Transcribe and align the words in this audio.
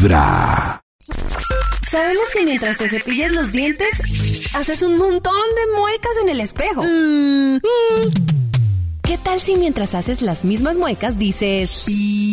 Vibra. 0.00 0.80
Sabemos 1.86 2.30
que 2.32 2.42
mientras 2.42 2.78
te 2.78 2.88
cepillas 2.88 3.32
los 3.32 3.52
dientes, 3.52 3.90
haces 4.54 4.82
un 4.82 4.96
montón 4.96 5.34
de 5.34 5.78
muecas 5.78 6.12
en 6.22 6.30
el 6.30 6.40
espejo. 6.40 6.82
Mm. 6.82 7.58
¿Qué 9.02 9.18
tal 9.18 9.42
si 9.42 9.56
mientras 9.56 9.94
haces 9.94 10.22
las 10.22 10.46
mismas 10.46 10.78
muecas 10.78 11.18
dices... 11.18 11.84
Vibra? 11.86 12.30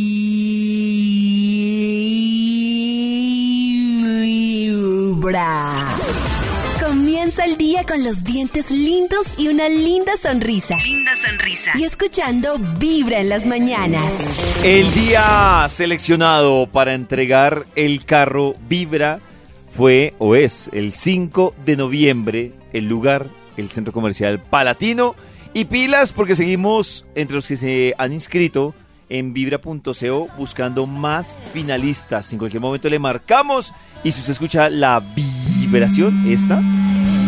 Comienza 7.37 7.53
el 7.53 7.57
día 7.57 7.83
con 7.83 8.03
los 8.03 8.23
dientes 8.23 8.71
lindos 8.71 9.35
y 9.37 9.47
una 9.47 9.69
linda 9.69 10.17
sonrisa. 10.17 10.75
Linda 10.77 11.11
sonrisa. 11.15 11.71
Y 11.77 11.83
escuchando 11.83 12.57
Vibra 12.79 13.19
en 13.19 13.29
las 13.29 13.45
mañanas. 13.45 14.63
El 14.63 14.91
día 14.93 15.67
seleccionado 15.69 16.67
para 16.67 16.95
entregar 16.95 17.67
el 17.75 18.05
carro 18.05 18.55
Vibra 18.67 19.19
fue 19.67 20.15
o 20.17 20.35
es 20.35 20.71
el 20.73 20.91
5 20.91 21.53
de 21.63 21.75
noviembre, 21.75 22.53
el 22.73 22.87
lugar, 22.87 23.27
el 23.55 23.69
centro 23.69 23.93
comercial 23.93 24.39
Palatino. 24.39 25.15
Y 25.53 25.65
pilas 25.65 26.13
porque 26.13 26.33
seguimos 26.33 27.05
entre 27.13 27.35
los 27.35 27.47
que 27.47 27.57
se 27.57 27.93
han 27.99 28.13
inscrito 28.13 28.73
en 29.09 29.33
vibra.co 29.33 30.27
buscando 30.37 30.87
más 30.87 31.37
finalistas. 31.53 32.33
En 32.33 32.39
cualquier 32.39 32.61
momento 32.61 32.89
le 32.89 32.97
marcamos 32.97 33.73
y 34.03 34.11
si 34.11 34.21
usted 34.21 34.33
escucha 34.33 34.69
la 34.69 35.03
vibración, 35.15 36.25
esta, 36.27 36.61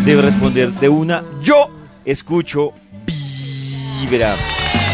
debe 0.05 0.21
responder 0.21 0.71
de 0.73 0.89
una. 0.89 1.23
Yo 1.41 1.70
escucho 2.05 2.73
vibra. 3.05 4.35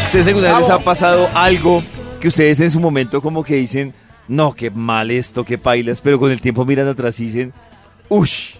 ¿Ustedes 0.06 0.26
alguna 0.28 0.52
vez 0.52 0.60
les 0.60 0.70
ha 0.70 0.78
pasado 0.78 1.28
algo 1.34 1.82
que 2.20 2.28
ustedes 2.28 2.60
en 2.60 2.70
su 2.70 2.80
momento 2.80 3.20
como 3.20 3.44
que 3.44 3.56
dicen, 3.56 3.94
no, 4.28 4.52
qué 4.52 4.70
mal 4.70 5.10
esto, 5.10 5.44
qué 5.44 5.58
pailas, 5.58 6.00
pero 6.00 6.18
con 6.18 6.30
el 6.30 6.40
tiempo 6.40 6.64
miran 6.64 6.88
atrás 6.88 7.18
y 7.20 7.26
dicen, 7.26 7.52
ush, 8.08 8.54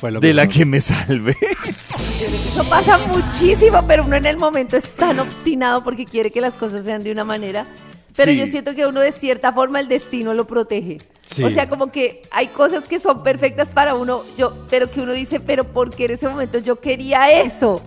Fue 0.00 0.10
lo 0.10 0.20
de 0.20 0.32
la 0.32 0.46
que 0.46 0.64
me 0.64 0.80
salvé? 0.80 1.36
Eso 2.52 2.68
pasa 2.68 2.98
muchísimo, 2.98 3.82
pero 3.86 4.04
uno 4.04 4.16
en 4.16 4.26
el 4.26 4.36
momento 4.36 4.76
es 4.76 4.94
tan 4.94 5.18
obstinado 5.20 5.82
porque 5.82 6.04
quiere 6.04 6.30
que 6.30 6.40
las 6.40 6.54
cosas 6.54 6.84
sean 6.84 7.02
de 7.02 7.12
una 7.12 7.24
manera. 7.24 7.66
Pero 8.16 8.32
Sí. 8.32 8.38
yo 8.38 8.46
siento 8.46 8.74
que 8.74 8.86
uno 8.86 9.00
de 9.00 9.12
cierta 9.12 9.52
forma 9.52 9.80
el 9.80 9.88
destino 9.88 10.34
lo 10.34 10.46
protege. 10.46 10.98
Sí. 11.24 11.44
O 11.44 11.50
sea, 11.50 11.68
como 11.68 11.90
que 11.92 12.22
hay 12.30 12.48
cosas 12.48 12.88
que 12.88 12.98
son 12.98 13.22
perfectas 13.22 13.68
para 13.70 13.94
uno, 13.94 14.22
yo, 14.36 14.52
pero 14.68 14.90
que 14.90 15.00
uno 15.00 15.12
dice, 15.12 15.38
pero 15.40 15.64
porque 15.64 16.06
en 16.06 16.12
ese 16.12 16.28
momento 16.28 16.58
yo 16.58 16.76
quería 16.76 17.30
eso. 17.42 17.80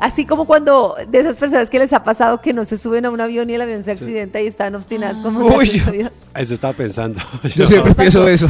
Así 0.00 0.24
como 0.26 0.44
cuando 0.44 0.94
de 1.08 1.18
esas 1.18 1.36
personas 1.38 1.68
que 1.68 1.78
les 1.80 1.92
ha 1.92 2.04
pasado 2.04 2.40
que 2.40 2.52
no 2.52 2.64
se 2.64 2.78
suben 2.78 3.04
a 3.06 3.10
un 3.10 3.20
avión 3.20 3.50
y 3.50 3.54
el 3.54 3.62
avión 3.62 3.82
se 3.82 3.90
accidenta 3.90 4.40
y 4.40 4.46
están 4.46 4.76
obstinadas 4.76 5.16
como 5.22 5.40
Uy, 5.44 5.82
avión. 5.86 6.12
Eso 6.36 6.54
estaba 6.54 6.72
pensando. 6.72 7.20
Yo 7.56 7.66
siempre 7.66 7.94
pienso 7.96 8.26
eso. 8.28 8.46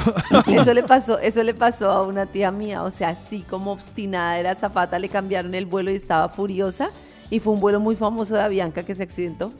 Eso 0.47 0.75
le 0.75 0.83
pasó, 0.83 1.19
eso 1.19 1.43
le 1.43 1.55
pasó 1.55 1.91
a 1.91 2.07
una 2.07 2.27
tía 2.27 2.51
mía, 2.51 2.83
o 2.83 2.91
sea, 2.91 3.11
así 3.11 3.41
como 3.49 3.73
obstinada 3.73 4.35
de 4.35 4.43
la 4.43 4.55
zapata, 4.57 4.99
le 4.99 5.09
cambiaron 5.09 5.55
el 5.55 5.65
vuelo 5.65 5.91
y 5.91 5.95
estaba 5.95 6.29
furiosa. 6.29 6.91
Y 7.31 7.41
fue 7.41 7.55
un 7.55 7.61
vuelo 7.61 7.81
muy 7.81 7.97
famoso 7.97 8.35
de 8.35 8.43
Avianca 8.43 8.83
que 8.83 8.95
se 8.95 9.03
accidentó. 9.03 9.51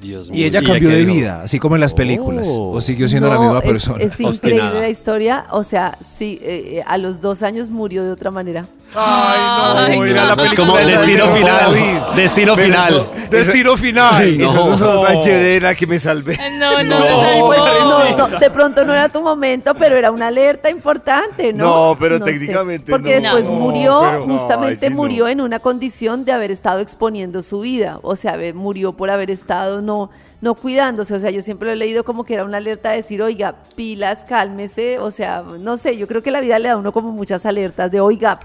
Dios 0.00 0.28
mío. 0.28 0.38
Y 0.40 0.44
ella 0.44 0.60
¿Y 0.60 0.64
cambió 0.66 0.88
de 0.90 0.98
dijo? 0.98 1.12
vida, 1.14 1.42
así 1.42 1.58
como 1.58 1.74
en 1.76 1.80
las 1.80 1.94
películas. 1.94 2.48
Oh. 2.58 2.72
O 2.72 2.80
siguió 2.80 3.08
siendo 3.08 3.28
la 3.30 3.38
misma 3.38 3.58
es- 3.58 3.64
persona. 3.64 3.98
Es, 4.04 4.12
increíble 4.12 4.28
Obstinada. 4.30 4.80
la 4.80 4.88
historia, 4.90 5.46
o 5.50 5.64
sea, 5.64 5.96
sí, 6.18 6.38
eh, 6.42 6.76
eh, 6.78 6.82
a 6.86 6.98
los 6.98 7.20
dos 7.20 7.42
años 7.42 7.70
murió 7.70 8.04
de 8.04 8.10
otra 8.10 8.30
manera. 8.30 8.66
Ay, 8.98 9.96
no, 9.98 10.04
era 10.04 10.24
la 10.24 10.42
Es 10.44 10.54
como 10.54 10.74
película 10.74 10.80
de 10.80 10.86
destino 10.92 11.28
final. 11.28 12.14
Destino 12.16 12.56
final. 12.56 13.08
Destino 13.30 13.76
final. 13.76 14.40
Eso 14.40 14.76
no 14.94 15.02
tan 15.02 15.20
chévere 15.20 15.60
la 15.60 15.74
que 15.74 15.86
me 15.86 15.98
salvé. 15.98 16.38
No, 16.58 16.82
no, 16.82 16.98
No, 16.98 18.14
no, 18.14 18.28
no, 18.28 18.38
de 18.38 18.50
pronto 18.50 18.84
no 18.84 18.92
era 18.92 19.08
tu 19.08 19.20
momento, 19.22 19.74
pero 19.74 19.96
era 19.96 20.10
una 20.10 20.28
alerta 20.28 20.70
importante, 20.70 21.52
¿no? 21.52 21.90
No, 21.90 21.96
pero 21.98 22.20
técnicamente 22.20 22.90
Porque 22.90 23.16
no. 23.16 23.22
después 23.22 23.44
No, 23.46 23.52
murió, 23.52 24.00
pero- 24.02 24.26
no, 24.26 24.32
justamente 24.38 24.88
no. 24.90 24.96
murió 24.96 25.28
en 25.28 25.40
una 25.40 25.58
condición 25.58 26.24
de 26.24 26.32
haber 26.32 26.50
estado 26.50 26.80
exponiendo 26.80 27.42
su 27.42 27.60
vida. 27.60 27.98
O 28.02 28.16
sea, 28.16 28.36
ve- 28.36 28.54
murió 28.54 28.92
por 28.94 29.10
haber 29.10 29.30
estado 29.30 29.82
no, 29.82 30.10
no 30.40 30.54
cuidándose. 30.54 31.14
O 31.14 31.20
sea, 31.20 31.30
yo 31.30 31.42
siempre 31.42 31.66
lo 31.66 31.72
he 31.72 31.76
leído 31.76 32.04
como 32.04 32.24
que 32.24 32.34
era 32.34 32.44
una 32.44 32.56
alerta 32.58 32.90
de 32.90 32.96
decir, 32.98 33.22
oiga, 33.22 33.54
pilas, 33.74 34.24
cálmese. 34.28 34.98
O 34.98 35.10
sea, 35.10 35.42
no 35.58 35.76
sé, 35.78 35.96
yo 35.96 36.06
creo 36.06 36.22
que 36.22 36.30
la 36.30 36.40
vida 36.40 36.58
le 36.58 36.68
da 36.68 36.74
a 36.74 36.76
uno 36.78 36.92
como 36.92 37.10
muchas 37.12 37.44
alertas 37.46 37.90
de, 37.90 38.00
oiga, 38.00 38.38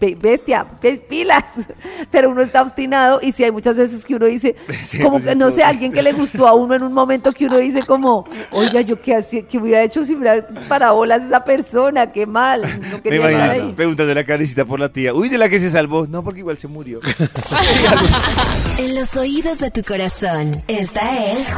bestia, 0.00 0.66
be- 0.80 0.96
pilas. 0.98 1.44
Pero 2.10 2.30
uno 2.30 2.40
está 2.42 2.62
obstinado 2.62 3.18
y 3.22 3.32
si 3.32 3.44
hay 3.44 3.50
muchas 3.50 3.76
veces 3.76 4.04
que 4.04 4.14
uno 4.14 4.26
dice, 4.26 4.54
Sí, 4.82 4.98
como 4.98 5.12
pues, 5.18 5.24
que, 5.26 5.34
no 5.34 5.50
sé, 5.50 5.62
alguien 5.62 5.92
que 5.92 6.02
le 6.02 6.12
gustó 6.12 6.46
a 6.46 6.54
uno 6.54 6.74
en 6.74 6.82
un 6.82 6.92
momento 6.92 7.32
que 7.32 7.46
uno 7.46 7.58
dice 7.58 7.82
como, 7.82 8.24
oiga, 8.50 8.80
yo 8.80 9.00
qué, 9.00 9.16
hacía- 9.16 9.46
qué 9.46 9.58
hubiera 9.58 9.82
hecho 9.82 10.04
si 10.04 10.14
hubiera 10.14 10.46
parado 10.68 10.94
bolas 10.96 11.22
esa 11.24 11.44
persona, 11.44 12.12
qué 12.12 12.26
mal, 12.26 12.62
no 12.62 13.00
Me 13.04 13.16
imagino 13.16 13.74
preguntando 13.74 14.14
la 14.14 14.24
carecita 14.24 14.64
por 14.64 14.80
la 14.80 14.88
tía. 14.88 15.14
Uy, 15.14 15.28
de 15.28 15.38
la 15.38 15.48
que 15.48 15.58
se 15.60 15.70
salvó. 15.70 16.06
No, 16.06 16.22
porque 16.22 16.40
igual 16.40 16.56
se 16.58 16.68
murió. 16.68 17.00
En 18.78 18.94
los 18.94 19.16
oídos 19.16 19.58
de 19.58 19.70
tu 19.72 19.82
corazón, 19.82 20.52
esta 20.68 21.32
es 21.32 21.48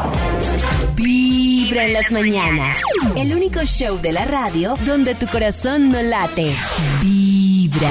Vibra 0.94 1.84
en 1.84 1.92
las 1.92 2.10
mañanas. 2.10 2.78
El 3.16 3.34
único 3.34 3.60
show 3.64 3.98
de 4.00 4.12
la 4.12 4.24
radio 4.24 4.74
donde 4.86 5.14
tu 5.14 5.26
corazón 5.26 5.90
no 5.90 6.00
late. 6.02 6.50
Vibra. 7.02 7.90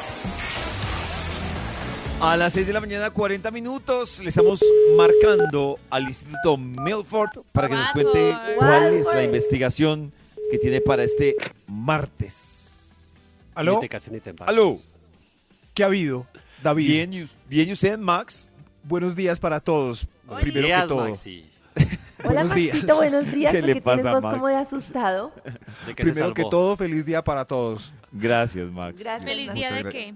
A 2.21 2.37
las 2.37 2.53
6 2.53 2.67
de 2.67 2.73
la 2.73 2.79
mañana, 2.81 3.09
40 3.09 3.49
minutos, 3.49 4.19
le 4.19 4.29
estamos 4.29 4.63
marcando 4.95 5.79
al 5.89 6.03
Instituto 6.03 6.55
Milford 6.55 7.29
para 7.51 7.67
que 7.67 7.73
nos 7.73 7.91
cuente 7.91 8.37
cuál 8.57 8.93
es 8.93 9.07
la 9.07 9.23
investigación 9.23 10.11
que 10.51 10.59
tiene 10.59 10.81
para 10.81 11.03
este 11.03 11.35
martes. 11.67 12.91
¿Aló? 13.55 13.81
Aló. 14.45 14.77
¿Qué 15.73 15.83
ha 15.83 15.87
habido? 15.87 16.27
David, 16.61 16.87
Bien, 16.87 17.29
bien, 17.49 17.69
¿y 17.69 17.73
usted, 17.73 17.97
Max? 17.97 18.49
buenos 18.83 19.15
días 19.15 19.39
para 19.39 19.59
todos. 19.59 20.07
Buenos 20.25 20.43
Primero 20.43 20.67
Días, 20.67 20.81
que 20.83 20.87
todo. 20.87 21.09
Maxi. 21.09 21.45
Hola 22.23 22.33
Buenos 22.43 22.55
días. 22.55 22.73
Maxito, 22.73 22.95
buenos 22.97 23.31
días, 23.31 23.51
¿Qué 23.51 23.59
porque 23.61 23.73
le 23.73 23.81
pasa, 23.81 24.11
Max? 24.11 24.27
como 24.27 24.47
de 24.47 24.55
asustado. 24.55 25.33
¿De 25.87 25.95
Primero 25.95 26.33
que 26.35 26.43
todo, 26.43 26.77
feliz 26.77 27.03
día 27.03 27.23
para 27.23 27.45
todos. 27.45 27.91
Gracias, 28.11 28.69
Max. 28.69 28.97
Gracias. 28.99 29.27
¿Feliz 29.27 29.47
Max. 29.47 29.55
día 29.55 29.71
de 29.71 29.83
qué? 29.89 30.13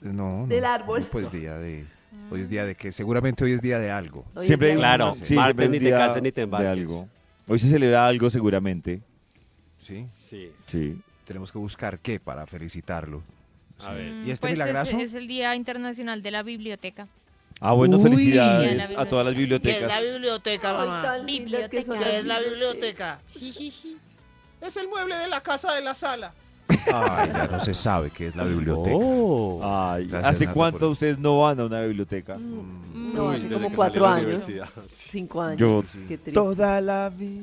No, 0.00 0.12
no. 0.12 0.46
Del 0.46 0.64
árbol. 0.64 1.06
Pues 1.10 1.30
día 1.30 1.56
de. 1.58 1.86
Hoy 2.30 2.40
es 2.40 2.48
día 2.48 2.64
de 2.64 2.74
que 2.74 2.90
seguramente 2.92 3.44
hoy 3.44 3.52
es 3.52 3.60
día 3.62 3.78
de 3.78 3.90
algo. 3.90 4.24
Hoy 4.34 4.46
Siempre 4.46 4.68
hay 4.68 4.74
de- 4.74 4.80
Claro, 4.80 5.12
sí, 5.14 5.34
martes 5.34 5.70
ni 5.70 5.78
te 5.78 5.84
día 5.84 5.96
cases 5.96 6.22
ni 6.22 6.32
te 6.32 6.40
de 6.40 6.44
embarques. 6.44 6.70
algo. 6.70 7.08
Hoy 7.46 7.58
se 7.58 7.68
celebra 7.68 8.06
algo 8.06 8.28
seguramente. 8.30 9.00
Sí. 9.76 10.06
Sí. 10.28 10.50
Sí. 10.66 10.98
Tenemos 11.24 11.52
que 11.52 11.58
buscar 11.58 11.98
qué 12.00 12.18
para 12.18 12.46
felicitarlo. 12.46 13.22
A 13.86 13.92
ver. 13.92 14.12
¿Y 14.24 14.30
este 14.30 14.40
pues 14.42 14.52
es, 14.52 14.58
milagrazo? 14.58 14.98
es 14.98 15.14
el 15.14 15.28
Día 15.28 15.54
Internacional 15.54 16.22
de 16.22 16.30
la 16.30 16.42
Biblioteca. 16.42 17.06
Ah, 17.60 17.72
bueno, 17.72 17.98
Uy. 17.98 18.02
felicidades 18.10 18.90
de 18.90 18.96
a 18.96 19.06
todas 19.06 19.24
las 19.24 19.34
¿Qué 19.34 19.40
es 19.42 19.48
bibliotecas. 19.48 19.88
la 19.88 20.00
biblioteca, 20.12 20.72
mamá? 20.72 21.02
tan 21.02 21.26
lindas 21.26 21.68
que 21.70 21.82
son 21.82 21.98
Biblioteca. 21.98 22.10
¿Qué 22.10 22.18
es 22.18 22.24
la 22.24 22.40
bibliotecas. 22.40 23.18
biblioteca? 23.34 23.98
Es 24.60 24.76
el 24.76 24.88
mueble 24.88 25.14
de 25.16 25.28
la 25.28 25.40
casa 25.42 25.72
de 25.74 25.82
la 25.82 25.94
sala. 25.94 26.32
Ay, 26.92 27.30
ya 27.32 27.48
no 27.50 27.60
se 27.60 27.74
sabe 27.74 28.10
qué 28.10 28.26
es 28.26 28.36
la 28.36 28.44
biblioteca. 28.44 28.96
Oh. 28.96 29.60
Ay, 29.62 30.06
Gracias, 30.06 30.34
¿hace 30.36 30.44
Nata, 30.46 30.54
cuánto 30.54 30.78
por- 30.80 30.88
ustedes 30.90 31.18
no 31.18 31.40
van 31.40 31.60
a 31.60 31.64
una 31.66 31.80
biblioteca? 31.82 32.36
No, 32.38 33.28
Uy, 33.28 33.34
hace 33.36 33.42
desde 33.44 33.54
como 33.54 33.72
cuatro 33.74 34.06
años, 34.06 34.42
cinco 34.88 35.42
años. 35.42 35.58
Yo 35.58 35.82
Qué 36.08 36.16
triste. 36.18 36.32
toda 36.32 36.80
la 36.80 37.10
vida. 37.10 37.42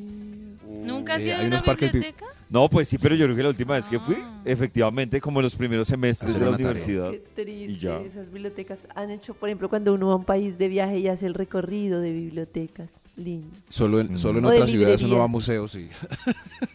¿Nunca 0.86 1.16
has 1.16 1.22
Eh, 1.22 1.26
ido 1.26 1.34
hay 1.36 1.38
a 1.38 1.40
una 1.42 1.48
unos 1.56 1.62
parques 1.64 1.92
bi- 1.92 2.00
biblioteca? 2.00 2.26
No, 2.50 2.70
pues 2.70 2.88
sí, 2.90 2.98
pero 2.98 3.16
yo 3.16 3.26
creo 3.26 3.36
que 3.36 3.44
la 3.44 3.50
última 3.50 3.76
vez 3.76 3.88
que 3.88 4.00
fui, 4.00 4.18
Ah. 4.20 4.42
efectivamente, 4.46 5.20
como 5.22 5.40
en 5.40 5.44
los 5.46 5.56
primeros 5.56 5.88
semestres 5.88 6.32
Hacer 6.32 6.40
de 6.42 6.46
la 6.46 6.50
una 6.52 6.58
tarea. 6.58 6.72
universidad. 6.72 7.12
Qué 7.12 7.44
triste, 7.44 7.72
Y 7.72 7.78
ya. 7.78 7.98
esas 8.00 8.32
bibliotecas 8.32 8.80
han 8.96 9.10
hecho, 9.12 9.34
por 9.34 9.50
ejemplo, 9.50 9.70
cuando 9.70 9.94
uno 9.94 10.08
va 10.08 10.14
a 10.14 10.16
un 10.18 10.26
país 10.26 10.58
de 10.58 10.68
viaje 10.68 11.00
y 11.00 11.08
hace 11.08 11.26
el 11.26 11.34
recorrido 11.34 12.00
de 12.02 12.12
bibliotecas. 12.12 12.90
Lindo. 13.16 13.48
Solo 13.70 14.00
en, 14.00 14.18
solo 14.18 14.40
en 14.40 14.46
O 14.46 14.50
de 14.50 14.56
otras 14.56 14.70
ciudades 14.72 15.04
uno 15.04 15.18
va 15.20 15.26
a 15.26 15.28
museos, 15.28 15.72
sí. 15.72 15.88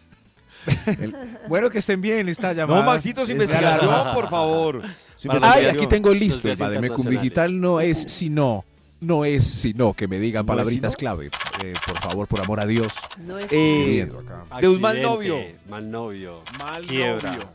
El- 0.88 1.38
bueno, 1.48 1.70
que 1.70 1.78
estén 1.78 2.00
bien 2.00 2.28
esta 2.28 2.48
No, 2.48 2.54
llamada. 2.54 2.82
Maxito, 2.84 3.20
su 3.26 3.32
Es 3.32 3.38
de 3.38 3.44
investigación, 3.44 3.90
alarma. 3.92 4.14
por 4.14 4.28
favor. 4.30 4.82
Su 5.16 5.28
Para 5.28 5.40
Ay, 5.40 5.44
investigación. 5.46 5.76
aquí 5.76 5.86
tengo 5.88 6.14
listo. 6.14 6.36
El 6.38 6.42
días 6.44 6.58
Bademecum 6.58 6.98
internacionales. 7.06 7.22
Digital 7.22 7.60
no 7.60 7.80
es 7.80 7.98
sino. 8.02 8.64
No 9.00 9.24
es 9.24 9.44
sino 9.46 9.92
que 9.94 10.08
me 10.08 10.18
digan 10.18 10.44
¿No 10.44 10.52
es 10.52 10.56
palabritas 10.56 10.92
sino? 10.94 10.98
clave. 10.98 11.30
eh, 11.62 11.74
por 11.86 11.98
favor, 12.00 12.26
por 12.26 12.40
amor 12.40 12.58
a 12.60 12.66
Dios. 12.66 12.94
No 13.18 13.38
es 13.38 13.44
Eh, 13.52 13.64
escribiendo 13.64 14.18
acá. 14.18 14.60
De 14.60 14.68
un 14.68 14.80
mal 14.80 14.96
Accidente, 14.96 15.28
novio. 15.28 15.38
Mal 15.68 15.90
novio. 15.90 16.42
Mal 16.58 16.84
Quiebra. 16.86 17.30
novio. 17.32 17.48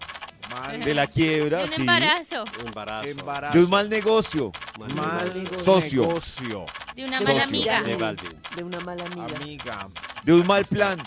Mal, 0.50 0.80
De 0.84 0.94
la 0.94 1.08
quiebra, 1.08 1.58
De 1.60 1.64
un 1.66 1.70
sí. 1.72 1.82
embarazo. 1.82 2.46
Embarazo. 2.66 3.10
embarazo. 3.10 3.58
De 3.58 3.64
un 3.64 3.70
mal 3.70 3.90
negocio. 3.90 4.52
Mal 4.80 4.94
mal 4.94 5.34
negocio. 5.36 5.64
Socio. 5.64 6.02
negocio. 6.04 6.66
De 6.96 7.06
una 7.06 7.20
Socio. 7.20 7.34
mala 7.34 7.44
amiga. 7.46 7.82
De 7.84 7.96
Balvin. 7.96 8.30
de 8.56 8.64
una 8.64 8.80
mala 8.82 9.04
amiga. 9.06 9.36
Amiga. 9.38 9.88
De 10.24 10.34
un 10.34 10.46
mal 10.48 10.64
plan. 10.66 11.00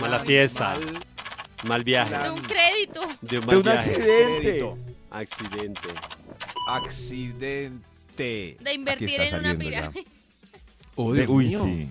Mala 0.00 0.18
Mal- 0.18 0.26
fiesta. 0.26 0.70
mal 0.76 0.80
Mal 1.64 1.82
viaje. 1.84 2.16
De 2.18 2.30
un 2.30 2.40
crédito. 2.40 3.00
De 3.20 3.38
un 3.38 3.40
De 3.42 3.46
mal 3.46 3.56
un 3.56 3.62
viaje. 3.62 3.90
accidente. 3.90 4.40
crédito. 4.40 4.78
Accidente. 5.10 5.88
Accidente. 6.68 8.56
De 8.60 8.74
invertir 8.74 9.20
en 9.20 9.38
una 9.38 9.56
pirámide. 9.56 10.04
Oh, 11.00 11.12
De- 11.12 11.28
uy, 11.28 11.46
mío. 11.46 11.62
sí. 11.62 11.88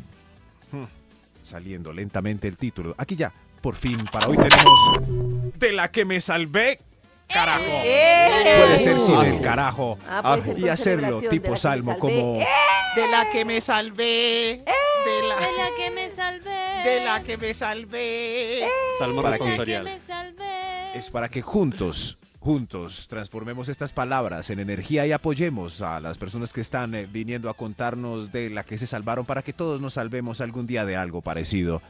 Saliendo 1.42 1.94
lentamente 1.94 2.46
el 2.50 2.58
título. 2.58 2.94
Aquí 2.98 3.16
ya, 3.16 3.31
por 3.62 3.75
fin, 3.75 4.04
para 4.12 4.28
hoy 4.28 4.36
tenemos. 4.36 5.54
De 5.58 5.72
la 5.72 5.90
que 5.90 6.04
me 6.04 6.19
salvé. 6.19 6.78
Carajo. 7.27 7.63
¡Eh! 7.83 8.56
Puede 8.63 8.77
ser 8.77 9.00
sí 9.00 9.13
Ah. 9.15 9.24
del 9.24 9.41
carajo. 9.41 10.00
Ah, 10.07 10.38
Y 10.57 10.68
hacerlo 10.69 11.21
tipo 11.21 11.51
que 11.53 11.57
salmo, 11.57 11.97
como. 12.00 12.39
¡Eh! 12.41 12.47
De 12.95 13.07
la 13.07 13.29
que 13.29 13.45
me 13.45 13.62
salvé. 13.62 14.63
De 15.06 15.12
De 15.12 15.27
la, 15.27 15.35
que 15.77 15.91
me 15.91 16.09
salvé. 16.09 16.83
de 16.83 17.06
la 17.06 17.24
que 17.24 17.38
me 17.38 17.53
salvé. 17.53 18.68
Salmo 19.00 19.21
Para 19.21 19.38
que- 19.38 19.44
De 19.44 19.50
la 19.50 19.56
que 19.56 19.65
responsorial. 19.65 19.83
me 19.83 20.00
salvé. 20.00 20.97
Es 21.00 21.09
para 21.09 21.29
que 21.29 21.41
juntos, 21.41 22.18
juntos, 22.39 23.07
transformemos 23.07 23.69
estas 23.69 23.94
palabras 23.94 24.50
en 24.50 24.59
energía 24.59 25.06
y 25.06 25.12
apoyemos 25.12 25.81
a 25.81 26.00
las 26.00 26.18
personas 26.18 26.51
que 26.53 26.62
están 26.62 26.94
eh, 26.95 27.07
viniendo 27.09 27.50
a 27.50 27.53
contarnos 27.53 28.31
de 28.31 28.50
la 28.50 28.63
que 28.63 28.77
se 28.77 28.88
salvaron 28.88 29.25
para 29.25 29.44
que 29.44 29.53
todos 29.53 29.80
nos 29.80 29.94
salvemos 29.94 30.41
algún 30.41 30.65
día 30.68 30.83
de 30.85 30.95
algo 30.95 31.21
parecido. 31.21 31.81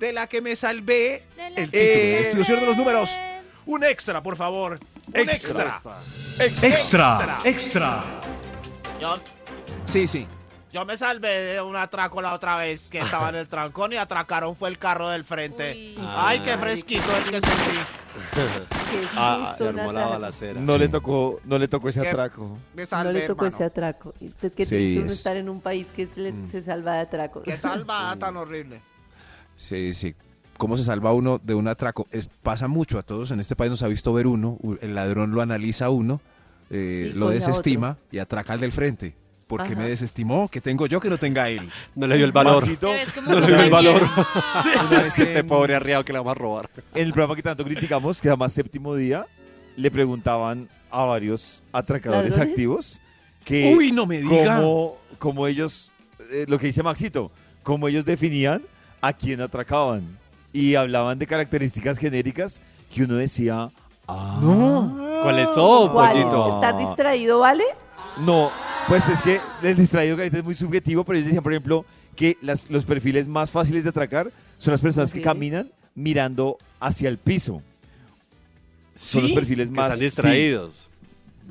De 0.00 0.12
la 0.12 0.26
que 0.26 0.40
me 0.42 0.54
salvé. 0.56 1.22
De 1.36 1.50
la 1.50 1.62
El 1.62 1.70
que 1.70 2.20
título 2.26 2.44
señor 2.44 2.60
de 2.60 2.66
los 2.66 2.76
números. 2.76 3.10
Un 3.68 3.84
extra, 3.84 4.22
por 4.22 4.36
favor. 4.36 4.80
Un 5.08 5.14
extra. 5.28 5.80
Extra, 6.62 7.38
extra. 7.44 8.04
Yo, 9.00 9.14
Sí, 9.84 10.06
sí. 10.06 10.26
yo 10.72 10.84
me 10.84 10.96
salvé 10.96 11.28
de 11.28 11.60
un 11.62 11.76
atraco 11.76 12.22
la 12.22 12.32
otra 12.32 12.56
vez 12.56 12.88
que 12.90 12.98
estaba 13.00 13.28
en 13.28 13.34
el 13.36 13.46
trancón 13.48 13.92
y 13.92 13.96
atracaron 13.96 14.56
fue 14.56 14.70
el 14.70 14.78
carro 14.78 15.08
del 15.10 15.22
frente. 15.24 15.94
Uy. 15.98 16.08
Ay, 16.16 16.40
qué 16.40 16.56
fresquito 16.56 17.04
el 17.18 17.24
que 17.24 17.40
sentí. 17.40 17.78
Qué 18.90 19.06
Ah, 19.14 19.54
armó 19.60 19.92
la 19.92 20.06
balacera. 20.06 20.58
No 20.60 20.76
le 20.78 20.88
tocó, 20.88 21.38
no 21.44 21.56
le 21.58 21.68
tocó 21.68 21.88
ese 21.90 22.00
atraco. 22.08 22.58
Me 22.74 22.84
No 22.90 23.12
le 23.12 23.26
tocó 23.28 23.44
hermano. 23.44 23.54
ese 23.56 23.64
atraco. 23.64 24.12
Qué 24.18 24.64
Sí, 24.64 24.74
triste 24.74 25.06
es- 25.06 25.12
estar 25.12 25.36
en 25.36 25.48
un 25.48 25.60
país 25.60 25.86
que 25.94 26.06
se, 26.08 26.20
le- 26.20 26.48
se 26.50 26.62
salva 26.62 26.94
de 26.94 27.00
atracos. 27.02 27.44
Qué 27.44 27.56
salvada 27.56 28.16
tan 28.16 28.36
horrible. 28.38 28.80
Sí, 29.54 29.92
sí. 29.94 30.16
¿Cómo 30.58 30.76
se 30.76 30.84
salva 30.84 31.12
uno 31.14 31.40
de 31.42 31.54
un 31.54 31.66
atraco? 31.68 32.06
Es- 32.10 32.28
pasa 32.42 32.68
mucho 32.68 32.98
a 32.98 33.02
todos. 33.02 33.30
En 33.30 33.40
este 33.40 33.56
país 33.56 33.70
nos 33.70 33.82
ha 33.82 33.88
visto 33.88 34.12
ver 34.12 34.26
uno. 34.26 34.58
El 34.82 34.94
ladrón 34.94 35.30
lo 35.30 35.40
analiza 35.40 35.88
uno, 35.88 36.20
eh, 36.70 37.10
Sí, 37.12 37.18
lo 37.18 37.30
desestima 37.30 37.96
y 38.12 38.18
atraca 38.18 38.52
al 38.52 38.60
del 38.60 38.72
frente. 38.72 39.14
¿Por 39.46 39.62
qué 39.62 39.72
Ajá. 39.72 39.80
me 39.82 39.88
desestimó? 39.88 40.48
¿Qué 40.48 40.60
tengo 40.60 40.86
yo 40.86 41.00
que 41.00 41.08
no 41.08 41.16
tenga 41.16 41.48
él? 41.48 41.70
No 41.94 42.06
le 42.06 42.16
dio 42.16 42.26
el 42.26 42.32
valor. 42.32 42.64
No 43.26 43.40
le 43.40 43.46
dio 43.46 43.60
el 43.60 43.70
valor. 43.70 44.02
una 44.90 45.00
vez 45.02 45.18
Este 45.18 45.42
pobre 45.42 45.74
arriado 45.74 46.04
que 46.04 46.12
le 46.12 46.18
vamos 46.18 46.32
a 46.32 46.34
robar. 46.34 46.68
En 46.94 47.06
el 47.06 47.12
programa 47.14 47.34
que 47.34 47.42
tanto 47.42 47.64
criticamos, 47.64 48.18
que 48.18 48.24
se 48.24 48.28
llama 48.28 48.48
Séptimo 48.50 48.94
Día, 48.94 49.24
le 49.76 49.90
preguntaban 49.90 50.68
a 50.90 51.04
varios 51.04 51.62
atracadores 51.72 52.32
¿Ladrones? 52.32 52.50
activos 52.52 53.00
que 53.44 53.74
Uy, 53.74 53.90
no 53.92 54.04
me 54.04 54.20
diga. 54.20 54.56
cómo, 54.56 54.98
cómo 55.18 55.46
ellos, 55.46 55.92
eh, 56.30 56.44
lo 56.46 56.58
que 56.58 56.66
dice 56.66 56.82
Maxito, 56.82 57.30
cómo 57.62 57.88
ellos 57.88 58.04
definían 58.04 58.60
a 59.00 59.12
quién 59.14 59.40
atracaban. 59.40 60.18
Y 60.52 60.74
hablaban 60.74 61.18
de 61.18 61.26
características 61.26 61.98
genéricas 61.98 62.60
que 62.94 63.02
uno 63.04 63.14
decía, 63.14 63.70
ah, 64.06 64.38
No. 64.42 64.96
¿Cuáles 65.22 65.48
son, 65.50 65.90
¿Cuál? 65.90 66.12
pollito? 66.12 66.54
¿Estar 66.54 66.78
distraído, 66.78 67.40
vale? 67.40 67.64
No, 68.24 68.50
pues 68.86 69.08
es 69.08 69.20
que 69.22 69.40
el 69.62 69.76
distraído 69.76 70.16
que 70.16 70.26
es 70.26 70.44
muy 70.44 70.54
subjetivo, 70.54 71.04
pero 71.04 71.16
ellos 71.16 71.26
decían, 71.26 71.42
por 71.42 71.52
ejemplo, 71.52 71.84
que 72.16 72.36
las- 72.40 72.68
los 72.70 72.84
perfiles 72.84 73.26
más 73.28 73.50
fáciles 73.50 73.82
de 73.84 73.90
atracar 73.90 74.30
son 74.58 74.72
las 74.72 74.80
personas 74.80 75.12
que 75.12 75.18
Ok. 75.20 75.24
caminan 75.24 75.70
mirando 75.94 76.56
hacia 76.80 77.08
el 77.08 77.18
piso. 77.18 77.62
Son 78.94 79.22
los 79.22 79.30
¿Sí? 79.30 79.34
perfiles 79.34 79.68
Que 79.68 79.74
más 79.74 79.86
están 79.92 80.00
distraídos. 80.00 80.74
sí. 80.74 80.88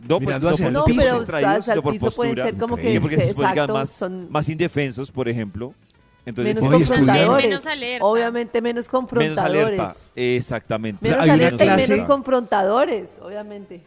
No, 0.08 0.18
pues, 0.18 0.28
Mirando 0.28 0.48
no 0.50 0.54
hacia 0.54 0.68
el 0.68 0.74
No, 0.74 0.86
piso. 0.86 1.00
pero 1.02 1.16
distraídos, 1.16 1.56
hacia 1.58 1.74
el 1.74 1.84
piso 1.84 2.12
pueden 2.12 2.36
ser 2.36 2.58
como 2.58 2.76
Ok. 2.76 2.82
que, 2.82 3.02
porque 3.02 3.18
se 3.18 3.24
que 3.26 3.30
exacto, 3.32 3.74
más, 3.74 3.90
son 3.90 4.32
más 4.32 4.48
indefensos, 4.50 5.12
por 5.12 5.28
ejemplo. 5.28 5.74
Entonces, 6.28 6.62
menos 6.62 6.72
confrontadores. 6.90 7.46
Menos 7.48 7.66
alerta. 7.66 8.06
Obviamente 8.06 8.62
menos 8.62 8.74
menos 8.76 8.88
confrontadores. 8.90 9.80
alerta. 9.80 9.96
Exactamente. 10.16 11.00
Menos 11.02 11.22
O 11.22 11.24
sea, 11.24 11.34
hay 11.34 11.40
una 11.40 11.48
alerta 11.48 11.64
y 11.84 11.90
menos 11.90 12.06
confrontadores, 12.06 13.10
obviamente. 13.22 13.82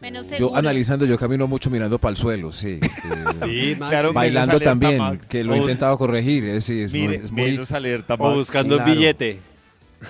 Menos 0.00 0.28
Yo 0.30 0.56
analizando, 0.56 1.06
yo 1.06 1.16
camino 1.16 1.46
mucho 1.46 1.70
mirando 1.70 1.96
para 2.00 2.10
el 2.10 2.16
suelo, 2.16 2.50
sí. 2.50 2.80
Eh, 2.82 2.88
Sí, 3.44 3.76
Max. 3.78 3.90
Claro, 3.90 4.12
Bailando 4.12 4.54
menos 4.58 4.66
alerta, 4.66 4.70
también, 4.70 4.98
Max. 4.98 5.26
que 5.28 5.44
lo 5.44 5.54
he 5.54 5.58
intentado 5.58 5.96
corregir. 5.96 6.60
sí, 6.60 6.82
es, 6.82 6.92
muy- 6.92 7.14
es 7.14 7.30
muy, 7.30 7.42
menos 7.52 7.70
alerta, 7.70 8.14
O 8.18 8.34
buscando 8.34 8.74
un 8.78 8.82
Claro. 8.82 8.98
billete. 8.98 9.38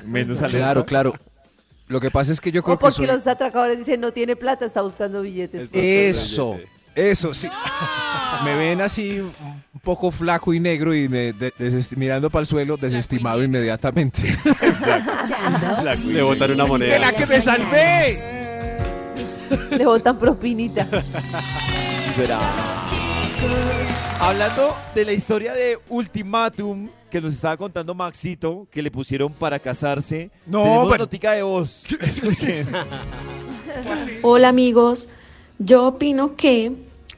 Menos 0.06 0.38
alerta. 0.38 0.56
Claro, 0.58 0.86
claro. 0.86 1.12
Lo 1.88 2.00
que 2.00 2.10
pasa 2.10 2.32
es 2.32 2.40
que 2.40 2.50
yo 2.50 2.62
creo 2.62 2.76
O 2.76 2.78
que 2.78 2.80
porque 2.82 2.94
soy- 2.96 3.06
los 3.06 3.26
atracadores 3.26 3.76
dicen 3.78 4.00
no 4.00 4.12
tiene 4.12 4.34
plata, 4.34 4.64
está 4.64 4.80
buscando 4.80 5.20
billetes. 5.20 5.68
Eso, 5.74 6.58
eso 6.94 7.34
sí. 7.34 7.48
Me 8.46 8.56
ven 8.56 8.80
así 8.80 9.20
poco 9.82 10.10
flaco 10.12 10.54
y 10.54 10.60
negro 10.60 10.94
y 10.94 11.08
me 11.08 11.32
de- 11.32 11.52
mirando 11.96 12.30
para 12.30 12.40
el 12.42 12.46
suelo, 12.46 12.76
desestimado 12.76 13.42
inmediatamente. 13.42 14.22
Le 16.06 16.22
botaron 16.22 16.54
una 16.54 16.64
De 16.64 16.68
moneda. 16.70 16.98
la 16.98 17.12
que 17.12 17.26
me 17.26 17.40
salvé. 17.40 18.18
Le 19.76 19.84
botan 19.84 20.18
propinita. 20.18 20.86
Hablando 24.20 24.76
de 24.94 25.04
la 25.04 25.12
historia 25.12 25.52
de 25.52 25.78
Ultimatum 25.88 26.88
que 27.10 27.20
nos 27.20 27.34
estaba 27.34 27.56
contando 27.56 27.94
Maxito, 27.94 28.66
que 28.70 28.82
le 28.82 28.90
pusieron 28.90 29.32
para 29.32 29.58
casarse. 29.58 30.30
No, 30.46 30.62
tenemos 30.62 30.88
pero- 30.92 31.04
notica 31.04 31.32
de 31.32 31.42
voz. 31.42 31.90
Escuchen. 32.00 32.68
Hola 34.22 34.48
amigos, 34.48 35.08
yo 35.58 35.86
opino 35.88 36.36
que 36.36 36.72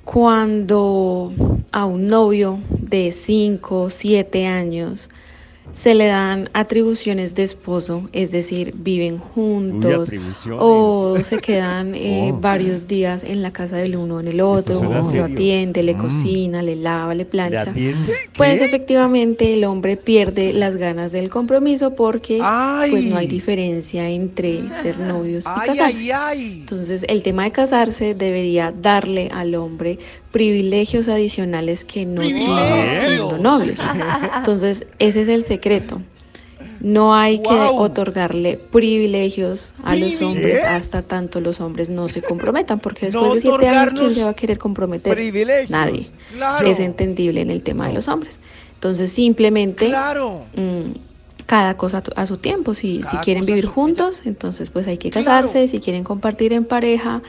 cuando 0.04 1.32
a 1.72 1.86
un 1.86 2.06
novio 2.06 2.60
de 2.68 3.12
5 3.12 3.82
o 3.82 3.90
7 3.90 4.46
años 4.46 5.08
se 5.74 5.94
le 5.94 6.06
dan 6.06 6.48
atribuciones 6.54 7.34
de 7.34 7.42
esposo, 7.42 8.08
es 8.12 8.30
decir, 8.30 8.72
viven 8.76 9.18
juntos 9.18 10.10
o 10.58 11.18
se 11.24 11.38
quedan 11.40 11.94
eh, 11.94 12.30
Oh. 12.32 12.38
varios 12.40 12.86
días 12.86 13.22
en 13.24 13.42
la 13.42 13.52
casa 13.52 13.76
del 13.76 13.96
uno 13.96 14.20
en 14.20 14.28
el 14.28 14.40
otro, 14.40 14.82
lo 14.82 15.02
serio. 15.02 15.24
atiende, 15.26 15.82
le 15.82 15.94
Mm. 15.94 15.98
cocina, 15.98 16.62
le 16.62 16.76
lava, 16.76 17.12
le 17.12 17.18
¿Le 17.18 17.24
plancha. 17.26 17.74
Pues 18.36 18.60
efectivamente 18.60 19.52
el 19.52 19.64
hombre 19.64 19.96
pierde 19.96 20.52
las 20.52 20.76
ganas 20.76 21.12
del 21.12 21.28
compromiso 21.28 21.94
porque 21.94 22.38
¡Ay! 22.42 22.90
pues 22.90 23.04
no 23.06 23.16
hay 23.16 23.26
diferencia 23.26 24.08
entre 24.08 24.72
ser 24.72 24.98
novios 24.98 25.44
y 25.44 25.48
ay, 25.52 25.66
casarse. 25.68 26.12
ay. 26.12 26.56
Entonces, 26.60 27.04
el 27.08 27.22
tema 27.22 27.44
de 27.44 27.52
casarse 27.52 28.14
debería 28.14 28.72
darle 28.72 29.28
al 29.32 29.54
hombre 29.54 29.98
privilegios 30.34 31.06
adicionales 31.06 31.84
que 31.84 32.04
no 32.06 32.22
tiene 32.22 32.40
¡Privilegios! 32.40 33.06
siendo 33.06 33.38
novios. 33.38 33.78
Entonces, 34.36 34.84
ese 34.98 35.20
es 35.20 35.28
el 35.28 35.44
secreto. 35.44 36.02
No 36.80 37.14
hay 37.14 37.38
que 37.38 37.48
otorgarle 37.54 38.56
privilegios 38.56 39.74
a 39.84 39.94
los 39.94 40.20
hombres 40.20 40.60
hasta 40.64 41.02
tanto 41.02 41.40
los 41.40 41.60
hombres 41.60 41.88
no 41.88 42.08
se 42.08 42.20
comprometan, 42.20 42.80
porque 42.80 43.06
después 43.06 43.24
No 43.28 43.34
de 43.34 43.40
siete 43.42 43.68
años, 43.68 43.94
¿quién 43.94 44.10
se 44.10 44.24
va 44.24 44.30
a 44.30 44.34
querer 44.34 44.58
comprometer? 44.58 45.14
Privilegios. 45.14 45.70
Nadie. 45.70 46.06
Claro. 46.34 46.66
Es 46.66 46.80
entendible 46.80 47.40
en 47.40 47.50
el 47.52 47.62
tema 47.62 47.86
de 47.86 47.92
los 47.92 48.08
hombres. 48.08 48.40
Entonces, 48.74 49.12
simplemente 49.12 49.86
Claro. 49.86 50.42
mm, 50.56 50.96
cada 51.46 51.76
cosa 51.76 52.02
a 52.16 52.26
su 52.26 52.38
tiempo. 52.38 52.74
Si, 52.74 53.02
si 53.08 53.16
quieren 53.18 53.46
vivir 53.46 53.66
juntos, 53.66 54.22
entonces 54.24 54.70
pues 54.70 54.88
hay 54.88 54.98
que 54.98 55.10
Claro. 55.10 55.24
casarse. 55.26 55.68
Si 55.68 55.78
quieren 55.78 56.02
compartir 56.02 56.52
en 56.52 56.64
pareja 56.64 57.22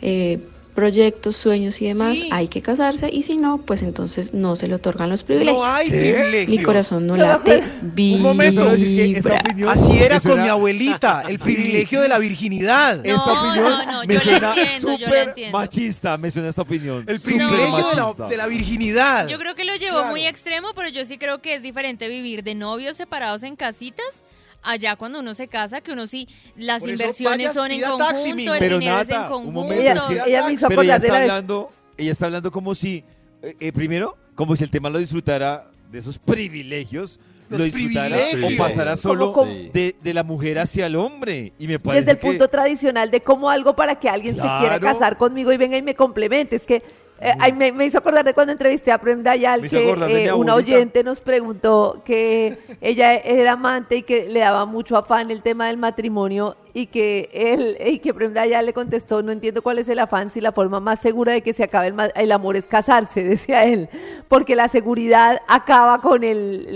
eh, 0.00 0.38
proyectos, 0.74 1.36
sueños 1.36 1.80
y 1.82 1.88
demás, 1.88 2.16
Sí. 2.16 2.28
hay 2.32 2.48
que 2.48 2.62
casarse. 2.62 3.10
Y 3.12 3.22
si 3.22 3.36
no, 3.36 3.58
pues 3.58 3.82
entonces 3.82 4.32
no 4.32 4.56
se 4.56 4.68
le 4.68 4.74
otorgan 4.74 5.10
los 5.10 5.22
privilegios. 5.22 5.58
No 5.62 5.64
hay 5.64 5.90
privilegios. 5.90 6.48
Mi 6.48 6.62
corazón 6.62 7.06
no 7.06 7.16
late, 7.16 7.62
acuerdo- 7.62 7.66
Un 8.16 8.22
momento. 8.22 8.70
Vibra. 8.72 9.40
opinión 9.40 9.68
Así 9.68 9.98
era 9.98 10.14
con 10.20 10.30
suena- 10.30 10.42
mi 10.44 10.48
abuelita, 10.48 11.24
el 11.28 11.38
Sí. 11.38 11.44
privilegio 11.54 12.00
de 12.00 12.08
la 12.08 12.18
virginidad. 12.18 12.96
No, 12.96 13.02
Esta 13.02 13.32
opinión 13.32 13.64
no, 13.70 13.92
no, 13.92 14.00
me 14.06 14.14
yo 14.14 14.14
la 14.14 14.20
suena 14.20 14.48
entiendo, 14.54 14.88
yo 14.92 14.98
la 14.98 15.06
súper 15.06 15.28
entiendo. 15.28 15.58
machista, 15.58 16.16
me 16.16 16.30
suena 16.30 16.48
esta 16.48 16.62
opinión. 16.62 17.04
El 17.06 17.20
privilegio 17.20 17.88
de 17.88 17.96
la, 18.18 18.28
de 18.28 18.36
la 18.36 18.46
virginidad. 18.46 19.28
Yo 19.28 19.38
creo 19.38 19.54
que 19.54 19.64
lo 19.64 19.76
llevó 19.76 20.04
muy 20.04 20.26
extremo, 20.26 20.68
pero 20.74 20.88
yo 20.88 21.04
sí 21.04 21.18
creo 21.18 21.40
que 21.42 21.54
es 21.54 21.62
diferente 21.62 22.08
vivir 22.08 22.42
de 22.42 22.54
novios 22.54 22.96
separados 22.96 23.42
en 23.42 23.56
casitas. 23.56 24.22
Allá 24.62 24.94
cuando 24.96 25.20
uno 25.20 25.34
se 25.34 25.48
casa, 25.48 25.80
que 25.80 25.92
uno 25.92 26.06
sí, 26.06 26.28
las 26.56 26.80
Por 26.80 26.90
inversiones 26.90 27.38
vayas, 27.48 27.54
son 27.54 27.70
en 27.72 27.80
taxi, 27.80 28.30
conjunto, 28.30 28.54
el 28.54 28.58
Pero 28.60 28.78
dinero 28.78 29.00
es 29.00 29.08
en 29.10 29.20
un 29.20 29.26
conjunto. 29.28 29.52
momento, 29.60 30.02
Ella, 30.26 30.46
me 30.46 30.52
hizo 30.52 30.68
Pero 30.68 30.82
ella 30.82 30.94
acordar 30.94 31.00
de 31.00 31.06
está 31.08 31.16
hablando, 31.22 31.72
ella 31.96 32.12
está 32.12 32.26
hablando 32.26 32.50
como 32.52 32.74
si, 32.74 33.04
eh, 33.42 33.56
eh, 33.58 33.72
primero, 33.72 34.16
como 34.36 34.54
si 34.56 34.62
el 34.64 34.70
tema 34.70 34.88
lo 34.88 34.98
disfrutara 34.98 35.68
de 35.90 35.98
esos 35.98 36.18
privilegios, 36.18 37.18
lo 37.50 37.58
disfrutara 37.64 38.16
o 38.44 38.56
pasara 38.56 38.96
solo 38.96 39.34
de, 39.74 39.94
de 40.02 40.14
la 40.14 40.22
mujer 40.22 40.58
hacia 40.58 40.86
el 40.86 40.96
hombre. 40.96 41.52
Y 41.58 41.66
me 41.66 41.78
parece 41.78 42.00
Desde 42.02 42.12
el 42.12 42.18
que- 42.18 42.26
punto 42.28 42.48
tradicional 42.48 43.10
de 43.10 43.20
cómo 43.20 43.50
algo 43.50 43.76
para 43.76 43.98
que 44.00 44.08
alguien 44.08 44.34
se 44.34 44.40
quiera 44.60 44.80
casar 44.80 45.18
conmigo 45.18 45.52
y 45.52 45.56
venga 45.58 45.76
y 45.76 45.82
me 45.82 45.94
complemente. 45.94 46.56
Es 46.56 46.64
que 46.64 46.82
eh, 47.24 47.32
ay, 47.38 47.52
me, 47.52 47.70
me 47.70 47.86
hizo 47.86 47.98
acordar 47.98 48.24
de 48.24 48.34
cuando 48.34 48.52
entrevisté 48.52 48.90
a 48.90 48.98
Prem 48.98 49.22
Dayal 49.22 49.68
que 49.68 49.90
eh, 49.90 50.32
una 50.32 50.56
oyente 50.56 51.04
nos 51.04 51.20
preguntó 51.20 52.02
que 52.04 52.58
ella 52.80 53.14
era 53.14 53.52
amante 53.52 53.96
y 53.98 54.02
que 54.02 54.28
le 54.28 54.40
daba 54.40 54.66
mucho 54.66 54.96
afán 54.96 55.30
el 55.30 55.40
tema 55.40 55.68
del 55.68 55.76
matrimonio 55.76 56.56
y 56.74 56.86
que 56.86 57.30
él 57.32 57.78
y 57.86 58.00
que 58.00 58.12
Prem 58.12 58.32
Dayal 58.34 58.66
le 58.66 58.72
contestó 58.72 59.22
no 59.22 59.30
entiendo 59.30 59.62
cuál 59.62 59.78
es 59.78 59.88
el 59.88 60.00
afán 60.00 60.30
si 60.30 60.40
la 60.40 60.50
forma 60.50 60.80
más 60.80 60.98
segura 60.98 61.32
de 61.32 61.42
que 61.42 61.52
se 61.52 61.62
acabe 61.62 61.94
el, 62.16 62.32
amor 62.32 62.56
es 62.56 62.66
casarse 62.66 63.22
decía 63.24 63.64
él 63.66 63.88
porque 64.26 64.56
la 64.56 64.66
seguridad 64.66 65.42
acaba 65.46 66.00
con 66.00 66.24
el, 66.24 66.68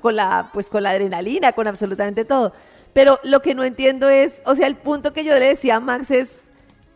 con 0.00 0.14
la 0.14 0.50
pues 0.52 0.70
con 0.70 0.84
la 0.84 0.90
adrenalina 0.90 1.52
con 1.52 1.66
absolutamente 1.66 2.24
todo 2.24 2.52
pero 2.92 3.18
lo 3.24 3.42
que 3.42 3.56
no 3.56 3.64
entiendo 3.64 4.08
es 4.08 4.42
o 4.46 4.54
sea 4.54 4.68
el 4.68 4.76
punto 4.76 5.12
que 5.12 5.24
yo 5.24 5.32
le 5.32 5.48
decía 5.48 5.76
a 5.76 5.80
Max 5.80 6.12
es 6.12 6.40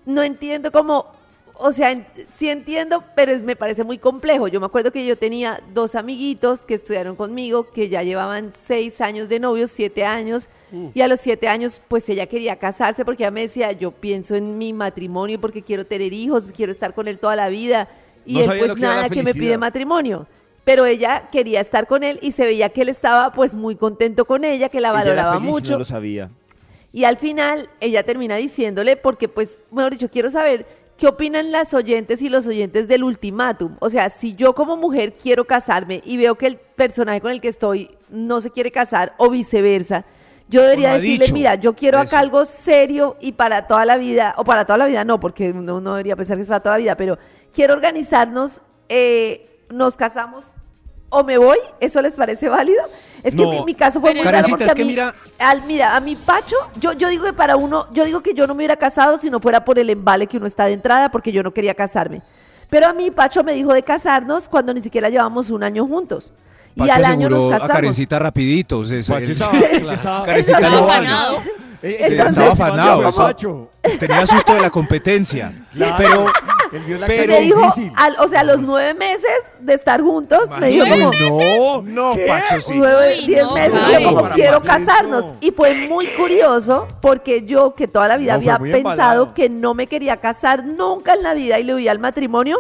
no 0.05 0.23
entiendo 0.23 0.73
cómo, 0.73 1.07
o 1.55 1.71
sea, 1.73 2.07
sí 2.37 2.49
entiendo, 2.49 3.05
pero 3.15 3.33
es- 3.33 3.43
me 3.43 3.55
parece 3.57 3.85
muy 3.85 3.99
complejo. 3.99 4.49
Yo 4.49 4.59
me 4.61 4.67
acuerdo 4.67 4.91
que 4.93 5.05
yo 5.07 5.17
tenía 5.17 5.61
dos 5.73 5.95
amiguitos 5.95 6.63
que 6.63 6.75
estudiaron 6.75 7.15
conmigo, 7.17 7.71
que 7.71 7.89
ya 7.89 8.03
llevaban 8.03 8.53
seis 8.53 9.01
años 9.01 9.29
de 9.29 9.39
novios, 9.41 9.71
siete 9.71 10.05
años, 10.05 10.49
y 10.95 11.01
a 11.03 11.09
los 11.09 11.21
siete 11.21 11.49
años, 11.49 11.81
pues 11.89 12.09
ella 12.09 12.27
quería 12.27 12.57
casarse 12.57 13.05
porque 13.05 13.25
ella 13.25 13.31
me 13.31 13.43
decía, 13.43 13.73
yo 13.73 13.91
pienso 13.91 14.35
en 14.35 14.57
mi 14.57 14.73
matrimonio 14.73 15.39
porque 15.41 15.63
quiero 15.63 15.85
tener 15.87 16.13
hijos, 16.15 16.51
quiero 16.57 16.73
estar 16.73 16.95
con 16.95 17.09
él 17.09 17.19
toda 17.19 17.37
la 17.37 17.49
vida, 17.51 17.89
y 18.25 18.35
No 18.35 18.41
él 18.41 18.47
pues 18.47 18.59
que 18.59 18.65
era 18.65 18.95
nada 18.95 19.09
que 19.11 19.23
me 19.23 19.35
pide 19.35 19.59
matrimonio. 19.59 20.27
Pero 20.65 20.87
ella 20.87 21.29
quería 21.33 21.61
estar 21.61 21.87
con 21.89 22.05
él 22.05 22.19
y 22.23 22.31
se 22.33 22.47
veía 22.47 22.69
que 22.71 22.83
él 22.83 22.89
estaba 22.89 23.33
pues 23.33 23.53
muy 23.53 23.75
contento 23.77 24.25
con 24.25 24.45
ella, 24.45 24.69
que 24.69 24.81
la 24.81 24.91
Ella 24.91 25.01
era 25.01 25.05
valoraba 25.25 25.33
feliz 25.35 25.49
y 25.49 25.53
mucho. 25.53 25.73
No 25.73 25.79
lo 25.81 25.85
sabía. 25.85 26.31
Y 26.93 27.05
al 27.05 27.17
final 27.17 27.69
ella 27.81 28.03
termina 28.05 28.37
diciéndole, 28.37 28.97
porque 28.97 29.29
pues, 29.29 29.59
mejor 29.71 29.93
dicho, 29.93 30.09
quiero 30.09 30.31
saber 30.31 30.67
qué 31.03 31.09
opinan 31.09 31.51
las 31.51 31.75
oyentes 31.75 32.23
y 32.23 32.29
los 32.29 32.47
oyentes 32.47 32.87
del 32.87 33.03
ultimátum. 33.03 33.75
O 33.81 33.91
sea, 33.91 34.09
si 34.09 34.37
yo 34.37 34.55
como 34.55 34.77
mujer 34.77 35.15
quiero 35.15 35.45
casarme 35.49 36.01
y 36.05 36.17
veo 36.17 36.37
que 36.37 36.47
el 36.47 36.59
personaje 36.59 37.21
con 37.21 37.33
el 37.33 37.41
que 37.41 37.49
estoy 37.49 37.91
no 38.09 38.41
se 38.41 38.53
quiere 38.53 38.71
casar 38.71 39.13
o 39.17 39.29
viceversa, 39.29 40.05
yo 40.49 40.63
debería 40.63 40.91
lo 40.91 40.95
ha 40.95 40.99
decirle, 40.99 41.25
dicho. 41.25 41.35
mira, 41.35 41.57
yo 41.57 41.75
quiero 41.75 42.01
Eso. 42.01 42.15
acá 42.15 42.21
algo 42.21 42.45
serio 42.45 43.17
y 43.21 43.33
para 43.33 43.67
toda 43.67 43.85
la 43.85 43.97
vida, 43.97 44.33
o 44.37 44.45
para 44.45 44.65
toda 44.65 44.79
la 44.79 44.87
vida 44.87 45.05
no, 45.05 45.19
porque 45.19 45.51
uno 45.51 45.81
no 45.81 45.95
debería 45.95 46.15
pensar 46.15 46.37
que 46.37 46.43
es 46.43 46.49
para 46.49 46.61
toda 46.61 46.77
la 46.77 46.83
vida, 46.83 46.97
pero 46.97 47.19
quiero 47.53 47.75
organizarnos, 47.75 48.61
eh, 48.89 49.65
nos 49.71 49.97
casamos 49.97 50.55
o 51.12 51.23
me 51.25 51.38
voy, 51.38 51.59
¿eso 51.81 52.02
les 52.02 52.14
parece 52.14 52.49
válido? 52.49 52.83
Es 53.23 53.35
que 53.35 53.47
mi, 53.47 53.62
mi 53.64 53.75
caso 53.75 54.00
fue 54.00 54.11
muy 54.14 54.23
raro 54.25 54.33
Karencita, 54.33 54.57
porque 54.57 54.64
es 54.64 54.73
a 54.73 54.75
mí- 54.76 54.85
mira- 54.85 55.14
al, 55.38 55.62
mira, 55.62 55.95
a 55.97 56.00
mi 56.00 56.16
Pacho, 56.16 56.57
yo, 56.81 56.92
yo 56.92 57.09
digo 57.09 57.25
que 57.25 57.33
para 57.33 57.57
uno, 57.57 57.87
yo 57.92 58.04
digo 58.04 58.21
que 58.23 58.35
yo 58.35 58.47
no 58.47 58.54
me 58.54 58.59
hubiera 58.61 58.76
casado 58.76 59.16
si 59.19 59.31
no 59.31 59.38
fuera 59.40 59.64
por 59.64 59.78
el 59.78 59.88
embale 59.90 60.26
que 60.26 60.37
uno 60.38 60.47
está 60.47 60.64
de 60.66 60.73
entrada, 60.73 61.11
porque 61.11 61.31
yo 61.33 61.42
no 61.42 61.52
quería 61.54 61.75
casarme. 61.75 62.23
Pero 62.69 62.88
a 62.88 62.92
mí 62.92 63.11
Pacho 63.11 63.45
me 63.45 63.52
dijo 63.52 63.73
de 63.75 63.83
casarnos 63.83 64.49
cuando 64.49 64.73
ni 64.75 64.81
siquiera 64.81 65.09
llevamos 65.11 65.50
un 65.50 65.62
año 65.62 65.87
juntos. 65.87 66.33
Y 66.75 66.88
al 66.88 67.04
año 67.04 67.28
nos 67.28 67.38
aseguró 67.38 67.49
a 67.49 67.59
casamos. 67.59 67.76
Karencita 67.76 68.19
rapidito. 68.19 68.83
Eso, 68.83 69.12
Pacho 69.12 69.25
él- 69.26 69.90
estaba- 69.90 70.23
Karencita 70.25 70.61
no 70.61 70.87
vale. 70.87 71.07
afanado. 71.07 71.37
Eh, 71.83 71.97
Entonces, 72.00 72.26
estaba 72.38 72.52
afanado. 72.52 73.09
Eso. 73.09 73.71
Tenía 73.99 74.25
susto 74.26 74.54
de 74.54 74.61
la 74.61 74.71
competencia. 74.71 75.52
Claro. 75.75 75.95
Pero 75.99 76.26
Él 76.73 76.83
vio 76.87 76.99
la 76.99 77.07
pero- 77.07 77.23
me 77.23 77.26
cara 77.29 77.41
dijo, 77.41 77.61
difícil. 77.61 77.93
al- 77.97 78.17
o 78.19 78.29
sea, 78.29 78.41
a 78.41 78.45
los 78.45 78.62
nueve 78.62 78.95
meses 78.95 79.31
de 79.61 79.75
estar 79.75 80.00
juntos, 80.00 80.50
me 80.59 80.69
dijo 80.69 80.85
como, 80.87 81.83
No, 81.85 82.12
no. 82.14 82.14
Pacho, 82.26 82.61
sí. 82.61 82.75
nueve, 82.76 83.17
Uy, 83.21 83.26
diez 83.26 83.43
no, 83.45 83.55
meses, 83.55 83.81
yo 84.00 84.09
como 84.09 84.29
quiero 84.31 84.57
eso. 84.59 84.67
casarnos. 84.67 85.35
Y 85.41 85.50
fue 85.50 85.87
muy 85.88 86.07
curioso 86.09 86.88
porque 87.00 87.43
yo, 87.43 87.75
que 87.75 87.87
toda 87.88 88.09
la 88.09 88.17
vida 88.17 88.33
No, 88.33 88.37
había 88.38 88.59
pensado 88.59 88.76
embalado. 88.79 89.35
que 89.35 89.49
no 89.49 89.75
me 89.75 89.87
quería 89.87 90.17
casar 90.17 90.64
nunca 90.64 91.14
en 91.14 91.23
la 91.23 91.35
vida 91.35 91.59
y 91.61 91.64
le 91.64 91.75
huía 91.75 91.91
al 91.91 91.99
matrimonio, 91.99 92.59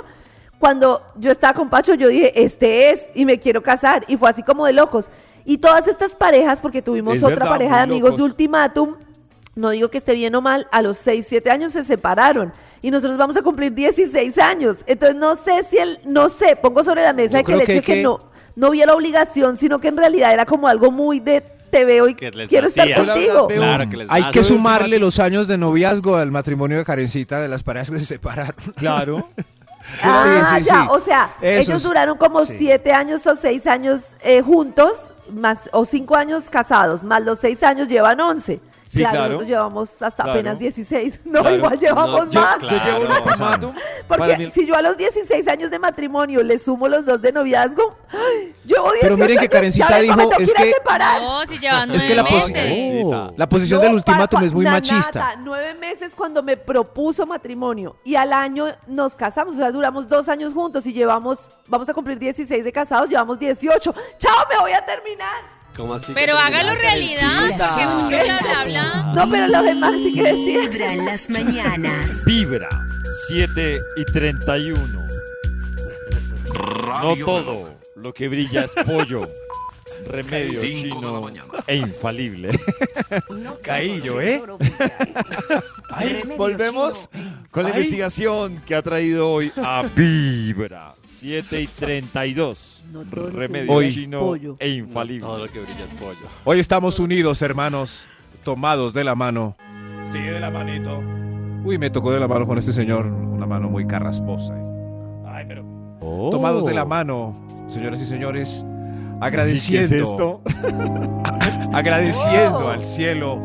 cuando 0.58 1.02
yo 1.16 1.30
estaba 1.32 1.54
con 1.54 1.68
Pacho, 1.70 1.94
yo 1.94 2.08
dije, 2.08 2.40
este 2.44 2.90
es, 2.90 3.08
y 3.14 3.24
me 3.24 3.40
quiero 3.40 3.62
casar. 3.62 4.04
Y 4.06 4.16
fue 4.16 4.30
así 4.30 4.42
como 4.42 4.64
de 4.66 4.72
locos. 4.72 5.08
Y 5.44 5.58
todas 5.58 5.88
estas 5.88 6.14
parejas, 6.14 6.60
porque 6.60 6.82
tuvimos 6.82 7.14
Es 7.16 7.22
otra 7.24 7.34
verdad, 7.36 7.50
pareja 7.50 7.76
de 7.78 7.82
amigos 7.82 8.10
locos. 8.10 8.16
de 8.18 8.22
ultimátum, 8.24 8.94
no 9.56 9.70
digo 9.70 9.88
que 9.88 9.98
esté 9.98 10.14
bien 10.14 10.34
o 10.36 10.40
mal, 10.40 10.68
a 10.70 10.80
los 10.82 10.98
6, 10.98 11.26
7 11.28 11.50
años 11.50 11.72
se 11.72 11.82
separaron. 11.82 12.52
Y 12.82 12.90
nosotros 12.90 13.16
vamos 13.16 13.36
a 13.36 13.42
cumplir 13.42 13.72
16 13.72 14.36
años. 14.38 14.78
Entonces 14.86 15.16
no 15.16 15.34
sé 15.36 15.62
si 15.64 15.78
él, 15.78 16.00
no 16.04 16.28
sé, 16.28 16.56
pongo 16.56 16.82
sobre 16.84 17.02
la 17.02 17.12
mesa 17.12 17.42
que 17.42 17.52
el 17.52 17.60
hecho 17.60 17.66
que 17.66 17.72
de 17.74 17.80
que 17.82 17.94
que- 17.94 18.02
no, 18.02 18.18
no 18.56 18.66
había 18.68 18.86
la 18.86 18.94
obligación, 18.94 19.56
sino 19.56 19.78
que 19.78 19.88
en 19.88 19.96
realidad 19.96 20.32
era 20.32 20.44
como 20.44 20.68
algo 20.68 20.90
muy 20.90 21.20
de 21.20 21.42
te 21.70 21.86
veo 21.86 22.06
y 22.06 22.14
quiero 22.14 22.66
estar 22.68 22.92
contigo. 22.94 23.46
Veo- 23.48 23.58
Claro 23.60 23.88
que 23.88 23.96
les 23.96 24.10
hay 24.10 24.24
que 24.30 24.42
sumarle 24.42 24.98
los 24.98 25.18
años 25.20 25.48
de 25.48 25.56
noviazgo 25.56 26.16
al 26.16 26.30
matrimonio 26.30 26.76
de 26.76 26.84
Karencita 26.84 27.40
de 27.40 27.48
las 27.48 27.62
parejas 27.62 27.90
que 27.90 27.98
se 27.98 28.04
separaron. 28.06 28.54
Claro. 28.76 29.26
Ah, 30.00 30.44
Sí, 30.54 30.62
sí, 30.62 30.68
ya, 30.70 30.82
sí. 30.82 30.86
o 30.90 31.00
sea, 31.00 31.34
ellos 31.42 31.82
duraron 31.82 32.16
como 32.16 32.44
sí. 32.44 32.54
siete 32.56 32.92
años 32.92 33.26
o 33.26 33.34
seis 33.34 33.66
años 33.66 34.10
eh, 34.22 34.40
juntos, 34.40 35.12
más 35.32 35.68
o 35.72 35.84
cinco 35.84 36.14
años 36.14 36.48
casados, 36.50 37.02
más 37.02 37.20
los 37.24 37.40
seis 37.40 37.64
años 37.64 37.88
llevan 37.88 38.20
once. 38.20 38.60
Sí, 38.92 38.98
claro, 38.98 39.10
claro. 39.12 39.28
nosotros 39.32 39.48
llevamos 39.48 40.02
hasta 40.02 40.22
Claro. 40.22 40.38
apenas 40.38 40.58
16. 40.58 41.20
No, 41.24 41.40
Claro. 41.40 41.56
igual 41.56 41.78
llevamos 41.80 42.26
No, 42.26 42.30
yo- 42.32 42.40
más. 42.42 42.56
claro. 42.58 42.76
Yo 42.76 42.84
llevo 42.84 43.00
un 43.00 43.08
no, 43.08 43.22
ultimátum. 43.22 43.74
para 44.06 44.18
Porque 44.26 44.36
mí- 44.36 44.50
si 44.50 44.66
yo 44.66 44.74
a 44.76 44.82
los 44.82 44.96
16 44.98 45.48
años 45.48 45.70
de 45.70 45.78
matrimonio 45.78 46.42
le 46.42 46.58
sumo 46.58 46.88
los 46.88 47.06
dos 47.06 47.22
de 47.22 47.32
noviazgo, 47.32 47.96
¡ay! 48.10 48.54
llevo 48.66 48.92
18 48.92 48.98
Pero 49.00 49.16
miren 49.16 49.38
que 49.38 49.48
Karencita 49.48 49.88
me 49.88 50.02
dijo, 50.02 50.20
es 50.38 50.52
que-. 50.52 50.72
No, 51.20 51.46
si 51.48 51.58
llevan 51.58 51.90
Es 51.90 52.02
que 52.02 52.14
la 52.14 52.22
meses. 52.22 52.50
posi- 52.50 53.34
La 53.36 53.48
posición 53.48 53.80
No, 53.80 53.84
del 53.86 53.94
ultimátum 53.94 54.42
es 54.44 54.52
muy 54.52 54.64
na- 54.66 54.72
machista. 54.72 55.18
nada, 55.20 55.36
nueve 55.36 55.74
meses 55.74 56.14
cuando 56.14 56.42
me 56.42 56.56
propuso 56.58 57.24
matrimonio 57.26 57.96
y 58.04 58.14
al 58.16 58.32
año 58.32 58.66
nos 58.86 59.14
casamos, 59.16 59.54
o 59.54 59.56
sea, 59.58 59.70
duramos 59.72 60.06
dos 60.08 60.28
años 60.28 60.52
juntos 60.52 60.84
y 60.86 60.92
llevamos, 60.92 61.50
vamos 61.66 61.88
a 61.88 61.94
cumplir 61.94 62.18
16 62.18 62.62
de 62.62 62.72
casados, 62.72 63.08
llevamos 63.08 63.38
18. 63.38 63.94
¡Chao, 64.18 64.46
me 64.50 64.58
voy 64.58 64.72
a 64.72 64.84
terminar! 64.84 65.61
¿Cómo 65.76 65.94
así? 65.94 66.12
Pero 66.14 66.36
hágalo 66.36 66.74
realidad. 66.74 67.48
Que 67.76 67.86
mucho 67.86 68.08
bla, 68.08 68.38
bla, 68.40 68.64
bla. 68.64 69.12
No, 69.14 69.30
pero 69.30 69.48
los 69.48 69.64
demás 69.64 69.94
sí 70.02 70.14
que 70.14 70.22
decían. 70.22 70.70
Vibra 70.70 70.92
en 70.92 71.04
las 71.06 71.30
mañanas. 71.30 72.24
Vibra 72.24 72.68
7 73.28 73.78
y 73.96 74.04
31. 74.12 75.08
No 77.02 77.16
todo 77.24 77.74
lo 77.96 78.12
que 78.12 78.28
brilla 78.28 78.64
es 78.64 78.72
pollo. 78.84 79.20
Remedio 80.06 80.60
chino 80.60 81.30
e 81.66 81.76
infalible. 81.76 82.50
Caillo, 83.62 84.20
¿eh? 84.20 84.42
Ay, 85.90 86.22
volvemos 86.36 87.08
con 87.50 87.64
la 87.64 87.70
investigación 87.70 88.60
que 88.66 88.74
ha 88.74 88.82
traído 88.82 89.30
hoy 89.30 89.52
a 89.56 89.82
Vibra 89.94 90.92
7 91.02 91.60
y 91.60 91.66
32. 91.66 92.81
No 92.92 93.00
todo 93.04 93.30
Remedio 93.30 93.72
Hoy. 93.72 93.92
chino 93.92 94.20
Pollo. 94.20 94.56
e 94.58 94.68
infalible. 94.70 95.26
Todo 95.26 95.46
lo 95.46 95.52
que 95.52 95.60
brilla 95.60 95.84
es 95.84 95.94
pollo. 95.94 96.28
Hoy 96.44 96.60
estamos 96.60 96.98
unidos, 96.98 97.40
hermanos, 97.42 98.06
tomados 98.44 98.92
de 98.92 99.04
la 99.04 99.14
mano. 99.14 99.56
Sigue 100.12 100.32
de 100.32 100.40
la 100.40 100.50
manito. 100.50 101.00
Uy, 101.64 101.78
me 101.78 101.90
tocó 101.90 102.12
de 102.12 102.20
la 102.20 102.28
mano 102.28 102.46
con 102.46 102.58
este 102.58 102.72
señor, 102.72 103.06
una 103.06 103.46
mano 103.46 103.68
muy 103.70 103.86
carrasposa. 103.86 104.54
Ay, 105.26 105.44
pero 105.48 105.64
tomados 106.30 106.66
de 106.66 106.74
la 106.74 106.84
mano, 106.84 107.34
señoras 107.66 108.00
y 108.02 108.04
señores, 108.04 108.64
agradeciendo, 109.20 109.88
¿Qué 109.88 109.94
es 109.96 110.02
esto? 110.02 110.42
agradeciendo 111.72 112.58
Oh. 112.66 112.68
al 112.68 112.84
cielo 112.84 113.38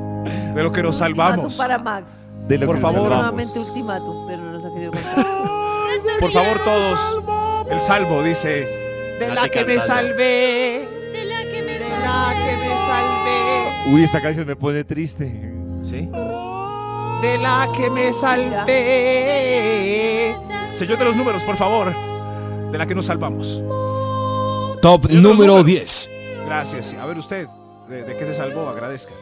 de 0.56 0.64
lo 0.64 0.72
que 0.72 0.84
nos 0.84 0.98
salvamos. 0.98 1.56
para 1.56 1.78
Max. 1.78 2.12
De 2.48 2.58
lo 2.58 2.66
Por 2.66 2.76
que 2.76 2.82
favor. 2.82 3.10
Nuevamente 3.10 3.60
ultimátum, 3.60 4.28
pero 4.28 4.42
no 4.44 4.52
nos 4.54 4.66
ha 4.66 4.74
querido 4.74 4.92
contar. 4.94 5.26
Por 6.20 6.32
favor, 6.32 6.58
todos, 6.66 7.18
el 7.72 7.80
salvo 7.80 8.24
dice, 8.24 8.68
De 9.20 9.34
la 9.34 9.50
que 9.50 9.66
me 9.66 9.80
salvé. 9.80 10.88
De 11.14 11.26
la 11.26 11.44
que 11.50 11.62
me 11.64 11.74
De 11.74 11.90
la 11.90 12.36
que 12.46 12.58
me 12.58 12.70
salvé. 12.78 13.92
Uy, 13.94 14.04
esta 14.04 14.22
canción 14.22 14.46
me 14.48 14.56
pone 14.56 14.84
triste. 14.84 15.26
¿sí? 15.84 16.10
De 17.22 17.38
la 17.40 17.70
que 17.76 17.90
me 17.90 18.14
salvé. 18.14 18.76
Señor 20.74 20.98
de 21.00 21.06
los 21.06 21.16
números, 21.16 21.44
por 21.44 21.56
favor, 21.58 21.92
de 22.72 22.78
la 22.78 22.86
que 22.86 22.94
nos 22.94 23.06
salvamos. 23.08 23.62
Top 24.82 25.10
número 25.10 25.34
números. 25.34 25.66
10. 25.66 26.10
Gracias. 26.46 26.94
A 26.94 27.06
ver 27.08 27.18
usted, 27.18 27.48
¿de, 27.88 28.04
de 28.04 28.16
qué 28.18 28.26
se 28.26 28.34
salvó? 28.34 28.70
Agradezca. 28.70 29.14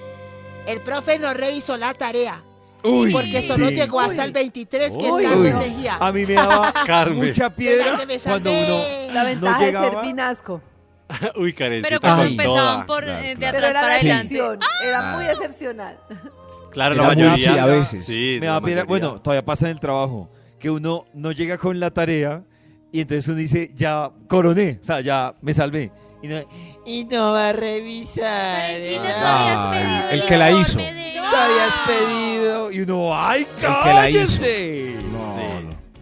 El 0.67 0.81
profe 0.81 1.17
no 1.19 1.33
revisó 1.33 1.77
la 1.77 1.93
tarea. 1.93 2.41
Uy, 2.85 3.11
Porque 3.11 3.41
solo 3.41 3.69
sí. 3.69 3.75
llegó 3.75 3.99
hasta 3.99 4.23
el 4.23 4.31
23, 4.31 4.97
que 4.97 5.07
es 5.07 5.15
Carmen 5.27 5.55
Uy. 5.57 5.59
Mejía. 5.69 5.97
A 5.99 6.11
mí 6.11 6.25
me 6.25 6.33
daba 6.33 6.73
Carmen. 6.85 7.17
mucha 7.27 7.49
piedra 7.49 7.97
cuando 8.23 8.51
uno 8.51 9.13
La 9.13 9.23
ventaja 9.23 9.59
de 9.59 9.65
ser 9.71 9.73
llegaba. 9.81 10.01
pinasco. 10.01 10.61
Uy, 11.35 11.53
Karencita 11.53 11.87
Pero 11.89 12.01
cuando 12.01 12.23
empezaban 12.23 12.57
toda. 12.57 12.85
por 12.87 13.03
Claro, 13.03 13.19
eh, 13.23 13.27
de 13.29 13.35
claro. 13.35 13.57
Atrás 13.57 13.69
era 13.71 13.81
para 13.81 13.89
la 13.93 13.95
adelante. 14.19 14.35
era 14.83 15.13
Ah. 15.13 15.15
muy 15.17 15.25
excepcional. 15.25 15.97
Claro, 16.75 16.93
Era 16.95 17.03
la 17.03 17.09
muy 17.13 17.23
mayoría. 17.23 17.51
así 17.51 17.59
a 17.59 17.65
veces. 17.67 18.05
Sí, 18.05 18.37
me 18.41 18.47
la 18.47 18.51
da 18.53 18.61
piedra. 18.61 18.83
Bueno, 18.83 19.21
todavía 19.21 19.45
pasa 19.45 19.65
en 19.67 19.71
el 19.71 19.79
trabajo 19.79 20.29
que 20.59 20.69
uno 20.69 21.05
no 21.13 21.31
llega 21.31 21.57
con 21.57 21.79
la 21.79 21.89
tarea 21.89 22.43
y 22.91 22.99
entonces 22.99 23.25
uno 23.29 23.37
dice, 23.37 23.71
ya 23.75 24.11
coroné, 24.27 24.79
o 24.81 24.85
sea, 24.85 24.99
ya 24.99 25.35
me 25.41 25.53
salvé. 25.53 25.89
Y 26.25 26.27
no, 26.27 26.43
y 26.85 27.03
no 27.05 27.31
va 27.33 27.49
a 27.49 27.53
revisar. 27.53 28.67
Karencita, 28.67 29.09
¿eh? 29.09 29.13
tú 29.19 29.25
habías 29.25 29.57
Ah, 29.57 29.71
pedido 29.73 30.09
el 30.09 30.25
que 30.27 30.37
la 30.37 30.51
hizo. 30.51 30.79
de- 30.79 31.13
Lo 31.15 31.37
habías 31.37 31.73
pedido. 31.87 32.71
Y 32.71 32.79
uno, 32.81 33.09
¡ay, 33.15 33.41
El 33.41 33.47
que 33.57 33.67
la 33.67 34.09
hizo. 34.09 34.41
cállese! 34.41 34.95
No, 35.11 35.35
Sí. 35.35 35.41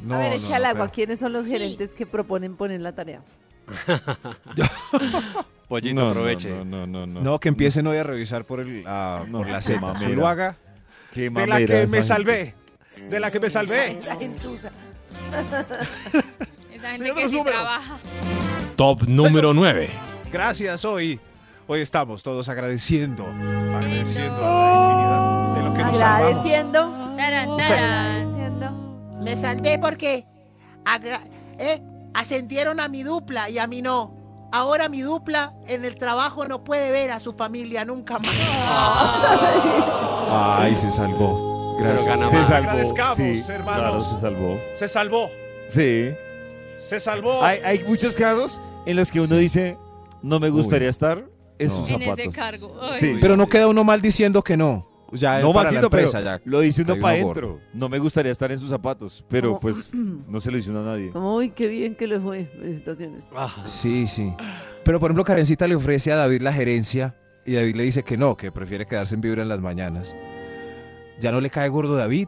no. 0.03 0.15
a 0.15 0.19
ver, 0.19 0.29
no, 0.29 0.35
echa 0.35 0.55
el 0.57 0.63
no, 0.63 0.69
agua. 0.69 0.81
pero- 0.85 0.91
¿Quiénes 0.91 1.19
son 1.19 1.33
los 1.33 1.45
gerentes 1.45 1.91
que 1.91 2.05
proponen 2.05 2.55
poner 2.55 2.81
la 2.81 2.91
tarea? 2.93 3.21
Pollito, 5.67 5.95
No, 5.95 6.03
no, 6.05 6.09
aproveche. 6.11 6.49
No, 6.49 6.65
no, 6.65 6.87
no, 6.87 7.07
no. 7.07 7.21
No, 7.21 7.39
que 7.39 7.49
empiecen 7.49 7.87
hoy 7.87 7.97
a 7.97 8.03
revisar 8.03 8.45
por, 8.45 8.59
el, 8.59 8.83
ah, 8.85 9.23
No, 9.27 9.39
por 9.39 9.47
la 9.47 9.59
mamera. 9.81 9.99
Zuluaga, 9.99 10.55
Qué 11.13 11.29
de 11.29 11.47
la 11.47 11.57
que 11.57 11.63
esa 11.63 11.73
me 11.73 11.79
gente. 11.87 12.03
salvé. 12.03 12.55
De 13.09 13.19
la 13.19 13.31
que 13.31 13.39
me 13.39 13.49
salvé. 13.49 13.99
Gentuza. 14.19 14.69
Esa 16.71 16.89
gente 16.97 17.13
que 17.13 17.29
sí 17.29 17.35
números. 17.35 17.61
trabaja. 17.61 17.97
Top 18.75 19.03
número 19.07 19.53
9. 19.53 19.89
Gracias 20.33 20.83
hoy. 20.83 21.19
Hoy 21.67 21.81
estamos 21.81 22.23
todos 22.23 22.49
agradeciendo. 22.49 23.23
Agradeciendo 23.23 24.43
a 24.43 25.53
la 25.53 25.53
infinidad 25.53 25.55
de 25.55 25.61
lo 25.61 25.73
que 25.75 25.83
nos 25.83 25.97
salvamos. 25.99 26.39
Agradeciendo. 27.19 28.71
Me 29.21 29.37
salvé 29.37 29.77
porque 29.77 30.25
eh, 31.59 31.83
ascendieron 32.15 32.79
a 32.79 32.87
mi 32.87 33.03
dupla 33.03 33.47
y 33.51 33.59
a 33.59 33.67
mí 33.67 33.83
no. 33.83 34.49
Ahora 34.51 34.89
mi 34.89 35.01
dupla 35.01 35.53
en 35.67 35.85
el 35.85 35.97
trabajo 35.97 36.47
no 36.47 36.63
puede 36.63 36.89
ver 36.89 37.11
a 37.11 37.19
su 37.19 37.33
familia 37.33 37.85
nunca 37.85 38.17
más. 38.17 38.31
Ay, 40.31 40.75
se 40.75 40.89
salvó. 40.89 41.77
Gracias. 41.79 42.19
Se 42.19 42.21
salvó. 42.21 42.55
Agradezcamos, 42.55 43.17
sí, 43.17 43.43
hermanos. 43.49 43.83
Claro, 43.83 44.01
se 44.01 44.19
salvó. 44.19 44.59
Se 44.73 44.87
salvó. 44.87 45.29
Sí. 45.69 46.09
Se 46.77 46.99
salvó. 46.99 47.43
Hay, 47.43 47.59
hay 47.63 47.83
muchos 47.83 48.15
casos 48.15 48.59
en 48.87 48.95
los 48.95 49.11
que 49.11 49.21
uno 49.21 49.35
dice, 49.35 49.77
no 50.23 50.39
me 50.39 50.49
gustaría 50.49 50.89
estar 50.89 51.25
en 51.59 51.67
No. 51.67 51.73
sus 51.75 51.89
En 51.89 51.99
zapatos. 52.01 52.19
ese 52.19 52.29
cargo. 52.29 52.75
Ay. 52.81 52.99
Sí. 52.99 53.15
Pero 53.21 53.37
no 53.37 53.45
queda 53.47 53.67
uno 53.67 53.83
mal 53.83 54.01
diciendo 54.01 54.41
que 54.43 54.57
no. 54.57 54.89
Ya 55.11 55.39
no 55.41 55.49
es 55.49 55.53
para 55.53 55.65
Maxito, 55.69 55.81
la 55.81 55.85
empresa, 55.85 56.21
ya. 56.21 56.41
lo 56.43 56.59
dice 56.61 56.81
uno 56.81 56.93
Hay 56.93 56.99
para 56.99 57.15
uno 57.17 57.23
adentro. 57.25 57.59
No 57.71 57.87
me 57.87 57.99
gustaría 57.99 58.31
estar 58.31 58.51
en 58.51 58.57
sus 58.59 58.69
zapatos, 58.71 59.23
pero 59.29 59.49
Como- 59.49 59.59
pues 59.59 59.93
no 59.93 60.41
se 60.41 60.49
lo 60.49 60.57
dice 60.57 60.71
uno 60.71 60.79
a 60.79 60.83
nadie. 60.85 61.11
Como, 61.11 61.35
uy, 61.35 61.51
qué 61.51 61.67
bien 61.67 61.93
que 61.93 62.07
le 62.07 62.19
fue. 62.19 62.45
Felicitaciones. 62.45 63.23
Ah, 63.35 63.53
Sí, 63.65 64.07
sí. 64.07 64.33
Pero 64.83 64.99
por 64.99 65.11
ejemplo, 65.11 65.23
Karencita 65.23 65.67
le 65.67 65.75
ofrece 65.75 66.11
a 66.11 66.15
David 66.15 66.41
la 66.41 66.51
gerencia 66.51 67.15
y 67.45 67.53
David 67.53 67.75
le 67.75 67.83
dice 67.83 68.01
que 68.01 68.17
no, 68.17 68.35
que 68.35 68.51
prefiere 68.51 68.87
quedarse 68.87 69.13
en 69.13 69.21
vibra 69.21 69.43
en 69.43 69.49
las 69.49 69.61
mañanas. 69.61 70.15
¿Ya 71.21 71.31
no 71.31 71.39
le 71.41 71.51
cae 71.51 71.69
gordo 71.69 71.95
David? 71.95 72.27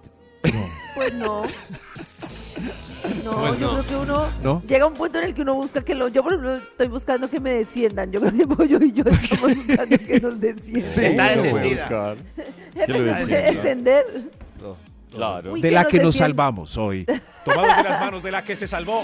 Pues 0.94 1.12
no. 1.16 1.42
No, 3.24 3.32
Pues 3.32 3.60
yo 3.60 3.68
no. 3.68 3.74
creo 3.74 3.86
que 3.86 3.96
uno 3.96 4.26
¿No? 4.44 4.62
llega 4.68 4.86
a 4.86 4.88
un 4.88 4.94
punto 4.94 5.18
en 5.20 5.24
el 5.26 5.34
que 5.34 5.42
uno 5.42 5.56
busca 5.56 5.82
que 5.84 5.96
lo. 5.96 6.08
Yo, 6.08 6.24
por 6.24 6.34
ejemplo, 6.34 6.54
estoy 6.56 6.88
buscando 6.88 7.30
que 7.30 7.40
me 7.40 7.52
desciendan. 7.52 8.12
Yo 8.12 8.20
creo 8.22 8.34
que 8.34 8.48
Pollo 8.48 8.80
y 8.82 8.92
yo 8.92 9.04
estamos 9.06 9.56
buscando 9.56 9.98
que 9.98 10.20
nos 10.20 10.40
desciendan. 10.40 10.92
Sí, 10.94 11.06
Está 11.06 11.30
descendida. 11.30 11.82
buscar. 11.82 12.18
Jefe, 12.74 12.92
lo 12.92 13.00
¿me 13.00 13.04
descienda. 13.04 13.26
puede 13.26 13.52
descender? 13.54 14.06
Claro. 15.14 15.54
Uy, 15.54 15.62
De 15.62 15.72
la 15.72 15.86
que 15.86 16.00
nos 16.00 16.16
salvamos 16.16 16.78
hoy. 16.78 17.06
Tomados 17.46 17.78
de 17.78 17.84
las 17.84 18.00
manos 18.02 18.24
de 18.24 18.32
la 18.32 18.44
que 18.44 18.56
se 18.56 18.68
salvó. 18.68 19.04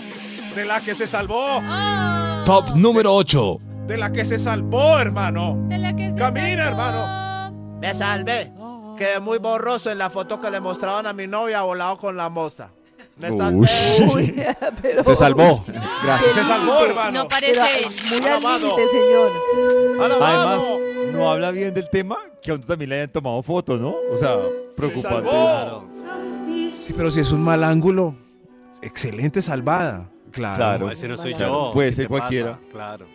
De 0.56 0.66
la 0.66 0.82
que 0.82 0.94
se 0.94 1.08
salvó. 1.08 1.58
Oh, 1.58 2.44
Top 2.46 2.76
número 2.76 3.14
8. 3.16 3.60
De 3.88 3.98
la 3.98 4.12
que 4.12 4.26
se 4.26 4.38
salvó, 4.38 4.98
hermano. 5.00 5.58
de 5.70 5.78
la 5.78 5.96
que 5.96 6.10
se 6.10 6.16
Camina, 6.16 6.66
salvó. 6.66 6.82
hermano. 6.82 7.78
Me 7.80 7.94
salvé. 7.94 8.52
Quedé 8.98 9.20
muy 9.22 9.38
borroso 9.38 9.90
en 9.90 9.98
la 9.98 10.10
foto 10.10 10.40
que 10.40 10.52
le 10.52 10.60
mostraban 10.60 11.08
a 11.08 11.14
mi 11.14 11.28
novia 11.28 11.62
volado 11.62 11.98
con 11.98 12.18
la 12.18 12.30
moza. 12.30 12.70
Uy, 13.30 14.36
pero. 14.82 15.04
Se 15.04 15.16
salvó. 15.16 15.64
Gracias. 16.04 16.34
Se 16.34 16.44
salvó, 16.44 16.80
hermano. 16.86 17.24
No 17.24 17.28
parece 17.28 17.60
él. 17.80 17.86
muy 18.10 18.18
al 18.20 18.26
Alabado. 18.38 18.78
límite, 18.78 18.88
señor. 18.92 19.32
Además, 20.02 20.62
no 21.14 21.32
habla 21.32 21.52
bien 21.52 21.74
del 21.74 21.90
tema 21.90 22.18
que 22.42 22.52
a 22.52 22.56
uno 22.56 22.66
también 22.66 22.90
le 22.90 22.96
hayan 22.96 23.12
tomado 23.12 23.42
foto, 23.44 23.78
¿no? 23.78 23.96
O 24.12 24.18
sea, 24.18 24.38
preocupante. 24.76 25.30
salvó. 25.30 25.86
Sí, 26.72 26.94
pero 26.96 27.12
si 27.12 27.20
es 27.20 27.32
un 27.32 27.42
mal 27.44 27.64
ángulo, 27.64 28.16
excelente 28.82 29.42
salvada. 29.42 30.10
Claro. 30.32 30.56
Claro. 30.56 30.86
no, 30.86 30.92
ese 30.92 31.08
no 31.08 31.18
soy 31.18 31.34
Claro, 31.36 31.66
yo. 31.66 31.74
puede 31.74 31.90
¿Qué 31.90 31.96
ser 31.96 32.06
te 32.06 32.10
pasa? 32.10 32.20
cualquiera. 32.22 32.60
Claro. 32.72 33.06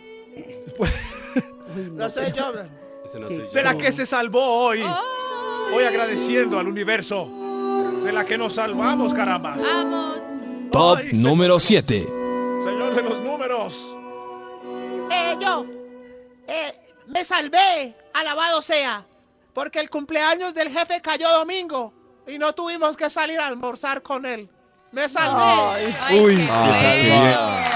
Uy, 0.79 1.91
No 1.93 2.09
soy 2.09 2.31
yo. 2.31 2.51
Ese 3.05 3.19
no 3.19 3.27
soy 3.27 3.37
yo. 3.39 3.51
De 3.51 3.63
la 3.63 3.75
que 3.77 3.91
se 3.91 4.05
salvó 4.05 4.41
hoy. 4.67 4.83
Hoy 5.75 5.83
agradeciendo 5.83 6.57
al 6.59 6.67
universo. 6.67 7.29
De 8.07 8.13
la 8.13 8.23
que 8.23 8.37
nos 8.37 8.53
salvamos, 8.53 9.13
carambas. 9.13 9.61
Vamos. 9.61 10.19
Top 10.71 10.99
Ay, 10.99 11.09
número 11.11 11.59
7. 11.59 12.07
Señor 12.63 12.95
de 12.95 13.03
los 13.03 13.19
números. 13.19 13.93
Eh, 15.11 15.35
yo. 15.41 15.65
Eh, 16.47 16.73
me 17.07 17.25
salvé. 17.25 17.93
Alabado 18.13 18.61
sea. 18.61 19.05
Porque 19.51 19.81
el 19.81 19.89
cumpleaños 19.89 20.53
del 20.53 20.69
jefe 20.69 21.01
cayó 21.01 21.29
domingo. 21.31 21.91
Y 22.25 22.37
no 22.37 22.53
tuvimos 22.53 22.95
que 22.95 23.09
salir 23.09 23.41
a 23.41 23.47
almorzar 23.47 24.01
con 24.01 24.25
él. 24.25 24.49
Me 24.93 25.09
salvé. 25.09 25.93
Ay, 25.99 26.19
Uy, 26.21 26.35
qué 26.37 26.43
qué. 26.79 27.66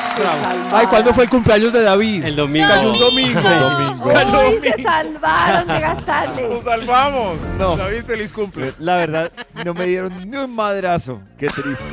Ay, 0.72 0.86
¿cuándo 0.88 1.14
fue 1.14 1.24
el 1.26 1.30
cumpleaños 1.30 1.74
de 1.74 1.82
David? 1.84 2.26
El 2.26 2.36
domingo. 2.36 2.68
Cayó 2.68 2.92
un 2.92 3.00
domingo. 3.00 4.50
Uy, 4.50 4.60
se 4.62 4.82
salvaron 4.84 5.68
de 5.68 5.80
gastarle. 5.80 6.50
Nos 6.50 6.64
salvamos. 6.64 7.40
No. 7.58 7.76
David, 7.76 8.04
feliz 8.04 8.32
cumple. 8.34 8.74
La 8.80 8.98
verdad, 8.98 9.32
no 9.66 9.74
me 9.74 9.86
dieron 9.86 10.30
ni 10.30 10.38
un 10.38 10.54
madrazo. 10.56 11.22
Qué 11.38 11.48
triste. 11.48 11.86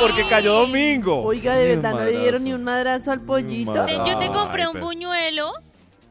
Porque 0.00 0.28
cayó 0.28 0.54
domingo. 0.54 1.22
Oiga, 1.22 1.54
de 1.54 1.76
verdad, 1.76 1.92
no 1.92 2.00
le 2.04 2.18
dieron 2.20 2.44
ni 2.44 2.52
un 2.52 2.64
madrazo 2.64 3.10
al 3.12 3.20
pollito. 3.20 3.72
madrazo. 3.72 4.06
Yo 4.06 4.18
te 4.18 4.28
compré 4.28 4.62
Ay, 4.62 4.68
un 4.74 4.80
buñuelo. 4.80 5.52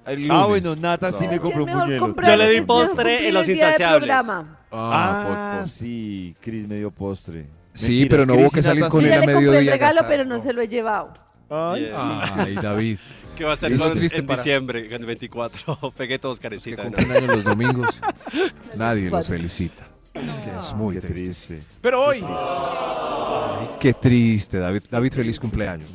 El 0.05 0.31
Ah, 0.31 0.45
bueno, 0.45 0.73
Nata 0.77 1.11
sí 1.11 1.25
No. 1.25 1.31
me 1.31 1.39
compró 1.39 1.63
un 1.65 1.97
comprar- 1.99 2.27
Yo 2.31 2.37
le 2.37 2.49
di 2.51 2.61
postre 2.61 3.27
en 3.27 3.33
Los 3.33 3.47
Insaciables. 3.47 3.97
programa. 3.99 4.57
Ah, 4.71 5.59
Ah, 5.61 5.67
sí, 5.67 6.35
Cris 6.41 6.67
me 6.67 6.75
dio 6.75 6.91
postre. 6.91 7.45
Sí, 7.77 7.99
Mentiras, 7.99 8.09
pero 8.09 8.25
no 8.25 8.33
hubo 8.41 8.49
que 8.49 8.61
salir 8.61 8.85
con 8.87 9.01
Yo 9.03 9.07
sí. 9.07 9.13
él 9.13 9.13
a 9.13 9.25
le 9.25 9.33
compré 9.33 9.39
el 9.45 9.49
mediodía. 9.51 9.71
regalo, 9.73 10.01
pero 10.07 10.25
no 10.25 10.41
se 10.41 10.53
lo 10.53 10.61
he 10.61 10.67
llevado. 10.67 11.13
Ay, 11.49 11.83
Yes. 11.85 11.91
Ay, 11.95 12.55
David. 12.55 12.97
¿Qué 13.37 13.43
va 13.45 13.53
a 13.53 13.55
ser 13.55 13.71
Eso 13.71 13.83
con- 13.83 13.93
es 13.93 13.99
triste 13.99 14.17
en 14.17 14.25
para- 14.25 14.41
diciembre, 14.41 14.85
en 14.87 14.93
el 14.93 15.05
24? 15.05 15.93
Pegué 15.97 16.17
todos 16.19 16.39
Que 16.39 16.43
carecita. 16.49 16.83
¿no? 16.83 16.91
cumplen 16.91 17.11
años 17.11 17.35
los 17.35 17.43
domingos. 17.43 18.01
Nadie 18.75 19.09
los 19.11 19.27
felicita. 19.27 19.87
Que 20.13 20.57
es 20.57 20.73
muy 20.73 20.95
Qué 20.95 21.01
triste. 21.01 21.55
triste. 21.55 21.63
Pero 21.79 22.03
hoy. 22.03 22.23
Ay, 22.27 23.67
qué 23.79 23.93
triste, 23.93 24.57
David. 24.57 24.81
David, 24.89 25.13
feliz 25.13 25.39
cumpleaños. 25.39 25.89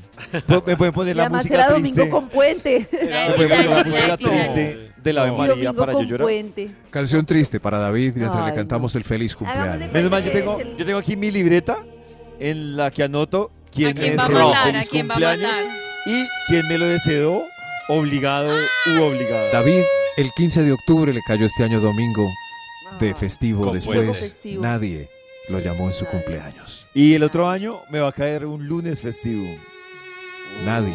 ¿Me 0.47 0.77
pueden 0.77 0.93
poner 0.93 1.15
Y 1.15 1.17
la 1.17 1.25
además 1.25 1.41
música 1.43 1.55
era 1.57 1.75
triste? 1.75 2.01
domingo 2.01 2.17
con 2.21 2.29
puente. 2.29 2.89
¿Me 2.93 3.35
pueden 3.35 3.49
poner 3.49 3.67
la 3.69 3.85
música 3.85 4.17
triste 4.17 4.92
de 5.03 5.13
la 5.13 5.23
Ave 5.23 5.33
María 5.33 5.73
para 5.73 5.93
yo 5.95 6.03
llorar? 6.03 6.25
puente. 6.27 6.71
Canción 6.91 7.25
triste 7.27 7.59
para 7.61 7.79
David 7.79 8.13
mientras 8.17 8.43
Ay, 8.45 8.51
le 8.51 8.57
cantamos 8.57 8.95
no. 8.95 8.99
el 8.99 9.05
feliz 9.05 9.35
cumpleaños. 9.37 9.93
Menos 9.93 10.11
mal, 10.11 10.25
yo 10.25 10.31
tengo, 10.33 10.59
el- 10.59 10.77
yo 10.77 10.85
tengo 10.87 10.99
aquí 10.99 11.17
mi 11.17 11.31
libreta 11.31 11.79
en 12.39 12.77
la 12.77 12.91
que 12.91 13.03
anoto 13.03 13.51
quién, 13.73 13.91
¿A 13.97 14.01
quién 14.01 14.13
es 14.13 14.19
va 14.19 14.25
a 14.25 14.27
el 14.29 14.33
matar? 14.35 14.65
feliz 14.73 14.87
¿A 14.87 14.91
quién 14.91 15.09
va 15.09 15.15
a 15.15 15.17
cumpleaños 15.17 15.57
y 16.07 16.27
quién 16.49 16.69
me 16.69 16.79
lo 16.79 16.87
deseó, 16.87 17.43
obligado 17.89 18.55
u 18.87 19.03
obligado. 19.03 19.51
David, 19.53 19.83
el 20.17 20.31
15 20.33 20.63
de 20.65 20.73
octubre 20.73 21.13
le 21.13 21.21
cayó 21.27 21.47
este 21.47 21.65
año 21.65 21.81
domingo 21.81 22.29
de 23.01 23.09
Ay. 23.09 23.15
festivo. 23.15 23.65
Con 23.65 23.75
Después. 23.75 24.19
Festivo. 24.19 24.63
nadie 24.63 25.09
lo 25.49 25.59
llamó 25.61 25.89
en 25.89 25.95
su 25.95 26.05
Ay. 26.05 26.11
cumpleaños. 26.13 26.87
Y 26.95 27.15
el 27.15 27.23
otro 27.23 27.49
año 27.49 27.81
me 27.91 28.01
va 28.01 28.09
a 28.09 28.13
caer 28.13 28.47
un 28.47 28.67
lunes 28.67 29.01
festivo. 29.01 29.47
Nadie 30.65 30.95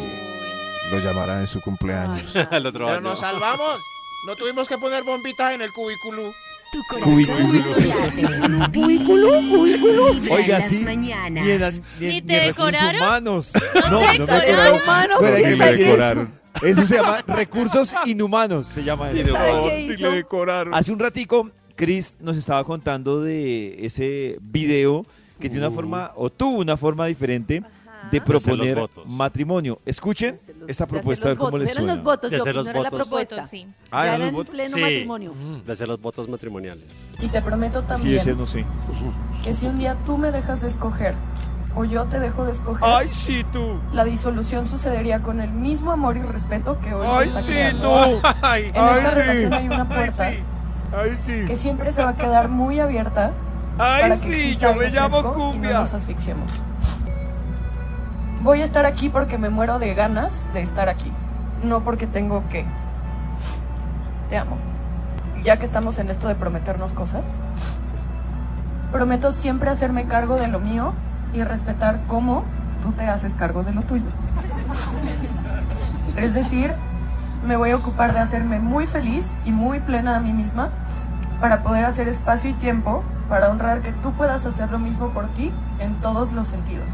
lo 0.90 0.98
llamará 1.00 1.40
en 1.40 1.46
su 1.46 1.60
cumpleaños. 1.60 2.34
Ay, 2.36 2.46
El 2.58 2.66
otro 2.66 2.86
Pero 2.86 2.98
año. 2.98 3.08
nos 3.08 3.18
salvamos. 3.20 3.78
No 4.26 4.36
tuvimos 4.36 4.68
que 4.68 4.76
poner 4.78 5.04
bombitas 5.04 5.52
en 5.54 5.62
el 5.62 5.72
cubículo. 5.72 6.34
Tu 6.70 6.82
corazón 6.90 7.56
late. 7.88 8.78
Cubículo, 8.78 9.30
cubículo. 9.50 10.34
Oiga, 10.34 10.58
las 10.58 10.70
sí, 10.70 10.80
mañanas. 10.80 11.44
Ni, 11.44 11.50
en, 11.52 11.62
an- 11.62 11.82
ni, 11.98 12.06
¿Ni 12.08 12.16
en- 12.18 12.26
te 12.26 12.38
en 12.40 12.46
decoraron? 12.48 13.00
humanos. 13.02 13.52
¿No 13.74 13.90
No, 13.90 14.00
te 14.00 14.18
no 14.18 14.26
me 14.26 14.32
decoraron? 14.40 14.82
Humano, 14.82 15.14
Pero 15.20 15.36
¿qué 15.36 15.56
me 15.56 15.70
eso? 15.70 15.76
decoraron. 15.84 16.38
Eso 16.62 16.86
se 16.86 16.94
llama 16.96 17.22
recursos 17.28 17.94
inhumanos, 18.04 18.66
se 18.66 18.82
llama 18.84 19.10
eso. 19.12 19.32
¿Sabe 19.32 19.60
qué 19.62 19.80
hizo? 19.94 20.10
decoraron. 20.10 20.74
Hace 20.74 20.92
un 20.92 20.98
ratico, 20.98 21.50
Chris 21.76 22.16
nos 22.20 22.36
estaba 22.36 22.64
contando 22.64 23.22
de 23.22 23.86
ese 23.86 24.36
video 24.40 25.06
que 25.40 25.48
tiene 25.48 25.64
una 25.66 25.74
forma, 25.74 26.12
o 26.16 26.28
tuvo 26.30 26.58
una 26.58 26.76
forma 26.76 27.06
diferente 27.06 27.62
de 28.10 28.20
proponer 28.20 28.76
los 28.76 28.88
votos. 28.90 29.06
matrimonio. 29.06 29.80
Escuchen 29.86 30.38
los- 30.46 30.46
esta 30.46 30.64
de 30.64 30.70
hacer 30.72 30.88
propuesta, 30.88 31.26
a 31.26 31.28
ver 31.30 31.38
cómo 31.38 31.50
votos. 31.50 31.60
les 31.60 31.70
Eran 31.70 31.82
suena. 31.82 31.94
los 31.94 32.04
votos, 32.04 32.30
De 32.30 32.36
yo, 32.36 32.42
hacer 32.42 32.54
no 32.54 32.58
los 32.60 32.66
era 32.68 32.78
la 32.82 32.90
votos. 32.90 32.98
propuesta. 33.08 33.34
Votos, 33.36 33.50
sí. 33.50 33.66
Ah, 33.90 34.04
ya 34.04 34.04
¿eran 34.04 34.14
era 34.14 34.18
los 34.18 34.28
en 34.28 34.34
votos? 34.34 34.50
pleno 34.54 34.74
Sí. 34.76 34.80
matrimonio. 34.80 35.32
De 35.66 35.72
hacer 35.72 35.88
los 35.88 36.00
votos 36.00 36.28
matrimoniales. 36.28 36.84
Y 37.20 37.28
te 37.28 37.42
prometo 37.42 37.78
Es 37.80 37.84
que 37.84 37.88
yo 37.90 37.94
también 37.96 38.16
decía, 38.18 38.34
no 38.34 38.46
sé. 38.46 38.64
que 39.42 39.52
si 39.52 39.66
un 39.66 39.78
día 39.78 39.96
tú 40.04 40.18
me 40.18 40.30
dejas 40.32 40.60
de 40.62 40.68
escoger 40.68 41.14
o 41.74 41.84
yo 41.84 42.04
te 42.06 42.18
dejo 42.18 42.44
de 42.44 42.52
escoger, 42.52 42.82
¡Ay, 42.82 43.08
sí, 43.12 43.44
tú! 43.52 43.78
la 43.92 44.04
disolución 44.04 44.66
sucedería 44.66 45.20
con 45.22 45.40
el 45.40 45.50
mismo 45.50 45.92
amor 45.92 46.16
y 46.16 46.22
respeto 46.22 46.78
que 46.80 46.92
hoy 46.94 47.06
se 47.06 47.12
¡Ay, 47.12 47.28
está 47.28 47.40
sí, 47.42 47.46
creando. 47.48 47.88
tú! 48.20 48.20
Ay, 48.42 48.62
En 48.64 48.68
esta 48.88 49.10
relación 49.12 49.52
hay 49.52 49.66
una 49.66 49.88
puerta 49.88 50.28
¡Ay, 50.28 51.18
sí! 51.26 51.44
que 51.46 51.56
siempre 51.56 51.92
se 51.92 52.02
va 52.02 52.10
a 52.10 52.16
quedar 52.16 52.48
muy 52.48 52.80
abierta 52.80 53.32
¡Ay, 53.78 54.02
para 54.02 54.16
que 54.16 54.22
sí! 54.32 54.34
exista 54.34 54.72
Yo 54.72 54.80
me 54.80 54.90
llamo 54.90 55.20
fresco 55.20 55.28
y 55.36 55.38
no 55.46 55.52
Cumbia. 55.52 55.72
nos 55.80 55.94
asfixiemos. 55.94 56.50
Voy 58.42 58.62
a 58.62 58.64
estar 58.64 58.86
aquí 58.86 59.08
porque 59.08 59.36
me 59.36 59.50
muero 59.50 59.78
de 59.80 59.94
ganas 59.94 60.46
de 60.52 60.62
estar 60.62 60.88
aquí. 60.88 61.12
no 61.64 61.82
porque 61.82 62.06
tengo 62.06 62.44
que. 62.50 62.64
Te 64.28 64.36
amo. 64.36 64.56
Ya 65.42 65.56
que 65.56 65.64
estamos 65.64 65.98
en 65.98 66.08
esto 66.08 66.28
de 66.28 66.36
prometernos 66.36 66.92
cosas, 66.92 67.26
prometo 68.92 69.32
siempre 69.32 69.70
hacerme 69.70 70.06
cargo 70.06 70.36
de 70.36 70.48
lo 70.48 70.60
mío 70.60 70.94
y 71.32 71.42
respetar 71.42 72.00
cómo 72.06 72.44
tú 72.82 72.92
te 72.92 73.06
haces 73.06 73.34
cargo 73.34 73.64
de 73.64 73.72
lo 73.72 73.82
tuyo. 73.82 74.10
Es 76.16 76.34
decir, 76.34 76.72
me 77.46 77.56
voy 77.56 77.70
a 77.70 77.76
ocupar 77.76 78.12
de 78.12 78.20
hacerme 78.20 78.60
muy 78.60 78.86
feliz 78.86 79.34
y 79.44 79.50
muy 79.50 79.80
plena 79.80 80.16
a 80.16 80.20
mí 80.20 80.32
misma 80.32 80.68
para 81.40 81.62
poder 81.62 81.84
hacer 81.84 82.08
espacio 82.08 82.50
y 82.50 82.54
tiempo 82.54 83.02
para 83.28 83.50
honrar 83.50 83.80
que 83.80 83.92
tú 83.92 84.12
puedas 84.12 84.46
hacer 84.46 84.70
lo 84.70 84.78
mismo 84.78 85.10
por 85.10 85.26
ti 85.28 85.52
en 85.78 85.94
todos 86.00 86.32
los 86.32 86.46
sentidos. 86.48 86.90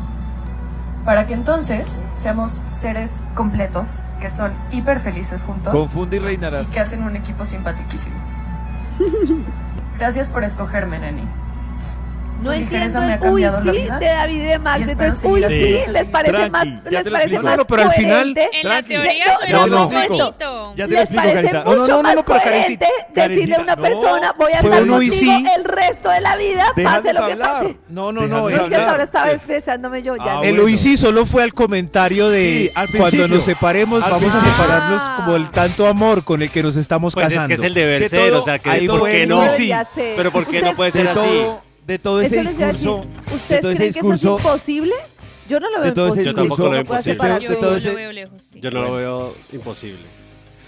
Para 1.05 1.27
que 1.27 1.35
entonces 1.35 2.01
seamos 2.15 2.63
seres 2.67 3.23
completos, 3.35 3.87
que 4.21 4.31
son 4.31 4.55
hiper 4.71 5.01
felices 5.01 5.43
juntos 5.43 5.73
Confunde 5.73 6.17
y 6.17 6.21
y 6.21 6.23
reinarás. 6.23 6.71
que 6.71 6.81
hacen 6.81 7.03
un 7.03 7.15
equipo 7.15 7.45
simpaticísimo. 7.45 8.17
Gracias 9.99 10.29
por 10.29 10.45
escogerme, 10.45 10.99
Neni. 10.99 11.29
No 12.41 12.53
entiendo 12.53 13.03
el 13.03 13.21
uy 13.31 13.45
sí 13.63 13.89
de 14.01 14.07
David 14.07 14.35
y 14.35 14.39
de 14.39 14.59
Max. 14.59 14.89
Entonces, 14.89 15.21
uy 15.23 15.43
sí, 15.49 15.79
les 15.91 16.09
parece 16.09 16.33
Tranqui, 16.33 16.51
más, 16.51 16.67
les 16.67 16.83
parece 16.85 17.07
explico. 17.23 17.43
más 17.43 17.57
No, 17.57 17.65
pero 17.65 17.83
al 17.85 17.93
final-. 17.93 18.35
En 18.53 18.69
la 18.69 18.83
teoría 18.83 19.25
No, 19.27 19.39
suena 19.39 19.67
no, 19.67 19.89
muy 19.89 19.95
no. 19.95 20.09
bonito. 20.09 20.75
Ya 20.77 20.87
te 20.87 20.91
lo 20.93 21.01
les 21.01 21.11
explico, 21.11 21.23
parece 21.23 21.43
Carita. 21.51 21.65
No, 21.65 21.71
mucho 21.77 21.91
no, 21.93 21.97
no, 21.97 22.03
más 22.03 22.15
no, 22.17 22.25
pero 22.25 22.41
coherente 22.41 22.87
decirle 23.15 23.55
a 23.55 23.61
una 23.61 23.77
no. 23.77 23.83
persona 23.83 24.35
voy 24.37 24.53
a 24.53 24.57
estar 24.57 24.87
contigo 24.87 25.13
sí. 25.13 25.47
el 25.57 25.65
resto 25.65 26.11
de 26.11 26.21
la 26.21 26.37
vida, 26.37 26.65
pase 26.83 27.13
lo 27.15 27.27
que 27.27 27.33
hablar. 27.33 27.51
pase. 27.53 27.77
No, 27.89 28.13
no, 28.13 28.27
no. 28.27 28.49
Es 28.49 28.59
que 28.61 28.77
ahora 28.77 29.05
estaba 29.05 29.31
expresándome 29.31 30.03
yo 30.03 30.17
ya. 30.17 30.25
Ah, 30.25 30.41
El 30.43 30.51
bueno. 30.55 30.65
uy 30.65 30.77
sí 30.77 30.97
solo 30.97 31.25
fue 31.27 31.43
al 31.45 31.55
comentario 31.55 32.29
de 32.29 32.71
cuando 32.99 33.29
nos 33.29 33.45
separemos 33.45 34.01
vamos 34.03 34.35
a 34.35 34.41
separarnos 34.41 35.01
como 35.17 35.37
el 35.37 35.51
tanto 35.51 35.87
amor 35.87 36.25
con 36.25 36.43
el 36.43 36.51
que 36.51 36.63
nos 36.63 36.77
estamos 36.77 37.15
Pues 37.15 37.27
es 37.29 37.33
casando. 37.35 37.49
que 37.49 37.55
es 37.55 37.63
el 37.63 37.75
deber 37.75 38.03
De 38.03 38.09
ser, 38.09 38.33
o 38.35 38.45
sea, 38.45 38.59
que 38.59 38.69
ahí 38.71 38.87
¿por 38.89 39.09
qué 39.09 39.27
no? 39.27 39.45
Pero 40.17 40.31
¿por 40.33 40.47
qué 40.47 40.61
no 40.61 40.75
puede 40.75 40.91
de 40.91 40.99
ser 40.99 41.09
así? 41.09 41.47
De 41.87 41.99
todo 41.99 42.21
ese 42.21 42.37
Eso 42.41 42.45
les 42.45 42.55
iba 42.55 42.67
a 42.69 42.73
discurso, 42.73 43.05
de 43.29 43.35
¿Ustedes 43.35 43.61
todo 43.61 43.71
ese 43.73 43.77
creen 43.79 43.93
que 43.93 43.99
eso 43.99 44.13
es 44.13 44.21
discurso, 44.21 44.37
imposible? 44.39 44.95
Yo 45.49 45.61
no 45.61 45.71
lo 45.71 45.77
de 45.79 45.85
veo 45.85 45.95
todo 45.95 46.09
ese 46.09 46.23
imposible. 46.23 46.31
Yo 46.33 46.35
tampoco 46.35 46.63
lo 46.63 46.71
veo 46.71 46.79
No 46.81 46.85
puedo 46.87 47.01
imposible. 47.01 47.13
separar. 47.15 47.41
Yo 47.43 47.51
de 47.51 47.57
todo 47.57 47.79
lo 47.79 47.95
veo 47.97 48.13
lejos. 48.13 48.43
sí. 48.53 48.61
Yo 48.61 48.71
no 48.71 48.83
lo 48.83 48.95
veo 48.95 49.35
imposible. 49.53 49.99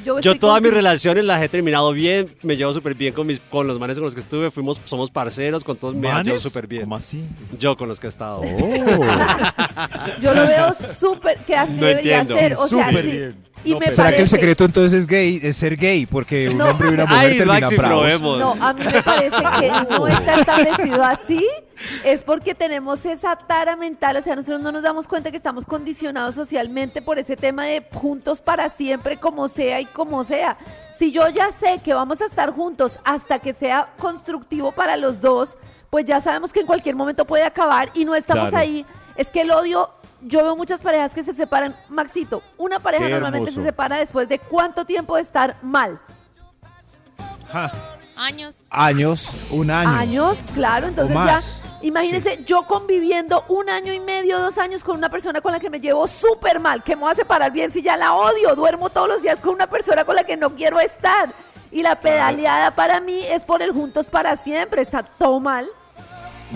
Yo, 0.04 0.20
Yo 0.20 0.32
estoy 0.32 0.38
todas 0.38 0.56
mis 0.60 0.68
contigo. 0.70 0.76
relaciones 0.76 1.24
las 1.24 1.42
he 1.42 1.48
terminado 1.48 1.90
bien, 1.92 2.28
me 2.42 2.56
llevo 2.56 2.72
súper 2.72 2.94
bien 2.94 3.12
con 3.14 3.26
mis 3.26 3.40
con 3.40 3.66
los 3.66 3.78
manes 3.80 3.96
con 3.96 4.04
los 4.04 4.14
que 4.14 4.20
estuve, 4.20 4.50
fuimos 4.52 4.80
somos 4.84 5.10
parceros, 5.10 5.64
con 5.64 5.76
todos 5.76 5.94
me 5.96 6.08
llevo 6.22 6.38
súper 6.38 6.66
bien. 6.68 6.82
¿Cómo 6.82 6.96
así? 6.96 7.24
Yo 7.58 7.76
con 7.76 7.88
los 7.88 7.98
que 7.98 8.06
he 8.06 8.10
estado. 8.10 8.42
Yo 10.20 10.34
lo 10.34 10.46
veo 10.46 10.72
súper 10.74 11.38
que 11.44 11.54
así 11.56 11.72
No 11.72 11.86
debería 11.86 12.20
entiendo. 12.20 12.40
ser. 12.40 12.54
O 12.54 12.68
sea, 12.68 12.86
Súper 12.88 13.04
sí. 13.04 13.10
bien. 13.10 13.34
Y 13.64 13.72
No, 13.72 13.80
me 13.80 13.90
¿Será 13.90 14.10
que 14.10 14.16
el 14.16 14.20
parece- 14.22 14.26
secreto 14.36 14.64
entonces 14.64 15.00
es 15.00 15.06
gay? 15.06 15.40
Es 15.42 15.56
ser 15.56 15.76
gay, 15.76 16.06
porque 16.06 16.48
un 16.50 16.58
No. 16.58 16.66
hombre 16.70 16.90
y 16.90 16.94
una 16.94 17.06
mujer 17.06 17.30
Ay, 17.32 17.38
terminan 17.38 17.60
Maxi, 17.62 17.76
bravos. 17.76 17.98
probemos. 17.98 18.38
No, 18.38 18.64
a 18.64 18.72
mí 18.72 18.84
me 18.84 19.02
parece 19.02 19.36
que 19.60 19.70
no 19.90 20.06
está 20.06 20.34
establecido 20.36 21.02
así. 21.04 21.44
Es 22.04 22.22
porque 22.22 22.54
tenemos 22.54 23.04
esa 23.04 23.36
tara 23.36 23.76
mental, 23.76 24.16
o 24.16 24.22
sea, 24.22 24.34
nosotros 24.36 24.60
no 24.60 24.72
nos 24.72 24.82
damos 24.82 25.06
cuenta 25.06 25.30
que 25.30 25.36
estamos 25.36 25.66
condicionados 25.66 26.34
socialmente 26.34 27.02
por 27.02 27.18
ese 27.18 27.36
tema 27.36 27.64
de 27.66 27.86
juntos 27.92 28.40
para 28.40 28.68
siempre, 28.70 29.18
como 29.18 29.48
sea 29.48 29.80
y 29.80 29.84
como 29.86 30.24
sea. 30.24 30.56
Si 30.92 31.12
yo 31.12 31.28
ya 31.28 31.52
sé 31.52 31.80
que 31.84 31.92
vamos 31.92 32.20
a 32.22 32.26
estar 32.26 32.50
juntos 32.52 32.98
hasta 33.04 33.40
que 33.40 33.52
sea 33.52 33.92
constructivo 33.98 34.72
para 34.72 34.96
los 34.96 35.20
dos, 35.20 35.56
pues 35.90 36.06
ya 36.06 36.20
sabemos 36.20 36.52
que 36.52 36.60
en 36.60 36.66
cualquier 36.66 36.94
momento 36.96 37.26
puede 37.26 37.44
acabar 37.44 37.90
y 37.94 38.04
no 38.06 38.14
estamos 38.14 38.50
Claro. 38.50 38.62
ahí. 38.62 38.86
Es 39.16 39.30
que 39.30 39.42
el 39.42 39.50
odio, 39.50 39.90
yo 40.22 40.42
veo 40.42 40.56
muchas 40.56 40.82
parejas 40.82 41.14
que 41.14 41.22
se 41.22 41.32
separan. 41.32 41.76
Maxito, 41.88 42.42
una 42.56 42.80
pareja 42.80 43.06
Qué 43.06 43.12
normalmente 43.12 43.52
se 43.52 43.62
separa 43.62 43.98
después 43.98 44.28
de 44.28 44.38
cuánto 44.38 44.84
tiempo 44.84 45.16
de 45.16 45.22
estar 45.22 45.56
mal. 45.62 46.00
Ja, 47.52 47.70
Años. 48.18 48.64
Años, 48.70 49.36
un 49.50 49.70
año. 49.70 49.90
años, 49.90 50.38
claro, 50.54 50.88
entonces 50.88 51.14
O 51.14 51.24
ya, 51.26 51.38
imagínense, 51.82 52.42
yo 52.46 52.62
conviviendo 52.62 53.44
un 53.48 53.68
año 53.68 53.92
y 53.92 54.00
medio, 54.00 54.38
dos 54.40 54.56
años 54.56 54.82
con 54.82 54.96
una 54.96 55.10
persona 55.10 55.42
con 55.42 55.52
la 55.52 55.60
que 55.60 55.68
me 55.68 55.80
llevo 55.80 56.08
súper 56.08 56.58
mal, 56.58 56.82
que 56.82 56.96
me 56.96 57.02
voy 57.02 57.10
a 57.12 57.14
separar 57.14 57.52
bien 57.52 57.70
si 57.70 57.82
ya 57.82 57.94
la 57.98 58.14
odio, 58.14 58.54
duermo 58.56 58.88
todos 58.88 59.06
los 59.06 59.20
días 59.20 59.38
con 59.38 59.52
una 59.52 59.66
persona 59.66 60.06
con 60.06 60.16
la 60.16 60.24
que 60.24 60.34
no 60.38 60.48
quiero 60.54 60.80
estar. 60.80 61.34
Y 61.70 61.82
la 61.82 62.00
pedaleada 62.00 62.74
para 62.74 63.00
mí 63.00 63.20
es 63.22 63.44
por 63.44 63.60
el 63.60 63.72
juntos 63.72 64.08
para 64.08 64.34
siempre, 64.38 64.80
está 64.80 65.02
todo 65.02 65.38
mal. 65.38 65.68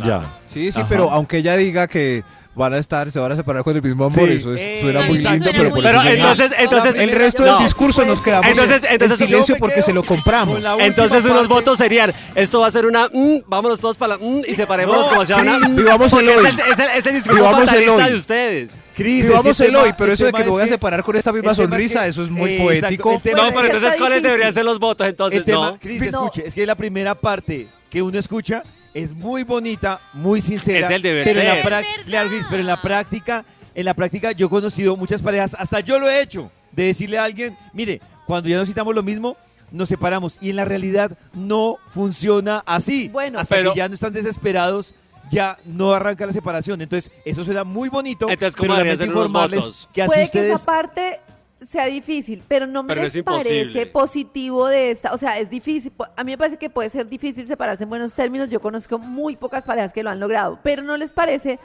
Ya. 0.03 0.23
Sí, 0.47 0.73
sí, 0.73 0.81
Ajá. 0.81 0.89
pero 0.89 1.11
aunque 1.11 1.39
ella 1.39 1.57
diga 1.57 1.89
que 1.89 2.25
van 2.55 2.75
a 2.75 2.79
estar, 2.79 3.11
se 3.11 3.19
van 3.21 3.31
a 3.31 3.37
separar 3.37 3.63
con 3.63 3.75
el 3.77 3.83
mismo 3.83 4.05
amor, 4.07 4.29
Sí. 4.29 4.35
eso 4.35 4.53
es, 4.53 4.61
Eh, 4.61 4.79
suena 4.81 5.03
muy 5.03 5.19
lindo, 5.19 5.31
suena 5.31 5.45
pero 5.53 5.71
muy 5.71 5.71
por 5.71 5.83
Pero 5.83 6.01
eso 6.01 6.03
se- 6.09 6.15
entonces, 6.17 6.53
entonces 6.59 6.95
el 6.99 7.11
resto 7.13 7.43
del 7.45 7.53
No. 7.53 7.59
discurso 7.61 8.05
nos 8.05 8.21
quedamos 8.21 8.51
Entonces- 8.51 8.83
en- 8.85 8.93
entonces- 8.93 9.21
en 9.21 9.27
silencio 9.29 9.57
porque 9.59 9.83
se 9.83 9.93
lo 9.93 10.03
compramos. 10.03 10.59
Entonces 10.81 11.25
unos 11.25 11.37
parte. 11.37 11.49
votos 11.49 11.79
serían, 11.79 12.13
esto 12.35 12.61
va 12.61 12.67
a 12.67 12.71
ser 12.71 12.87
una, 12.87 13.09
mm, 13.09 13.43
vámonos 13.47 13.81
todos 13.81 13.97
para 13.97 14.17
la, 14.17 14.19
mm, 14.19 14.43
y 14.49 14.55
separémonos 14.55 15.03
No, 15.07 15.09
como 15.11 15.21
una, 15.21 15.59
Cris, 15.59 15.69
mm, 15.71 15.77
vivamos 15.77 16.13
el 16.13 16.29
hoy. 16.29 16.47
Es 16.47 16.79
el, 16.79 16.89
es 16.99 17.07
el- 17.07 17.15
discurso 17.15 17.45
fatalista 17.45 18.09
de 18.09 18.17
ustedes. 18.17 18.71
Cris, 18.95 19.27
que 19.27 19.65
el 19.67 19.77
hoy, 19.77 19.93
pero 19.97 20.13
eso 20.13 20.27
de 20.27 20.33
que 20.33 20.45
me 20.45 20.51
voy 20.51 20.63
a 20.63 20.67
separar 20.67 21.03
con 21.03 21.17
esta 21.17 21.33
misma 21.33 21.55
sonrisa, 21.55 22.03
que- 22.03 22.09
eso 22.09 22.23
es 22.23 22.31
muy 22.31 22.55
eh, 22.55 22.59
poético. 22.59 23.13
No, 23.13 23.21
pero 23.23 23.65
entonces, 23.67 23.95
¿cuáles 23.97 24.23
deberían 24.23 24.53
ser 24.53 24.65
los 24.65 24.79
votos 24.79 25.07
entonces? 25.07 25.47
no. 25.47 25.79
Cris, 25.79 26.01
No. 26.03 26.27
escuche, 26.27 26.47
es 26.47 26.55
que 26.55 26.67
la 26.67 26.75
primera 26.75 27.15
parte 27.15 27.69
que 27.89 28.03
uno 28.03 28.19
escucha 28.19 28.63
es 28.95 29.15
muy 29.15 29.45
bonita, 29.45 30.01
muy 30.13 30.41
sincera. 30.41 30.87
Es 30.87 30.93
el 30.93 31.03
deber 31.03 31.25
pero 31.25 31.41
en 31.41 31.47
la 31.47 31.53
ser. 31.53 31.59
Es 31.61 31.65
verdad. 31.65 31.83
claro, 32.07 32.29
Cris, 32.31 32.47
pero 32.49 32.61
en 32.61 32.67
la 32.67 32.83
práctica, 32.83 33.45
en 33.75 33.85
la 33.85 33.95
práctica 33.95 34.33
yo 34.33 34.47
he 34.47 34.51
conocido 34.51 34.97
muchas 34.97 35.23
parejas, 35.23 35.57
hasta 35.59 35.81
yo 35.81 35.99
lo 35.99 36.09
he 36.09 36.21
hecho, 36.21 36.51
de 36.73 36.85
decirle 36.85 37.19
a 37.19 37.25
alguien, 37.25 37.57
mire, 37.73 38.01
cuando 38.27 38.49
ya 38.49 38.57
necesitamos 38.57 38.95
lo 38.95 39.03
mismo, 39.03 39.37
nos 39.71 39.89
separamos. 39.89 40.37
Y 40.41 40.51
en 40.51 40.57
la 40.57 40.65
realidad 40.65 41.17
no 41.33 41.79
funciona 41.91 42.63
así. 42.67 43.09
Bueno. 43.09 43.39
hasta 43.39 43.55
Pero- 43.55 43.73
que 43.73 43.79
ya 43.79 43.89
no 43.89 43.95
están 43.95 44.13
desesperados, 44.13 44.95
ya 45.31 45.59
no 45.65 45.93
arranca 45.93 46.27
la 46.27 46.33
separación. 46.33 46.81
Entonces, 46.81 47.11
eso 47.25 47.45
suena 47.45 47.65
muy 47.65 47.89
bonito. 47.89 48.29
Entonces, 48.29 48.57
¿cómo 48.57 48.75
pero 48.77 49.29
votos? 49.29 49.89
que 49.93 50.03
así 50.03 50.09
Puede 50.09 50.21
que 50.23 50.25
ustedes 50.27 50.55
esa 50.55 50.65
parte 50.65 51.21
sea 51.69 51.87
difícil, 51.87 52.43
pero 52.49 52.67
no 52.67 52.83
me 52.83 52.95
Pero 52.95 53.03
les 53.09 53.23
parece 53.23 53.87
positivo 53.87 54.67
de 54.69 54.91
esta, 54.91 55.13
o 55.13 55.19
sea, 55.19 55.39
es 55.39 55.51
difícil, 55.51 55.93
a 56.17 56.25
mí 56.25 56.33
me 56.33 56.39
parece 56.39 56.57
que 56.57 56.71
puede 56.71 56.89
ser 56.91 57.09
difícil 57.09 57.47
separarse 57.47 57.85
en 57.85 57.91
buenos 57.91 58.15
términos, 58.15 58.49
yo 58.49 58.61
conozco 58.61 58.99
muy 58.99 59.37
pocas 59.37 59.65
parejas 59.65 59.93
que 59.93 60.03
lo 60.03 60.11
han 60.11 60.21
logrado, 60.21 60.59
pero 60.63 60.83
no 60.83 60.97
les 60.97 61.13
parece 61.13 61.59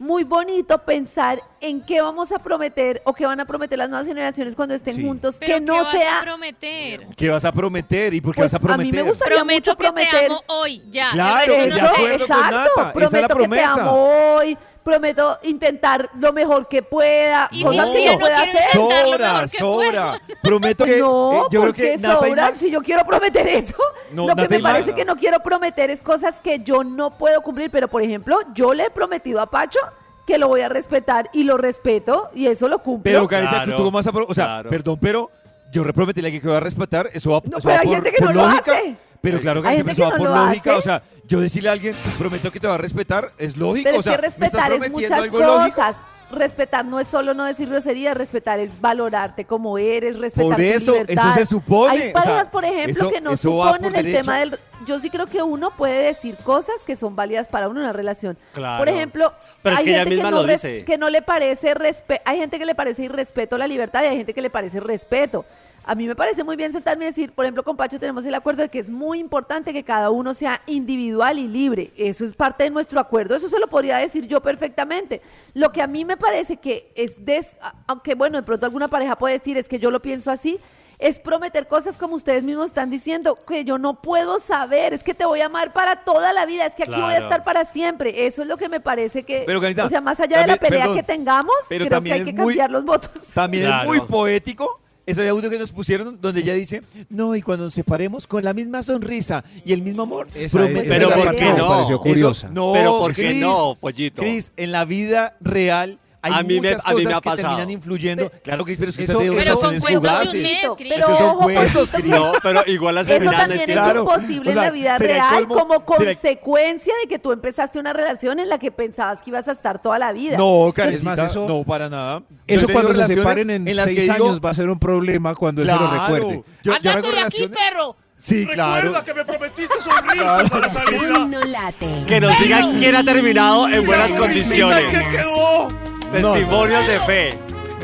muy 0.00 0.22
bonito 0.22 0.78
pensar 0.84 1.42
en 1.60 1.80
qué 1.80 2.00
vamos 2.00 2.30
a 2.30 2.38
prometer 2.38 3.02
o 3.04 3.12
qué 3.14 3.26
van 3.26 3.40
a 3.40 3.46
prometer 3.46 3.78
las 3.78 3.88
nuevas 3.88 4.06
generaciones 4.06 4.54
cuando 4.54 4.72
estén 4.76 4.94
Sí. 4.94 5.04
juntos, 5.04 5.38
Pero 5.40 5.54
que 5.54 5.60
no 5.60 5.74
¿qué 5.74 5.98
sea 5.98 6.10
vas 6.12 6.18
a 6.20 6.22
prometer? 6.22 7.06
¿Qué 7.16 7.28
vas 7.30 7.44
a 7.44 7.50
prometer? 7.50 8.14
¿Y 8.14 8.20
por 8.20 8.32
qué 8.32 8.42
Pues, 8.42 8.52
vas 8.52 8.60
a 8.60 8.64
a 8.64 8.68
prometer? 8.68 8.92
mí 8.92 8.96
me 8.96 9.02
gustaría 9.02 9.36
Prometo 9.38 9.70
mucho 9.72 9.76
que 9.76 9.84
te 9.86 9.92
prometer 9.92 10.30
amo 10.30 10.40
hoy, 10.46 10.82
ya. 10.88 11.08
Claro, 11.10 11.52
de 11.52 11.66
no 11.66 11.74
sé. 11.74 11.80
acuerdo 11.80 12.04
con 12.04 12.20
exacto. 12.20 12.56
Nata, 12.56 12.60
esa 12.68 12.76
es 12.78 12.82
la 12.84 12.92
prometo 12.92 13.12
que 13.12 13.22
te 13.28 13.34
promesa. 13.34 13.72
amo 13.74 13.92
hoy, 14.36 14.58
prometo 14.88 15.38
intentar 15.42 16.08
lo 16.18 16.32
mejor 16.32 16.66
que 16.68 16.82
pueda, 16.82 17.48
Y 17.52 17.62
cosas 17.62 17.86
si 17.88 17.92
que 17.92 18.04
yo 18.06 18.12
no 18.12 18.18
pueda 18.18 18.42
hacer. 18.42 18.62
Sobra, 18.72 19.40
que 19.42 19.58
sobra. 19.58 20.20
Prometo 20.42 20.84
que 20.84 20.98
no, 20.98 21.32
eh, 21.32 21.36
yo 21.50 21.60
creo 21.60 21.62
porque 21.66 21.82
que 21.92 21.98
sobra. 21.98 22.44
Max 22.46 22.58
Si 22.60 22.70
yo 22.70 22.80
quiero 22.80 23.04
prometer 23.04 23.46
eso, 23.46 23.74
No, 24.12 24.26
lo 24.26 24.34
que 24.34 24.48
me 24.48 24.58
Max- 24.58 24.62
parece 24.72 24.94
que 24.94 25.04
no 25.04 25.16
quiero 25.16 25.40
prometer 25.40 25.90
es 25.90 26.02
cosas 26.02 26.40
que 26.40 26.60
yo 26.60 26.82
no 26.84 27.10
puedo 27.18 27.42
cumplir. 27.42 27.70
Pero, 27.70 27.88
por 27.88 28.00
ejemplo, 28.02 28.38
yo 28.54 28.72
le 28.72 28.84
he 28.86 28.90
prometido 28.90 29.40
a 29.40 29.46
Pacho 29.50 29.78
que 30.26 30.38
lo 30.38 30.48
voy 30.48 30.62
a 30.62 30.68
respetar 30.68 31.28
y 31.32 31.44
lo 31.44 31.56
respeto 31.58 32.30
y 32.34 32.46
eso 32.46 32.68
lo 32.68 32.78
cumplo. 32.78 33.02
Pero, 33.04 33.28
Carita, 33.28 33.50
Claro, 33.64 33.72
¿tú 33.76 33.84
cómo 33.84 33.90
vas 33.92 34.06
a 34.06 34.10
O 34.10 34.34
sea, 34.34 34.44
claro. 34.44 34.70
perdón, 34.70 34.98
pero 35.00 35.30
yo 35.70 35.84
reprometí 35.84 36.22
la 36.22 36.30
que 36.30 36.40
voy 36.40 36.54
a 36.56 36.60
respetar. 36.60 37.08
Eso 37.12 37.30
va, 37.30 37.42
No, 37.44 37.58
eso 37.58 37.68
pero 37.68 37.74
va 37.76 37.80
hay 37.80 37.86
por, 37.86 37.94
gente 37.96 38.10
que 38.12 38.24
por 38.24 38.34
no 38.34 38.40
lo 38.42 38.46
hace. 38.48 38.96
Pero 39.20 39.40
claro, 39.40 39.60
Hay 39.60 39.64
Carita, 39.64 39.84
gente 39.84 39.92
eso 39.92 40.02
va 40.02 40.16
que 40.16 40.22
no 40.24 40.30
por 40.30 40.36
lógica. 40.46 40.70
hace. 40.70 40.78
O 40.78 40.82
sea, 40.82 41.02
yo 41.28 41.40
decirle 41.40 41.68
a 41.68 41.72
alguien, 41.72 41.94
prometo 42.18 42.50
que 42.50 42.58
te 42.58 42.66
va 42.66 42.74
a 42.74 42.78
respetar, 42.78 43.30
es 43.38 43.56
lógico. 43.56 43.84
Pero 43.84 43.96
o 43.98 44.00
es 44.00 44.04
sea, 44.04 44.16
que 44.16 44.22
¿me 44.22 44.26
estás 44.28 44.40
respetar 44.50 44.72
es 44.72 44.90
muchas 44.90 45.10
lógico? 45.18 45.38
cosas. 45.38 46.02
Respetar 46.30 46.84
no 46.84 47.00
es 47.00 47.08
solo 47.08 47.32
no 47.32 47.44
decir 47.46 47.70
groserías, 47.70 48.14
respetar 48.14 48.60
es 48.60 48.78
valorarte 48.78 49.46
como 49.46 49.78
eres, 49.78 50.18
respetar 50.18 50.44
Por 50.46 50.56
tu 50.56 50.62
eso, 50.62 50.92
libertad. 50.92 51.30
eso 51.30 51.38
se 51.38 51.46
supone, 51.46 51.90
Hay 51.90 51.98
o 52.00 52.02
sea, 52.02 52.12
parejas, 52.12 52.48
por 52.50 52.64
ejemplo, 52.66 53.04
eso- 53.06 53.10
que 53.10 53.20
no 53.22 53.30
eso 53.32 53.42
suponen 53.50 53.84
el 53.86 53.92
derecho. 54.04 54.18
tema 54.20 54.38
del... 54.38 54.58
Yo 54.86 54.98
sí 55.00 55.08
creo 55.08 55.24
que 55.26 55.42
uno 55.42 55.70
puede 55.70 56.02
decir 56.04 56.36
cosas 56.44 56.82
que 56.86 56.96
son 56.96 57.16
válidas 57.16 57.48
para 57.48 57.68
uno 57.68 57.80
en 57.80 57.84
una 57.84 57.92
relación. 57.94 58.36
Claro. 58.52 58.78
Por 58.78 58.88
ejemplo, 58.90 59.32
Pero 59.62 59.72
es 59.74 59.78
hay 59.78 59.84
que 59.86 59.94
gente 59.94 60.10
misma 60.10 60.24
que 60.26 60.30
no, 60.30 60.40
lo 60.42 60.46
res- 60.46 60.62
dice. 60.62 60.84
que 60.84 60.98
no 60.98 61.08
le 61.08 61.22
parece 61.22 61.72
respeto, 61.74 62.22
hay 62.26 62.38
gente 62.38 62.58
que 62.58 62.66
le 62.66 62.74
parece 62.74 63.04
irrespeto 63.04 63.56
a 63.56 63.58
la 63.58 63.66
libertad 63.66 64.02
y 64.02 64.06
hay 64.06 64.16
gente 64.18 64.34
que 64.34 64.42
le 64.42 64.50
parece 64.50 64.80
respeto. 64.80 65.46
A 65.84 65.94
mí 65.94 66.06
me 66.06 66.14
parece 66.14 66.44
muy 66.44 66.54
bien 66.56 66.70
sentarme 66.70 67.04
y 67.04 67.08
decir, 67.08 67.32
por 67.32 67.46
ejemplo, 67.46 67.62
con 67.64 67.76
Pacho 67.76 67.98
tenemos 67.98 68.24
el 68.26 68.34
acuerdo 68.34 68.62
de 68.62 68.68
que 68.68 68.78
es 68.78 68.90
muy 68.90 69.18
importante 69.18 69.72
que 69.72 69.82
cada 69.84 70.10
uno 70.10 70.34
sea 70.34 70.60
individual 70.66 71.38
y 71.38 71.48
libre. 71.48 71.92
Eso 71.96 72.24
es 72.26 72.36
parte 72.36 72.64
de 72.64 72.70
nuestro 72.70 73.00
acuerdo. 73.00 73.34
Eso 73.34 73.48
se 73.48 73.58
lo 73.58 73.68
podría 73.68 73.96
decir 73.96 74.26
yo 74.26 74.42
perfectamente. 74.42 75.22
Lo 75.54 75.72
que 75.72 75.80
a 75.80 75.86
mí 75.86 76.04
me 76.04 76.18
parece 76.18 76.58
que 76.58 76.92
es, 76.94 77.24
des, 77.24 77.56
aunque 77.86 78.14
bueno, 78.14 78.36
de 78.36 78.42
pronto 78.42 78.66
alguna 78.66 78.88
pareja 78.88 79.16
puede 79.16 79.34
decir 79.34 79.56
es 79.56 79.66
que 79.68 79.78
yo 79.78 79.90
lo 79.90 80.00
pienso 80.02 80.30
así, 80.30 80.58
es 80.98 81.18
prometer 81.20 81.68
cosas 81.68 81.96
como 81.96 82.16
ustedes 82.16 82.42
mismos 82.42 82.66
están 82.66 82.90
diciendo, 82.90 83.38
que 83.46 83.64
yo 83.64 83.78
no 83.78 84.02
puedo 84.02 84.40
saber, 84.40 84.92
es 84.92 85.04
que 85.04 85.14
te 85.14 85.24
voy 85.24 85.40
a 85.40 85.46
amar 85.46 85.72
para 85.72 86.04
toda 86.04 86.32
la 86.32 86.44
vida, 86.44 86.66
es 86.66 86.74
que 86.74 86.82
aquí 86.82 87.00
voy 87.00 87.14
a 87.14 87.18
estar 87.18 87.44
para 87.44 87.64
siempre. 87.64 88.26
Eso 88.26 88.42
es 88.42 88.48
lo 88.48 88.56
que 88.56 88.68
me 88.68 88.80
parece 88.80 89.22
que, 89.22 89.44
Pero, 89.46 89.60
Carita, 89.60 89.84
o 89.86 89.88
sea, 89.88 90.00
más 90.00 90.18
allá 90.20 90.40
de 90.40 90.48
la 90.48 90.56
pelea 90.56 90.80
perdón, 90.80 90.96
que 90.96 91.02
tengamos, 91.04 91.54
pero 91.68 91.84
creo 91.84 91.86
que 91.86 91.90
también 91.94 92.16
hay 92.16 92.24
que 92.24 92.32
muy- 92.32 92.48
cambiar 92.48 92.70
los 92.72 92.84
votos. 92.84 93.10
También 93.32 93.66
Claro. 93.66 93.82
es 93.82 93.86
muy 93.86 94.00
poético 94.08 94.80
ese 95.10 95.28
audio 95.28 95.48
que 95.50 95.58
nos 95.58 95.72
pusieron 95.72 96.18
donde 96.20 96.40
ella 96.40 96.54
dice, 96.54 96.82
no, 97.08 97.34
y 97.34 97.42
cuando 97.42 97.64
nos 97.64 97.74
separemos 97.74 98.26
con 98.26 98.44
la 98.44 98.52
misma 98.52 98.82
sonrisa 98.82 99.44
y 99.64 99.72
el 99.72 99.82
mismo 99.82 100.02
amor. 100.02 100.28
Esa- 100.34 100.64
esa 100.68 100.82
Pero 100.88 101.08
la 101.10 101.16
¿por 101.16 101.24
verdad". 101.26 101.38
qué 101.38 101.44
no? 101.46 101.54
Me 101.68 101.74
pareció 101.74 101.94
Eso- 101.96 102.00
curiosa. 102.02 102.48
no, 102.50 102.72
Pero 102.74 102.98
¿por 102.98 103.14
qué 103.14 103.22
Cris, 103.28 103.40
no, 103.40 103.74
pollito? 103.80 104.22
Cris, 104.22 104.52
en 104.56 104.72
la 104.72 104.84
vida 104.84 105.36
real 105.40 105.98
hay 106.20 106.32
A 106.32 106.42
mí 106.42 106.60
me- 106.60 106.70
muchas 106.72 106.86
a 106.86 106.94
mí 106.94 107.04
me 107.06 107.12
ha 107.12 107.20
que 107.20 107.30
pasado. 107.30 107.48
terminan 107.56 107.70
influyendo. 107.70 108.30
claro, 108.42 108.64
Cris, 108.64 108.76
pero 108.78 108.90
es 108.90 108.96
que 108.96 109.04
Eso- 109.04 109.20
eso- 109.20 109.32
Pero 109.36 109.56
son 109.56 109.80
cuentos 109.80 110.32
de 110.32 110.36
un 110.38 110.42
mes, 110.42 110.58
Pero 110.62 110.76
Cris. 110.76 110.92
Esos 110.92 111.18
son 111.18 111.38
cuentos. 111.38 111.88
No, 112.04 112.32
pero 112.42 112.62
igual 112.66 112.94
las 112.96 113.06
Eso 113.06 113.12
terminan 113.18 113.40
también 113.40 113.60
es 113.60 113.66
Claro. 113.76 114.00
imposible 114.00 114.50
O 114.50 114.52
sea, 114.54 114.62
en 114.62 114.66
la 114.68 114.70
vida 114.72 114.98
real 114.98 115.46
colmo- 115.46 115.54
como 115.54 115.84
consecuencia 115.84 116.92
de 117.02 117.08
que 117.08 117.18
tú 117.18 117.32
empezaste 117.32 117.78
una 117.78 117.92
relación 117.92 118.38
en 118.40 118.48
la 118.48 118.58
que 118.58 118.70
pensabas 118.72 119.20
que 119.22 119.30
ibas 119.30 119.46
a 119.48 119.52
estar 119.52 119.80
toda 119.80 119.98
la 119.98 120.12
vida. 120.12 120.36
No, 120.36 120.68
Es 120.68 120.74
Karencita, 120.74 121.04
más, 121.10 121.18
eso- 121.30 121.46
no, 121.48 121.62
para 121.64 121.88
nada. 121.88 122.22
Eso 122.46 122.66
cuando 122.68 122.94
se 122.94 123.04
separen 123.04 123.50
en, 123.50 123.64
las 123.76 123.86
que 123.86 123.94
seis 123.96 124.12
digo, 124.12 124.26
años 124.26 124.40
va 124.44 124.50
a 124.50 124.54
ser 124.54 124.68
un 124.70 124.78
problema 124.78 125.34
cuando 125.34 125.62
él 125.62 125.68
se 125.68 125.74
lo 125.74 125.88
Claro. 125.88 126.02
recuerde. 126.14 126.36
Yo, 126.36 126.42
yo 126.64 126.72
¡Ándate 126.74 126.98
hago 126.98 127.10
de 127.12 127.20
aquí, 127.20 127.48
perro! 127.48 127.96
Sí, 128.20 128.46
claro. 128.52 128.74
Recuerda 128.92 129.04
que 129.04 129.14
me 129.14 129.24
prometiste 129.24 129.74
sonrisas 129.80 130.52
a 130.52 130.58
la 130.58 130.68
salida. 130.68 130.98
Corazón 130.98 131.30
no 131.30 131.40
late. 131.40 132.04
Que 132.08 132.20
nos 132.20 132.36
digan 132.40 132.76
quién 132.76 132.96
ha 132.96 133.04
terminado 133.04 133.68
en 133.68 133.86
buenas 133.86 134.10
condiciones. 134.10 134.80
¿Qué 134.90 135.16
quedó? 135.16 135.68
Testimonios 136.12 136.86
de 136.86 137.00
fe. 137.00 137.30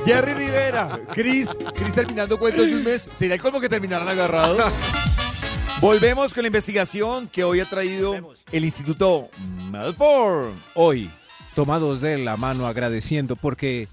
Jerry 0.05 0.33
Rivera, 0.35 0.99
Cris, 1.13 1.51
Cris 1.75 1.95
terminando 1.95 2.39
cuentos 2.39 2.67
de 2.67 2.77
un 2.77 2.85
mes. 2.85 3.09
Sería 3.17 3.35
el 3.35 3.41
colmo 3.41 3.61
que 3.61 3.69
terminaran 3.69 4.09
agarrados. 4.09 4.59
Volvemos 5.81 6.33
con 6.33 6.43
la 6.43 6.47
investigación 6.47 7.29
que 7.29 7.45
hoy 7.45 7.61
ha 7.61 7.69
traído 7.69 8.33
el 8.51 8.65
Instituto 8.65 9.29
Melford. 9.71 10.55
Hoy, 10.75 11.11
tomados 11.55 12.01
de 12.01 12.19
la 12.19 12.37
mano 12.37 12.67
agradeciendo, 12.67 13.37
porque 13.37 13.89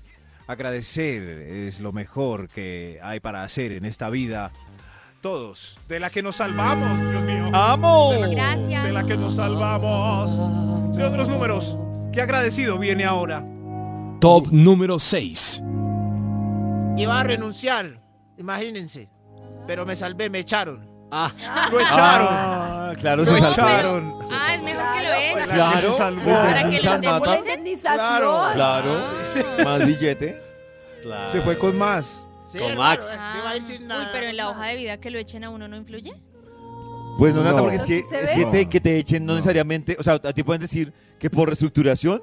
agradecer 0.48 1.22
es 1.24 1.80
lo 1.80 1.91
mejor 1.91 2.50
que 2.50 3.00
hay 3.04 3.20
para 3.20 3.44
hacer 3.44 3.72
en 3.74 3.86
esta 3.86 4.10
vida. 4.10 4.52
Todos, 5.22 5.78
De 5.88 6.00
la 6.00 6.10
que 6.10 6.24
nos 6.24 6.38
salvamos, 6.38 7.00
Dios 7.12 7.24
mío. 7.24 7.46
¡Amo! 7.54 8.12
Gracias. 8.32 8.84
De 8.84 8.91
la 8.91 9.04
que 9.04 9.17
nos 9.17 9.36
salvamos. 9.36 10.32
Señor 10.96 11.12
de 11.12 11.17
los 11.17 11.30
números, 11.30 11.78
qué 12.12 12.22
agradecido 12.22 12.80
viene 12.80 13.06
ahora. 13.06 13.46
Top 14.22 14.48
número 14.52 15.00
6. 15.00 15.62
Iba 16.98 17.20
a 17.20 17.24
renunciar, 17.24 18.00
imagínense. 18.38 19.10
Pero 19.66 19.86
me 19.86 19.96
salvé, 19.96 20.30
me 20.30 20.40
echaron. 20.40 20.88
Ah, 21.12 21.32
Lo 21.72 21.80
echaron. 21.80 22.28
Ah, 22.30 22.94
claro, 23.00 23.24
Lo 23.26 23.32
se 23.38 23.38
echaron. 23.46 24.14
Ah, 24.32 24.56
es 24.56 24.62
mejor 24.64 24.84
que 24.94 25.02
lo 25.04 25.14
echen. 25.14 25.50
Claro, 25.56 25.92
salvó. 25.92 26.24
Para 26.26 26.70
que 26.70 26.80
devuelvan. 26.80 27.40
indemnización. 27.40 27.96
Claro. 27.96 28.50
Claro, 28.54 29.02
más 29.66 29.86
billete. 29.88 30.40
claro. 31.02 31.30
se 31.30 31.42
fue 31.42 31.58
con 31.58 31.78
más. 31.78 32.28
Sí, 32.48 32.60
Con 32.60 32.72
hermano, 32.72 32.90
Max. 32.92 33.20
me 33.34 33.40
iba 33.40 33.50
a 33.50 33.56
ir 33.56 33.64
sin 33.64 33.88
nada. 33.88 34.02
Uy, 34.04 34.08
pero 34.14 34.28
en 34.28 34.38
la 34.38 34.50
hoja 34.50 34.66
de 34.68 34.76
vida 34.76 34.98
que 35.00 35.10
lo 35.10 35.18
echen 35.20 35.44
a 35.46 35.50
uno 35.50 35.68
no 35.68 35.78
influye. 35.78 36.14
Pues 37.18 37.34
no, 37.34 37.44
Nata, 37.44 37.58
No. 37.58 37.64
porque 37.64 37.78
es 37.78 37.86
que, 37.86 38.00
¿Sí 38.00 38.06
se 38.10 38.22
es 38.24 38.30
ve? 38.30 38.36
que, 38.36 38.46
te, 38.46 38.70
que 38.70 38.80
te 38.82 38.98
echen 38.98 39.26
no, 39.26 39.34
No. 39.34 39.38
necesariamente, 39.38 39.96
o 40.00 40.04
sea, 40.04 40.14
a 40.16 40.34
ti 40.34 40.44
pueden 40.44 40.62
decir 40.62 40.94
que 41.20 41.30
por 41.30 41.48
reestructuración 41.48 42.22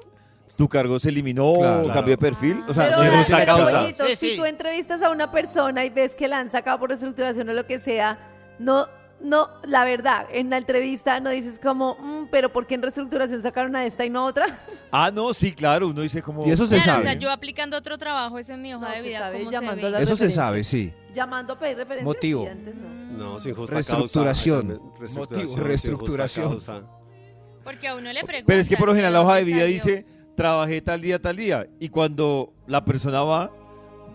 tu 0.59 0.67
cargo 0.67 0.99
se 0.99 1.07
eliminó 1.07 1.53
Claro. 1.57 1.87
o 1.87 1.93
cambió 1.93 2.11
de 2.13 2.17
perfil. 2.17 2.61
O 2.67 2.73
sea, 2.73 2.91
Pero 2.91 3.23
sí, 3.23 3.31
causa. 3.45 3.87
Sí, 4.09 4.15
si 4.17 4.35
tú 4.35 4.43
entrevistas 4.43 5.01
a 5.01 5.09
una 5.09 5.31
persona 5.31 5.85
y 5.85 5.89
ves 5.89 6.13
que 6.15 6.27
la 6.27 6.37
han 6.39 6.49
sacado 6.49 6.77
por 6.79 6.89
reestructuración 6.89 7.47
o 7.47 7.53
lo 7.53 7.65
que 7.65 7.79
sea, 7.79 8.19
no, 8.59 8.87
no, 9.21 9.47
la 9.63 9.85
verdad, 9.85 10.27
en 10.33 10.49
la 10.49 10.57
entrevista 10.57 11.21
no 11.21 11.29
dices 11.29 11.59
como, 11.63 11.95
"Mm, 11.95 12.27
pero 12.29 12.51
¿por 12.51 12.67
qué 12.67 12.75
en 12.75 12.81
reestructuración 12.81 13.41
sacaron 13.41 13.73
a 13.77 13.85
esta 13.85 14.03
y 14.05 14.09
no 14.09 14.19
a 14.19 14.23
otra? 14.25 14.45
Ah, 14.91 15.11
no, 15.13 15.33
sí, 15.33 15.53
claro, 15.53 15.87
uno 15.87 16.01
dice 16.01 16.21
como... 16.21 16.45
Y 16.45 16.51
eso 16.51 16.65
se 16.65 16.75
Claro, 16.77 16.91
o 16.91 16.95
sabe. 16.95 17.03
sea, 17.03 17.13
yo 17.13 17.31
aplicando 17.31 17.77
otro 17.77 17.97
trabajo, 17.97 18.37
eso 18.39 18.53
en 18.53 18.61
mi 18.63 18.73
hoja 18.73 18.85
No, 18.87 18.91
de 18.91 18.97
se 18.97 19.03
vida, 19.03 19.19
sabe 19.19 19.37
¿cómo 19.39 19.51
se 19.51 19.55
llamando 19.55 19.81
ve? 19.83 19.87
Eso 19.89 19.97
se 19.97 20.11
referencia. 20.25 20.35
sabe, 20.43 20.63
sí. 20.63 20.93
Llamando 21.13 21.53
a 21.53 21.59
pedir 21.59 21.77
referencias. 21.77 22.05
Motivo. 22.05 22.47
antes 22.51 22.75
no. 22.75 22.89
No, 23.17 23.39
sin 23.39 23.53
justa 23.55 23.75
Reestructuración. 23.75 24.61
causa. 24.67 24.83
Reestructuración. 24.99 25.47
Motivo, 25.51 25.67
reestructuración. 25.67 26.59
Porque 27.63 27.87
a 27.87 27.95
uno 27.95 28.11
le 28.11 28.21
preguntan. 28.23 28.45
Pero 28.47 28.59
es 28.61 28.67
que 28.67 28.77
por 28.77 28.87
lo 28.87 28.93
general 28.93 29.13
la 29.13 29.21
hoja 29.21 29.35
de 29.35 29.43
vida 29.43 29.57
salió. 29.59 29.73
dice, 29.73 30.05
trabajé 30.39 30.81
tal 30.81 31.01
día, 31.01 31.19
tal 31.21 31.35
día. 31.35 31.67
Y 31.81 31.89
cuando 31.89 32.53
la 32.65 32.85
persona 32.85 33.21
va, 33.23 33.51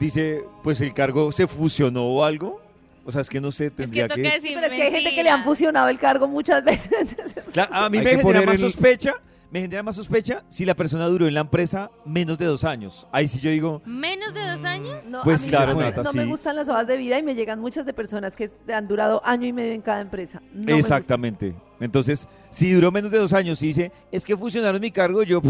dice, 0.01 0.43
pues 0.63 0.81
el 0.81 0.95
cargo 0.95 1.31
se 1.33 1.47
fusionó 1.47 2.05
o 2.07 2.25
algo. 2.25 2.63
O 3.05 3.13
sea, 3.13 3.21
es 3.21 3.29
que 3.29 3.39
no 3.43 3.51
sé, 3.53 3.67
Es 3.67 3.73
que 3.73 3.77
tendría 3.83 4.09
que... 4.09 4.23
decir 4.23 4.53
Pero 4.55 4.67
es 4.69 4.73
que 4.73 4.83
hay 4.83 4.91
gente 4.91 5.15
que 5.15 5.23
le 5.23 5.29
han 5.29 5.45
fusionado 5.45 5.91
el 5.91 5.99
cargo 5.99 6.27
muchas 6.27 6.65
veces. 6.65 6.91
Claro, 7.53 7.75
a 7.75 7.91
mí 7.91 7.99
Hay 7.99 8.05
me 8.05 8.11
genera 8.17 8.41
más 8.47 8.55
el- 8.55 8.61
sospecha, 8.61 9.13
me 9.51 9.61
genera 9.61 9.83
más 9.83 9.95
sospecha 9.97 10.43
si 10.49 10.65
la 10.65 10.75
persona 10.75 11.07
duró 11.07 11.29
en 11.29 11.35
la 11.35 11.41
empresa 11.41 11.91
menos 12.07 12.39
de 12.39 12.47
dos 12.47 12.65
años. 12.65 13.07
Ahí 13.13 13.29
sí 13.29 13.39
yo 13.41 13.51
digo, 13.51 13.83
¿Menos 13.85 14.33
de 14.33 14.41
dos 14.49 14.65
años? 14.65 15.05
No, 15.07 15.23
Pues 15.23 15.43
a 15.43 15.45
mí 15.45 15.51
claro, 15.51 15.75
no, 15.75 15.81
Nata, 15.83 16.03
no 16.03 16.13
me 16.15 16.23
sí. 16.25 16.29
gustan 16.31 16.57
las 16.57 16.69
hojas 16.69 16.87
de 16.87 16.97
vida 16.97 17.19
y 17.19 17.23
me 17.23 17.35
llegan 17.35 17.61
muchas 17.61 17.85
de 17.85 17.93
personas 17.93 18.35
que 18.35 18.51
han 18.75 18.89
durado 18.89 19.21
año 19.25 19.47
y 19.47 19.53
medio 19.53 19.73
en 19.75 19.83
cada 19.83 20.01
empresa. 20.01 20.41
No 20.55 20.73
me 20.75 20.79
exactamente. 20.79 21.55
Entonces, 21.79 22.27
si 22.51 22.73
duró 22.73 22.91
menos 22.91 23.11
de 23.13 23.19
dos 23.19 23.35
años 23.35 23.63
y 23.63 23.67
dice, 23.69 23.93
es 24.11 24.25
que 24.25 24.35
fusionaron 24.37 24.81
mi 24.81 24.91
cargo, 24.91 25.23
yo... 25.23 25.43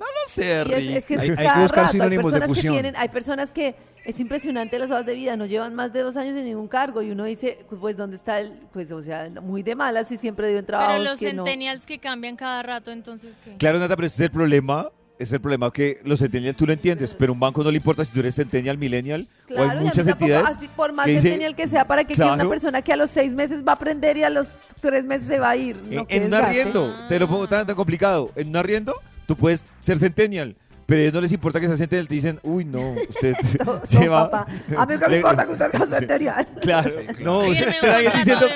"Pff, 0.00 0.06
No 0.06 0.06
lo 0.06 0.28
sé, 0.28 0.60
es, 0.60 0.66
Rick". 0.66 0.96
es 0.96 1.06
que 1.06 1.14
Hay- 1.18 1.28
es 1.30 1.38
hay 1.38 1.48
que 1.48 1.60
buscar 1.60 1.82
rato. 1.84 1.92
sinónimos 1.92 2.32
de 2.32 2.36
hay 2.36 2.40
personas 2.40 2.48
fusión. 2.48 2.74
Que 2.74 2.80
tienen, 2.82 3.00
hay 3.00 3.08
personas 3.10 3.52
que 3.52 3.74
es 4.04 4.18
impresionante 4.18 4.78
las 4.78 4.90
hojas 4.90 5.04
de 5.06 5.14
vida, 5.14 5.36
no 5.36 5.46
llevan 5.46 5.74
más 5.74 5.92
de 5.92 6.00
dos 6.00 6.16
años 6.16 6.36
en 6.36 6.44
ningún 6.46 6.68
cargo 6.68 7.02
y 7.02 7.10
uno 7.10 7.24
dice, 7.24 7.58
pues 7.68 7.96
¿dónde 7.96 8.16
está 8.16 8.40
el? 8.40 8.52
Pues 8.72 8.90
o 8.90 9.02
sea, 9.02 9.28
muy 9.42 9.62
de 9.62 9.74
malas 9.74 10.10
y 10.10 10.16
siempre 10.16 10.48
dio 10.48 10.58
en 10.58 10.66
trabajos 10.66 10.94
Pero 10.98 11.10
los 11.10 11.18
que 11.20 11.32
no. 11.34 11.44
centennials 11.44 11.84
que 11.86 11.98
cambian 11.98 12.34
cada 12.36 12.62
rato, 12.62 12.90
entonces, 12.90 13.34
¿qué? 13.44 13.56
Claro, 13.58 13.78
Nata, 13.78 13.94
pero 13.96 14.06
ese 14.06 14.16
es 14.16 14.20
el 14.22 14.30
problema. 14.30 14.88
Es 15.18 15.30
el 15.34 15.40
problema 15.42 15.70
que 15.70 15.98
los 16.02 16.18
centennial 16.20 16.54
tú 16.56 16.66
lo 16.66 16.72
entiendes, 16.72 17.12
pero 17.12 17.34
un 17.34 17.38
banco 17.38 17.62
no 17.62 17.70
le 17.70 17.76
importa 17.76 18.02
si 18.06 18.10
tú 18.10 18.20
eres 18.20 18.34
centennial, 18.36 18.78
millennial, 18.78 19.28
Claro, 19.46 19.68
o 19.68 19.70
hay 19.72 19.78
muchas 19.84 20.06
tampoco, 20.06 20.24
entidades 20.24 20.56
así, 20.56 20.68
por 20.74 20.94
más 20.94 21.04
que 21.04 21.10
dice- 21.12 21.22
centennial 21.24 21.54
que 21.54 21.68
sea, 21.68 21.84
para 21.86 22.04
que 22.04 22.14
quiera 22.14 22.28
una 22.28 22.36
Claro. 22.36 22.48
persona 22.48 22.80
que 22.80 22.94
a 22.94 22.96
los 22.96 23.10
seis 23.10 23.34
meses 23.34 23.62
va 23.62 23.72
a 23.72 23.74
aprender 23.74 24.16
y 24.16 24.22
a 24.22 24.30
los 24.30 24.60
tres 24.80 25.04
meses 25.04 25.26
se 25.28 25.38
va 25.38 25.50
a 25.50 25.56
ir. 25.56 25.76
En, 25.76 25.94
No, 25.96 26.06
qué 26.06 26.16
en 26.16 26.24
un 26.24 26.32
arriendo, 26.32 27.06
te 27.06 27.18
lo 27.18 27.28
pongo 27.28 27.46
tan, 27.46 27.66
tan 27.66 27.76
complicado. 27.76 28.30
En 28.34 28.48
un 28.48 28.56
arriendo, 28.56 28.94
tú 29.30 29.36
puedes 29.36 29.64
ser 29.78 29.96
centennial, 30.00 30.56
pero 30.86 30.98
a 30.98 31.02
ellos 31.02 31.14
no 31.14 31.20
les 31.20 31.30
importa 31.30 31.60
que 31.60 31.68
sea 31.68 31.76
centennial. 31.76 32.08
Te 32.08 32.14
dicen, 32.14 32.40
uy, 32.42 32.64
no, 32.64 32.94
usted 33.08 33.36
No, 33.64 33.80
se 33.86 34.04
no, 34.06 34.10
va. 34.10 34.28
papá. 34.28 34.52
A 34.76 34.86
mí 34.86 34.94
no 35.00 35.08
me 35.08 35.16
importa 35.18 35.46
que 35.46 35.52
usted 35.52 35.70
sea 35.70 35.86
Sí. 35.86 35.92
centennial. 35.94 36.48
Claro, 36.60 36.90
no, 37.20 37.42
pero 37.80 37.92
alguien 37.94 38.12
diciendo, 38.16 38.46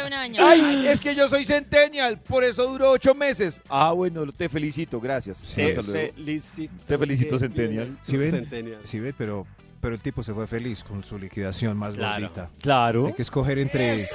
ay, 0.41 0.87
es 0.89 0.99
que 0.99 1.15
yo 1.15 1.29
soy 1.29 1.45
centennial, 1.45 2.19
por 2.19 2.43
eso 2.43 2.67
duró 2.67 2.91
ocho 2.91 3.15
meses. 3.15 3.63
Ah, 3.69 3.93
bueno, 3.93 4.27
te 4.33 4.49
felicito, 4.49 5.01
gracias. 5.01 5.39
Sí. 5.39 5.63
Hasta 5.63 5.83
luego. 5.83 6.13
felicito. 6.17 6.73
Te 6.89 6.99
felicito, 6.99 7.39
Centennial. 7.39 7.97
¿Sí 8.03 8.17
ven? 8.17 8.31
Centennial. 8.33 8.81
Sí, 8.83 8.99
ve, 8.99 9.15
pero, 9.17 9.47
pero 9.81 9.95
el 9.95 10.03
tipo 10.03 10.25
se 10.25 10.35
fue 10.35 10.49
feliz 10.49 10.83
con 10.83 11.05
su 11.05 11.17
liquidación 11.21 11.77
más 11.77 11.95
Claro. 11.95 12.21
gordita. 12.23 12.51
Claro. 12.61 13.07
Hay 13.07 13.13
que 13.13 13.23
escoger 13.23 13.61
entre 13.61 14.09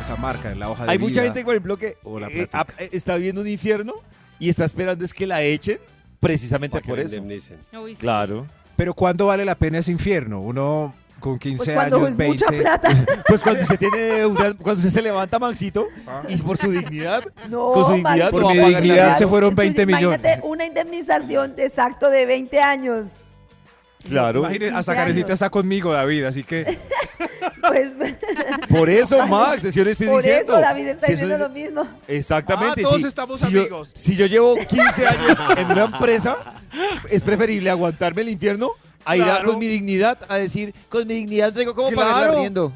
esa 0.00 0.16
marca 0.16 0.50
en 0.50 0.58
la 0.58 0.68
hoja 0.68 0.84
de 0.84 0.90
Hay 0.90 0.98
vida. 0.98 1.08
mucha 1.08 1.22
gente, 1.22 1.44
por 1.44 1.54
ejemplo, 1.54 1.76
que 1.76 1.96
o 2.02 2.18
la 2.18 2.26
eh, 2.26 2.48
ah, 2.52 2.66
eh, 2.78 2.88
está 2.92 3.14
viendo 3.16 3.40
un 3.40 3.46
infierno 3.48 3.94
y 4.38 4.48
está 4.48 4.64
esperando 4.64 5.04
es 5.04 5.12
que 5.14 5.26
la 5.26 5.42
echen 5.42 5.78
precisamente 6.20 6.80
por 6.80 6.98
eso. 6.98 7.14
indemnicen. 7.16 7.58
Uy, 7.72 7.94
sí. 7.94 8.00
Claro. 8.00 8.46
Pero 8.76 8.94
¿cuándo 8.94 9.26
vale 9.26 9.44
la 9.44 9.54
pena 9.54 9.78
ese 9.78 9.92
infierno? 9.92 10.40
Uno 10.40 10.94
con 11.20 11.38
15 11.38 11.64
Pues 11.64 11.74
cuando 11.76 11.96
años, 11.96 12.08
es 12.10 12.16
20. 12.16 12.44
mucha 12.44 12.58
plata. 12.62 13.06
Pues 13.28 13.42
cuando 13.42 13.62
usted 13.62 13.78
tiene 13.78 13.96
deuda, 13.98 14.54
cuando 14.54 14.80
usted 14.80 14.90
se 14.90 15.02
levanta, 15.02 15.38
Maxito, 15.38 15.86
y 16.28 16.36
por 16.38 16.58
su 16.58 16.70
dignidad, 16.70 17.24
No, 17.48 17.72
con 17.72 17.86
su 17.86 17.92
dignidad 17.92 18.30
Maxito. 18.32 18.40
no 18.40 18.46
va 18.48 18.52
Por 18.52 18.62
a 18.62 18.64
mi 18.66 18.74
dignidad 18.74 19.14
se 19.16 19.26
fueron 19.26 19.50
Tú 19.50 19.56
20 19.56 19.86
millones. 19.86 20.20
Imagínate 20.20 20.46
una 20.46 20.66
indemnización 20.66 21.54
exacto 21.56 22.10
de 22.10 22.26
20 22.26 22.60
años. 22.60 23.16
Claro. 24.06 24.40
Imagine, 24.40 24.68
hasta 24.68 24.92
15 24.92 24.94
Carecita 24.94 25.32
está 25.32 25.50
conmigo, 25.50 25.92
David, 25.92 26.24
así 26.24 26.44
que 26.44 26.78
Pues 27.68 27.92
Por 28.68 28.88
eso, 28.90 29.26
Max, 29.26 29.62
yo 29.74 29.84
le 29.84 29.92
estoy 29.92 30.06
por 30.08 30.22
diciendo. 30.22 30.52
eso 30.54 30.60
David 30.60 30.86
está 30.88 31.06
Si 31.06 31.12
diciendo 31.12 31.34
es- 31.34 31.40
lo 31.40 31.48
mismo. 31.48 31.86
Exactamente. 32.08 32.80
Ah, 32.80 32.84
todos 32.88 33.00
si- 33.02 33.06
estamos 33.08 33.40
si 33.40 33.50
yo- 33.50 33.60
amigos. 33.60 33.92
si 33.94 34.16
yo 34.16 34.26
llevo 34.26 34.54
15 34.56 35.06
años 35.06 35.38
en 35.56 35.66
una 35.72 35.84
empresa, 35.84 36.36
es 37.10 37.22
preferible 37.22 37.70
aguantarme 37.70 38.22
el 38.22 38.28
infierno 38.30 38.70
a 39.04 39.16
ir 39.16 39.22
a- 39.24 39.42
con 39.42 39.58
mi 39.58 39.66
dignidad 39.66 40.18
a 40.28 40.36
decir, 40.36 40.74
con 40.88 41.06
mi 41.06 41.14
dignidad 41.14 41.52
tengo 41.52 41.74
pagar 41.74 41.90
el 41.90 41.94
Claro. 41.96 42.32
arriendo. 42.38 42.72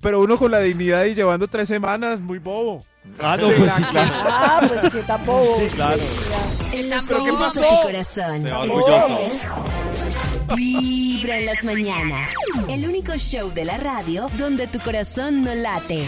pero 0.00 0.20
uno 0.20 0.38
con 0.38 0.50
la 0.52 0.60
dignidad 0.60 1.04
y 1.06 1.14
llevando 1.14 1.48
tres 1.48 1.66
semanas, 1.68 2.20
muy 2.20 2.38
bobo. 2.38 2.84
Ah, 3.20 3.36
no, 3.40 3.48
pues 3.50 3.72
sí, 3.74 3.82
claro. 3.84 4.10
Ah, 4.26 4.60
pues 4.80 4.92
que 4.92 5.00
tampoco. 5.00 5.56
Sí, 5.58 5.66
claro. 5.74 6.00
En 6.72 6.90
los 6.90 7.04
¿Pero 7.06 7.24
qué 7.24 7.30
de 7.32 7.36
pasó? 7.38 7.60
tu 7.62 7.82
corazón. 7.82 8.44
Te 8.44 8.50
va 8.50 8.58
orgulloso. 8.60 9.18
Vibra 10.56 11.38
en 11.38 11.46
las 11.46 11.62
mañanas. 11.64 12.30
El 12.68 12.86
único 12.88 13.12
show 13.16 13.52
de 13.52 13.64
la 13.64 13.76
radio 13.76 14.28
donde 14.38 14.66
tu 14.66 14.78
corazón 14.78 15.42
no 15.42 15.54
late. 15.54 16.04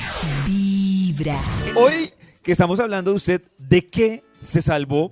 Vibra. 0.46 1.36
Hoy 1.76 2.10
que 2.42 2.52
estamos 2.52 2.80
hablando 2.80 3.10
de 3.10 3.16
usted, 3.16 3.42
¿de 3.58 3.88
qué 3.88 4.24
se 4.40 4.62
salvó? 4.62 5.10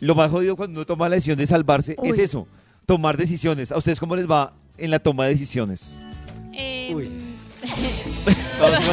Lo 0.00 0.14
más 0.14 0.30
jodido 0.30 0.56
cuando 0.56 0.78
uno 0.80 0.86
toma 0.86 1.08
la 1.08 1.16
decisión 1.16 1.36
de 1.38 1.46
salvarse 1.46 1.96
es 2.02 2.18
eso, 2.18 2.46
tomar 2.86 3.16
decisiones. 3.18 3.70
¿A 3.70 3.76
ustedes 3.76 4.00
cómo 4.00 4.16
les 4.16 4.28
va 4.28 4.54
en 4.78 4.90
la 4.90 4.98
toma 4.98 5.24
de 5.24 5.30
decisiones? 5.30 6.00
Eh, 6.54 6.92
Uy. 6.94 7.10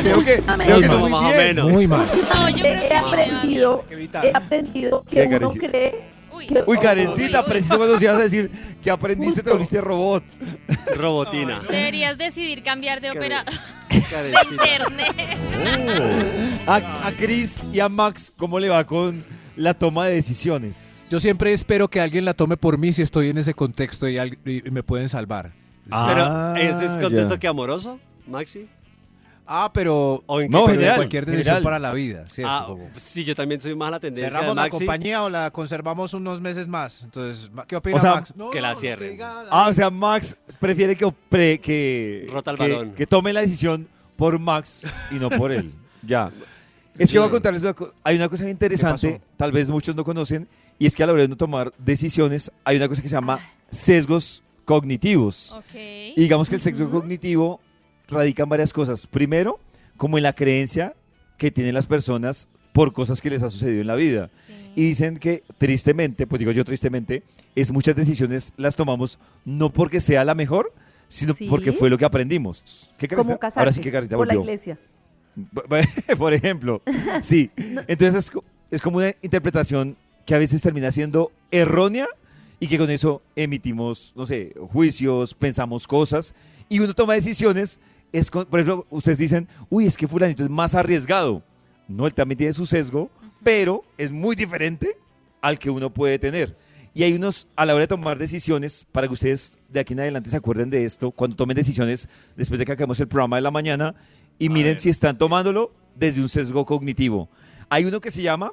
Creo 0.02 0.24
que, 0.24 0.44
Amén. 0.48 0.68
creo 0.68 0.80
que 0.82 0.88
Como 0.88 1.00
no 1.00 1.00
muy 1.02 1.12
más 1.12 1.24
o 1.26 1.28
bien. 1.28 1.38
menos. 1.48 1.72
Muy 1.72 1.88
mal. 1.88 2.06
no, 2.34 2.50
yo 2.50 2.58
creo 2.58 2.74
He 2.76 2.82
que 2.82 2.88
bien. 2.88 3.06
aprendido, 3.06 3.86
he 4.24 4.32
aprendido 4.36 5.04
que 5.04 5.60
cree 5.60 6.04
Uy. 6.38 6.48
Uy, 6.68 6.78
Karencita, 6.78 7.44
preciso 7.46 7.78
cuando 7.78 8.00
ibas 8.00 8.18
a 8.20 8.24
decir 8.24 8.52
que 8.84 8.92
aprendiste, 8.92 9.42
te 9.44 9.50
volviste 9.50 9.82
robot. 9.82 10.24
Robotina. 10.96 11.62
Deberías 11.70 12.18
decidir 12.18 12.64
cambiar 12.64 13.02
de 13.02 13.12
operador 13.12 13.54
de 13.90 14.34
internet. 14.52 15.38
A, 16.68 17.08
a 17.08 17.12
Chris 17.14 17.62
y 17.72 17.80
a 17.80 17.88
Max, 17.90 18.32
¿cómo 18.36 18.60
le 18.60 18.70
va 18.70 18.86
con 18.86 19.24
la 19.56 19.74
toma 19.74 20.08
de 20.08 20.16
decisiones? 20.16 21.02
Yo 21.10 21.20
siempre 21.22 21.54
espero 21.54 21.88
que 21.90 22.02
alguien 22.02 22.26
la 22.26 22.34
tome 22.34 22.58
por 22.58 22.78
mí 22.78 22.92
si 22.92 23.02
estoy 23.02 23.30
en 23.30 23.38
ese 23.38 23.54
contexto 23.54 24.10
y, 24.10 24.18
al- 24.18 24.38
y 24.46 24.62
me 24.70 24.84
pueden 24.84 25.08
salvar. 25.08 25.52
Ah, 25.90 26.54
Pero, 26.56 26.70
¿ese 26.76 26.86
es 26.86 26.92
contexto 27.02 27.36
ya. 27.36 27.40
que 27.40 27.48
amoroso, 27.48 27.98
Maxi? 28.28 28.68
Ah, 29.48 29.72
pero, 29.74 30.24
¿O 30.26 30.42
en 30.42 30.52
No, 30.52 30.66
pero 30.66 30.74
en 30.74 30.80
general, 30.80 30.96
cualquier 30.98 31.26
decisión 31.26 31.44
general. 31.56 31.64
para 31.64 31.80
la 31.80 31.94
vida, 31.94 32.26
¿cierto? 32.28 32.78
Ah, 32.80 32.90
sí, 32.98 33.24
yo 33.24 33.34
también 33.34 33.62
soy 33.62 33.76
más 33.76 33.92
la 33.92 34.00
tendencia 34.00 34.28
de 34.28 34.36
¿Cerramos 34.36 34.56
la 34.56 34.70
compañía 34.70 35.24
o 35.24 35.30
la 35.30 35.52
conservamos 35.52 36.14
unos 36.14 36.42
meses 36.42 36.68
más? 36.68 37.04
Entonces, 37.04 37.50
¿qué 37.68 37.78
opina 37.78 37.96
O 37.96 38.00
sea, 38.00 38.16
Max? 38.16 38.34
que 38.52 38.62
la 38.62 38.76
cierren. 38.76 39.18
Ah, 39.22 39.68
o 39.70 39.74
sea, 39.74 39.90
Max 39.90 40.38
prefiere 40.60 40.96
que, 40.96 41.60
que, 41.62 42.28
Rota 42.30 42.52
el 42.52 42.58
que, 42.58 42.64
balón. 42.64 42.92
que 42.94 43.08
tome 43.08 43.32
la 43.32 43.42
decisión 43.42 43.88
por 44.18 44.38
Max 44.38 44.84
y 45.12 45.16
no 45.16 45.30
por 45.30 45.52
él. 45.52 45.72
Ya. 46.04 46.32
Es 46.98 47.12
que 47.12 47.20
voy 47.20 47.28
a 47.28 47.32
contarles 47.32 47.62
una 47.64 47.74
cosa. 47.74 47.92
Hay 48.04 48.16
una 48.16 48.30
cosa 48.30 48.50
interesante, 48.50 49.20
tal 49.36 49.52
vez 49.52 49.68
muchos 49.68 49.96
no 49.96 50.04
conocen, 50.06 50.48
y 50.80 50.86
es 50.86 50.96
que 50.96 51.04
a 51.04 51.08
la 51.08 51.14
hora 51.14 51.24
de 51.24 51.28
no 51.28 51.36
tomar 51.36 51.74
decisiones 51.78 52.52
hay 52.64 52.78
una 52.78 52.88
cosa 52.88 53.02
que 53.02 53.10
se 53.10 53.16
llama 53.16 53.40
sesgos 53.70 54.42
cognitivos. 54.64 55.52
Ok. 55.54 55.76
Y 55.76 56.22
digamos 56.22 56.50
que 56.50 56.56
el 56.56 56.62
sesgo 56.62 56.90
cognitivo 56.90 57.60
radica 58.08 58.44
en 58.44 58.50
varias 58.50 58.74
cosas. 58.74 59.08
Primero, 59.08 59.60
como 59.98 60.18
en 60.18 60.24
la 60.24 60.34
creencia 60.34 60.94
que 61.38 61.52
tienen 61.52 61.74
las 61.74 61.88
personas 61.88 62.48
por 62.74 62.94
cosas 62.94 63.22
que 63.22 63.30
les 63.30 63.44
ha 63.44 63.50
sucedido 63.50 63.82
en 63.82 63.88
la 63.88 63.96
vida. 63.96 64.30
Sí. 64.48 64.54
Y 64.76 64.84
dicen 64.90 65.18
que 65.18 65.44
tristemente, 65.58 66.28
pues 66.28 66.40
digo 66.40 66.52
yo 66.52 66.64
tristemente, 66.64 67.24
es 67.56 67.72
muchas 67.72 67.96
decisiones 67.96 68.54
las 68.58 68.76
tomamos 68.76 69.18
no 69.46 69.72
porque 69.72 70.00
sea 70.00 70.24
la 70.24 70.36
mejor, 70.36 70.72
sino 71.08 71.34
Sí. 71.34 71.48
porque 71.50 71.72
fue 71.74 71.90
lo 71.90 71.98
que 71.98 72.06
aprendimos. 72.06 72.90
¿Qué 72.98 73.08
Como 73.08 73.38
casarse 73.40 73.60
Ahora 73.60 73.74
sí 73.74 73.82
que 73.82 73.92
Carita 73.92 74.16
por 74.16 74.28
la 74.28 74.36
volvió. 74.36 74.44
iglesia. 74.52 74.78
Por 76.18 76.34
ejemplo, 76.34 76.82
sí. 77.22 77.52
Entonces 77.88 78.16
es, 78.26 78.32
es 78.72 78.82
como 78.82 78.98
una 78.98 79.14
interpretación 79.22 79.96
que 80.26 80.34
a 80.36 80.40
veces 80.40 80.62
termina 80.62 80.92
siendo 80.92 81.32
errónea 81.52 82.08
y 82.60 82.68
que 82.68 82.78
con 82.78 82.90
eso 82.90 83.22
emitimos, 83.36 84.14
no 84.16 84.26
sé, 84.26 84.54
juicios, 84.72 85.34
pensamos 85.36 85.88
cosas 85.88 86.34
y 86.70 86.80
uno 86.80 86.94
toma 86.94 87.14
decisiones. 87.14 87.80
Es 88.12 88.32
con- 88.32 88.46
por 88.46 88.60
ejemplo, 88.60 88.86
ustedes 88.90 89.18
dicen, 89.18 89.48
uy, 89.70 89.86
es 89.86 89.98
que 89.98 90.08
fulanito 90.08 90.44
es 90.44 90.50
más 90.50 90.76
arriesgado. 90.76 91.44
No, 91.88 92.06
él 92.06 92.14
también 92.14 92.38
tiene 92.38 92.54
su 92.54 92.66
sesgo, 92.66 93.10
pero 93.44 93.84
es 93.98 94.12
muy 94.12 94.36
diferente 94.36 94.98
al 95.42 95.60
que 95.60 95.70
uno 95.70 95.90
puede 95.94 96.20
tener. 96.20 96.56
Y 96.94 97.04
hay 97.04 97.14
unos, 97.14 97.48
a 97.56 97.66
la 97.66 97.76
hora 97.76 97.82
de 97.84 97.88
tomar 97.88 98.18
decisiones, 98.18 98.86
para 98.92 99.08
que 99.08 99.14
ustedes 99.14 99.60
de 99.70 99.80
aquí 99.80 99.94
en 99.94 100.00
adelante 100.00 100.30
se 100.30 100.36
acuerden 100.38 100.70
de 100.70 100.84
esto, 100.84 101.12
cuando 101.12 101.36
tomen 101.36 101.56
decisiones 101.56 102.10
después 102.36 102.58
de 102.60 102.66
que 102.66 102.72
acabemos 102.72 103.00
el 103.00 103.08
programa 103.08 103.36
de 103.36 103.44
la 103.44 103.52
mañana, 103.52 103.94
y 104.40 104.50
miren 104.50 104.80
si 104.80 104.90
están 104.90 105.18
tomándolo 105.18 105.72
desde 105.96 106.22
un 106.22 106.30
sesgo 106.30 106.66
cognitivo. 106.66 107.30
Hay 107.70 107.86
uno 107.86 108.02
que 108.02 108.10
se 108.12 108.22
llama 108.24 108.52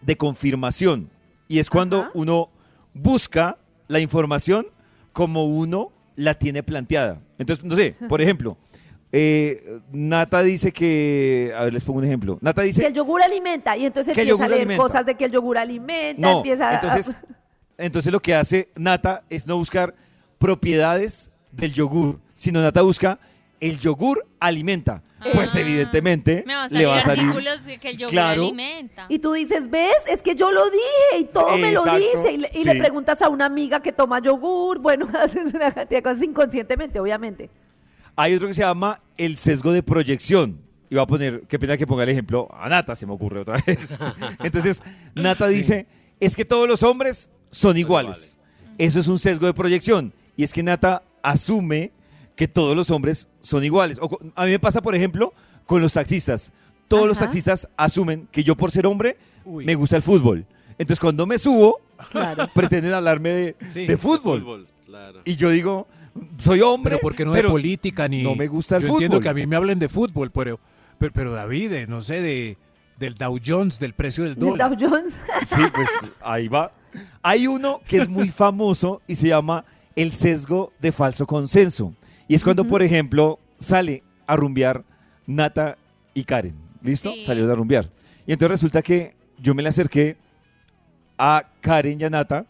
de 0.00 0.16
confirmación, 0.16 1.08
y 1.46 1.58
es 1.60 1.70
cuando 1.70 2.08
uno 2.14 2.50
busca 2.94 3.58
la 3.86 4.00
información 4.00 4.66
como 5.12 5.44
uno 5.44 5.92
la 6.16 6.34
tiene 6.34 6.62
planteada. 6.62 7.20
Entonces, 7.38 7.64
no 7.64 7.74
sé, 7.76 7.94
por 8.08 8.20
ejemplo, 8.20 8.56
eh, 9.10 9.80
Nata 9.92 10.42
dice 10.42 10.72
que, 10.72 11.52
a 11.56 11.64
ver, 11.64 11.72
les 11.74 11.84
pongo 11.84 11.98
un 11.98 12.04
ejemplo. 12.04 12.38
Nata 12.40 12.62
Que 12.62 12.66
dice, 12.68 12.86
el 12.86 12.94
yogur 12.94 13.22
alimenta 13.22 13.76
y 13.76 13.84
entonces 13.86 14.14
Que 14.14 14.22
empieza 14.22 14.44
a 14.44 14.48
leer 14.48 14.60
alimenta. 14.62 14.82
cosas 14.82 15.04
de 15.06 15.14
que 15.16 15.24
el 15.26 15.32
yogur 15.32 15.58
alimenta, 15.58 16.20
No, 16.20 16.38
empieza 16.38 16.70
a- 16.70 16.74
entonces, 16.74 17.16
entonces 17.78 18.12
lo 18.12 18.20
que 18.20 18.34
hace 18.34 18.68
Nata 18.76 19.22
es 19.28 19.46
no 19.46 19.56
buscar 19.56 19.94
propiedades 20.38 21.30
del 21.50 21.72
yogur, 21.72 22.18
sino 22.34 22.60
Nata 22.60 22.82
busca 22.82 23.18
el 23.60 23.78
yogur 23.78 24.26
alimenta. 24.40 25.02
Pues 25.34 25.54
Ah. 25.54 25.60
evidentemente 25.60 26.44
Me 26.46 26.54
van 26.54 26.64
a 26.64 26.68
le 26.68 26.70
salir 26.84 26.88
va 26.88 26.98
a 26.98 27.02
salir. 27.04 27.24
artículos 27.24 27.60
que 27.80 27.88
el 27.90 27.96
yogur 27.96 28.10
Claro. 28.12 28.42
alimenta. 28.42 29.06
Y 29.08 29.18
tú 29.18 29.32
dices, 29.32 29.70
¿ves? 29.70 29.94
Es 30.08 30.22
que 30.22 30.34
yo 30.34 30.50
lo 30.50 30.64
dije 30.70 31.20
y 31.20 31.24
todo 31.24 31.56
me 31.58 31.72
lo 31.72 31.84
dice. 31.84 32.32
Y, 32.32 32.36
le, 32.38 32.50
y 32.54 32.58
sí. 32.58 32.64
le 32.64 32.74
preguntas 32.76 33.22
a 33.22 33.28
una 33.28 33.44
amiga 33.46 33.80
que 33.80 33.92
toma 33.92 34.20
yogur. 34.20 34.78
Bueno, 34.80 35.06
haces 35.18 35.52
una 35.54 35.70
cantidad 35.70 35.98
de 35.98 36.02
cosas 36.02 36.22
inconscientemente, 36.22 36.98
obviamente. 37.00 37.50
Hay 38.16 38.34
otro 38.34 38.48
que 38.48 38.54
se 38.54 38.62
llama 38.62 39.00
el 39.16 39.36
sesgo 39.36 39.72
de 39.72 39.82
proyección. 39.82 40.58
Y 40.90 40.94
voy 40.96 41.02
a 41.04 41.06
poner, 41.06 41.42
qué 41.48 41.58
pena 41.58 41.76
que 41.78 41.86
ponga 41.86 42.02
el 42.02 42.10
ejemplo, 42.10 42.48
a 42.52 42.68
Nata 42.68 42.94
se 42.94 43.06
me 43.06 43.12
ocurre 43.14 43.40
otra 43.40 43.56
vez. 43.66 43.94
Entonces, 44.44 44.82
Nata 45.14 45.48
dice, 45.48 45.86
es 46.20 46.36
que 46.36 46.44
todos 46.44 46.68
los 46.68 46.82
hombres 46.82 47.30
son 47.50 47.78
iguales. 47.78 48.36
Eso 48.76 49.00
es 49.00 49.06
un 49.06 49.18
sesgo 49.18 49.46
de 49.46 49.54
proyección. 49.54 50.12
Y 50.36 50.42
es 50.44 50.52
que 50.52 50.62
Nata 50.62 51.02
asume 51.22 51.92
que 52.36 52.48
todos 52.48 52.76
los 52.76 52.90
hombres 52.90 53.28
son 53.40 53.64
iguales. 53.64 53.98
O 54.00 54.18
a 54.34 54.44
mí 54.44 54.50
me 54.52 54.58
pasa, 54.58 54.80
por 54.80 54.94
ejemplo, 54.94 55.32
con 55.66 55.80
los 55.82 55.92
taxistas. 55.92 56.52
Todos 56.88 57.06
los 57.08 57.18
taxistas 57.18 57.68
asumen 57.76 58.28
que 58.30 58.44
yo 58.44 58.54
por 58.56 58.70
ser 58.70 58.86
hombre 58.86 59.16
Uy. 59.44 59.64
me 59.64 59.74
gusta 59.74 59.96
el 59.96 60.02
fútbol. 60.02 60.44
Entonces, 60.78 61.00
cuando 61.00 61.26
me 61.26 61.38
subo, 61.38 61.80
Claro. 62.10 62.48
pretenden 62.54 62.92
hablarme 62.92 63.30
de, 63.30 63.56
Sí, 63.68 63.86
de 63.86 63.96
fútbol. 63.96 64.40
Fútbol, 64.40 64.68
claro. 64.86 65.20
Y 65.24 65.36
yo 65.36 65.50
digo, 65.50 65.86
soy 66.38 66.60
hombre. 66.60 66.90
Pero 66.96 67.00
porque 67.02 67.24
no 67.24 67.32
pero 67.32 67.48
de 67.48 67.52
política 67.52 68.08
ni... 68.08 68.22
no 68.22 68.34
me 68.34 68.46
gusta 68.48 68.76
el 68.76 68.82
Yo 68.82 68.88
entiendo 68.88 69.16
fútbol. 69.16 69.22
que 69.22 69.28
a 69.28 69.34
mí 69.34 69.46
me 69.46 69.56
hablen 69.56 69.78
de 69.78 69.88
fútbol, 69.88 70.30
pero, 70.30 70.58
pero, 70.98 71.12
pero 71.12 71.32
David, 71.32 71.72
eh, 71.72 71.86
no 71.86 72.02
sé, 72.02 72.20
de, 72.20 72.56
del 72.98 73.14
Dow 73.14 73.38
Jones, 73.44 73.78
del 73.78 73.94
precio 73.94 74.24
del 74.24 74.34
De 74.34 74.40
dólar. 74.40 74.76
Dow 74.76 74.90
Jones. 74.90 75.14
Sí, 75.48 75.62
pues 75.72 75.88
ahí 76.20 76.48
va. 76.48 76.72
Hay 77.22 77.46
uno 77.46 77.80
que 77.86 77.98
es 77.98 78.08
muy 78.08 78.28
famoso 78.28 79.00
y 79.06 79.14
se 79.14 79.28
llama 79.28 79.64
el 79.96 80.12
sesgo 80.12 80.72
de 80.80 80.90
falso 80.92 81.26
consenso. 81.26 81.94
Y 82.32 82.34
es 82.34 82.42
cuando, 82.42 82.64
por 82.64 82.82
ejemplo, 82.82 83.38
sale 83.58 84.02
a 84.26 84.36
rumbear 84.36 84.82
Nata 85.26 85.76
y 86.14 86.24
Karen. 86.24 86.54
¿Listo? 86.82 87.12
Sí. 87.12 87.26
Salieron 87.26 87.50
a 87.50 87.54
rumbear. 87.54 87.90
Y 88.26 88.32
entonces 88.32 88.52
resulta 88.52 88.80
que 88.80 89.14
yo 89.36 89.54
me 89.54 89.62
le 89.62 89.68
acerqué 89.68 90.16
a 91.18 91.46
Karen 91.60 92.00
y 92.00 92.04
a 92.04 92.08
Nata 92.08 92.46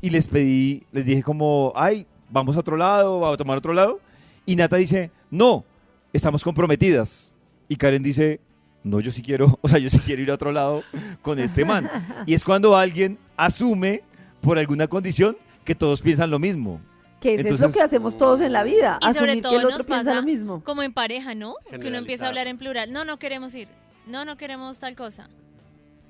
y 0.00 0.10
les 0.10 0.28
pedí, 0.28 0.84
les 0.92 1.06
dije 1.06 1.24
como, 1.24 1.72
ay, 1.74 2.06
vamos 2.30 2.54
a 2.56 2.60
otro 2.60 2.76
lado, 2.76 3.18
vamos 3.18 3.34
a 3.34 3.36
tomar 3.36 3.58
otro 3.58 3.72
lado. 3.72 3.98
Y 4.46 4.54
Nata 4.54 4.76
dice, 4.76 5.10
no, 5.32 5.64
estamos 6.12 6.44
comprometidas. 6.44 7.32
Y 7.68 7.74
Karen 7.74 8.04
dice, 8.04 8.38
no, 8.84 9.00
yo 9.00 9.10
sí 9.10 9.20
quiero, 9.20 9.58
o 9.62 9.68
sea, 9.68 9.80
yo 9.80 9.90
sí 9.90 9.98
quiero 9.98 10.22
ir 10.22 10.30
a 10.30 10.34
otro 10.34 10.52
lado 10.52 10.84
con 11.22 11.40
este 11.40 11.64
man. 11.64 11.90
Y 12.24 12.34
es 12.34 12.44
cuando 12.44 12.76
alguien 12.76 13.18
asume 13.36 14.04
por 14.40 14.60
alguna 14.60 14.86
condición 14.86 15.36
que 15.64 15.74
todos 15.74 16.02
piensan 16.02 16.30
lo 16.30 16.38
mismo. 16.38 16.80
Que 17.24 17.34
eso 17.34 17.40
es 17.40 17.44
lo 17.46 17.50
Entonces- 17.56 17.76
que 17.76 17.82
hacemos 17.82 18.16
todos 18.18 18.40
en 18.42 18.52
la 18.52 18.62
vida. 18.62 18.98
Y 19.00 19.04
sobre 19.14 19.18
asumir 19.32 19.42
todo 19.42 19.52
que 19.52 19.58
el 19.58 19.64
otro 19.64 19.78
nos 19.78 19.86
piensa 19.86 20.04
pasa 20.10 20.20
lo 20.20 20.22
mismo. 20.26 20.62
como 20.62 20.82
en 20.82 20.92
pareja, 20.92 21.34
¿no? 21.34 21.54
Que 21.70 21.88
uno 21.88 21.96
empieza 21.98 22.26
a 22.26 22.28
hablar 22.28 22.46
en 22.48 22.58
plural. 22.58 22.92
No, 22.92 23.04
no 23.04 23.18
queremos 23.18 23.54
ir. 23.54 23.66
No, 24.06 24.24
no 24.26 24.36
queremos 24.36 24.78
tal 24.78 24.94
cosa. 24.94 25.28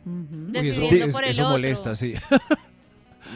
Ujú. 0.05 0.13
Uy, 0.61 0.69
eso, 0.69 0.81
Decidiendo 0.81 1.07
es- 1.07 1.15
por 1.15 1.25
el 1.25 1.31
eso 1.31 1.43
otro. 1.43 1.53
molesta, 1.53 1.95
sí. 1.95 2.15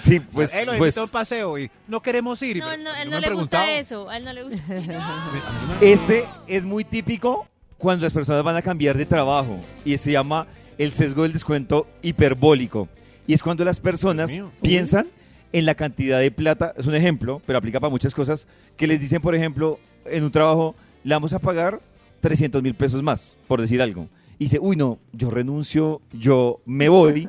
Sí, 0.01 0.21
pues, 0.21 0.55
Él 0.55 0.67
lo 0.67 0.73
pues 0.77 0.95
invitó 0.95 1.01
a 1.01 1.05
un 1.05 1.11
paseo 1.11 1.59
y 1.59 1.71
no 1.89 2.01
queremos 2.03 2.41
ir. 2.43 2.59
No, 2.59 2.71
él 2.71 2.85
no, 2.85 2.91
¿por 2.91 2.97
qué 2.97 3.03
él 3.03 3.11
no 3.11 3.17
han 3.17 3.23
le 3.23 3.31
gusta 3.33 3.71
eso. 3.73 4.09
A 4.11 4.19
él 4.19 4.25
no 4.25 4.33
le 4.33 4.43
gusta. 4.45 4.63
este 5.81 6.25
es 6.47 6.65
muy 6.65 6.85
típico 6.85 7.47
cuando 7.79 8.05
las 8.05 8.13
personas 8.13 8.43
van 8.45 8.57
a 8.57 8.63
cambiar 8.63 8.97
de 8.97 9.07
trabajo 9.07 9.61
y 9.85 9.97
se 9.97 10.13
llama 10.13 10.47
el 10.77 10.93
sesgo 10.93 11.23
del 11.23 11.33
descuento 11.33 11.89
hiperbólico. 12.03 12.89
Y 13.27 13.33
es 13.35 13.43
cuando 13.43 13.65
las 13.65 13.81
personas 13.81 14.31
piensan 14.61 15.09
en 15.53 15.67
la 15.67 15.75
cantidad 15.75 16.21
de 16.21 16.31
plata, 16.31 16.75
es 16.77 16.87
un 16.87 16.95
ejemplo, 16.95 17.41
pero 17.47 17.59
aplica 17.59 17.81
para 17.81 17.91
muchas 17.91 18.15
cosas, 18.15 18.47
que 18.77 18.87
les 18.87 19.01
dicen, 19.01 19.23
por 19.23 19.35
ejemplo, 19.35 19.79
en 20.05 20.25
un 20.25 20.31
trabajo, 20.31 20.75
le 21.05 21.15
vamos 21.15 21.33
a 21.33 21.39
pagar 21.39 21.81
300 22.21 22.63
mil 22.63 22.75
pesos 22.75 23.03
más, 23.03 23.37
por 23.47 23.61
decir 23.61 23.81
algo. 23.81 24.09
Y 24.39 24.45
dice, 24.45 24.59
uy, 24.61 24.77
no, 24.77 24.99
yo 25.13 25.31
renuncio, 25.31 26.01
yo 26.13 26.61
me 26.65 26.89
voy. 26.89 27.29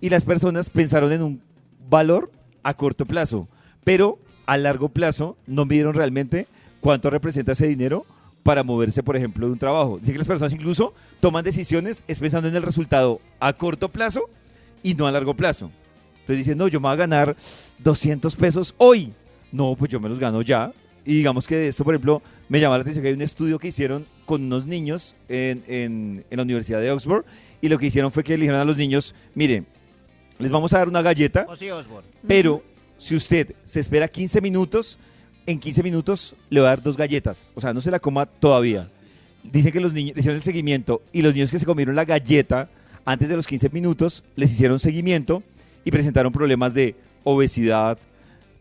Y 0.00 0.10
las 0.10 0.24
personas 0.24 0.70
pensaron 0.70 1.12
en 1.12 1.22
un 1.22 1.42
valor 1.88 2.30
a 2.62 2.74
corto 2.74 3.06
plazo, 3.06 3.48
pero 3.84 4.18
a 4.46 4.56
largo 4.56 4.88
plazo 4.88 5.36
no 5.46 5.64
midieron 5.64 5.94
realmente 5.94 6.46
cuánto 6.80 7.10
representa 7.10 7.52
ese 7.52 7.66
dinero 7.66 8.04
para 8.42 8.64
moverse, 8.64 9.02
por 9.02 9.16
ejemplo, 9.16 9.46
de 9.46 9.52
un 9.52 9.58
trabajo. 9.58 9.98
Dice 9.98 10.12
que 10.12 10.18
las 10.18 10.26
personas 10.26 10.52
incluso 10.52 10.94
toman 11.20 11.44
decisiones 11.44 12.02
es 12.08 12.18
pensando 12.18 12.48
en 12.48 12.56
el 12.56 12.62
resultado 12.62 13.20
a 13.38 13.52
corto 13.52 13.88
plazo 13.88 14.22
y 14.82 14.94
no 14.94 15.06
a 15.06 15.12
largo 15.12 15.34
plazo. 15.34 15.70
Entonces 16.22 16.38
dicen, 16.38 16.58
no, 16.58 16.68
yo 16.68 16.80
me 16.80 16.84
voy 16.88 16.94
a 16.94 16.96
ganar 16.96 17.36
200 17.78 18.34
pesos 18.36 18.74
hoy. 18.78 19.12
No, 19.50 19.76
pues 19.76 19.90
yo 19.90 20.00
me 20.00 20.08
los 20.08 20.18
gano 20.18 20.40
ya. 20.42 20.72
Y 21.04 21.14
digamos 21.16 21.46
que 21.46 21.56
de 21.56 21.68
esto, 21.68 21.84
por 21.84 21.94
ejemplo, 21.94 22.22
me 22.48 22.60
llama 22.60 22.76
la 22.76 22.82
atención 22.82 23.02
que 23.02 23.08
hay 23.08 23.14
un 23.14 23.22
estudio 23.22 23.58
que 23.58 23.68
hicieron 23.68 24.06
con 24.24 24.42
unos 24.42 24.66
niños 24.66 25.16
en, 25.28 25.62
en- 25.66 26.24
en 26.30 26.36
la 26.36 26.42
Universidad 26.44 26.80
de 26.80 26.90
Oxford 26.92 27.24
y 27.60 27.68
lo 27.68 27.78
que 27.78 27.86
hicieron 27.86 28.12
fue 28.12 28.22
que 28.22 28.32
le 28.36 28.42
dijeron 28.42 28.60
a 28.60 28.64
los 28.64 28.76
niños, 28.76 29.14
mire, 29.34 29.64
les 30.38 30.50
vamos 30.50 30.72
a 30.72 30.78
dar 30.78 30.88
una 30.88 31.02
galleta, 31.02 31.44
pero 32.26 32.62
si 32.98 33.16
usted 33.16 33.54
se 33.64 33.80
espera 33.80 34.06
15 34.06 34.40
minutos, 34.40 34.98
en 35.44 35.58
15 35.58 35.82
minutos 35.82 36.36
le 36.50 36.60
va 36.60 36.68
a 36.68 36.70
dar 36.70 36.82
dos 36.82 36.96
galletas. 36.96 37.52
O 37.56 37.60
sea, 37.60 37.74
no 37.74 37.80
se 37.80 37.90
la 37.90 37.98
coma 37.98 38.26
todavía. 38.26 38.88
Dicen 39.42 39.72
que 39.72 39.80
los 39.80 39.92
niños 39.92 40.16
hicieron 40.16 40.36
el 40.36 40.42
seguimiento 40.44 41.02
y 41.12 41.22
los 41.22 41.34
niños 41.34 41.50
que 41.50 41.58
se 41.58 41.66
comieron 41.66 41.96
la 41.96 42.04
galleta 42.04 42.68
antes 43.04 43.28
de 43.28 43.34
los 43.34 43.46
15 43.48 43.70
minutos 43.70 44.22
les 44.36 44.52
hicieron 44.52 44.78
seguimiento 44.78 45.42
y 45.84 45.90
presentaron 45.90 46.32
problemas 46.32 46.74
de 46.74 46.94
obesidad, 47.24 47.98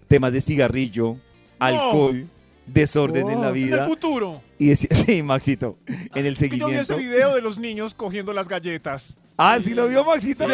temas 0.07 0.33
de 0.33 0.41
cigarrillo, 0.41 1.17
alcohol, 1.59 2.27
desorden 2.67 3.29
en 3.29 3.41
la 3.41 3.49
En 3.49 3.55
el 3.55 3.63
vida. 3.63 3.85
futuro. 3.85 4.41
Y 4.57 4.67
decía, 4.67 4.89
sí, 5.05 5.23
Maxito, 5.23 5.77
en 6.15 6.25
el 6.25 6.35
que 6.37 6.49
yo 6.57 6.67
vi 6.67 6.75
ese 6.75 6.85
seguimiento. 6.85 6.97
video 6.97 7.35
de 7.35 7.41
los 7.41 7.59
niños 7.59 7.93
cogiendo 7.93 8.33
las 8.33 8.47
galletas. 8.47 9.17
Ah, 9.37 9.57
sí 9.61 9.73
lo 9.73 9.87
vio 9.87 10.03
Maxito. 10.03 10.45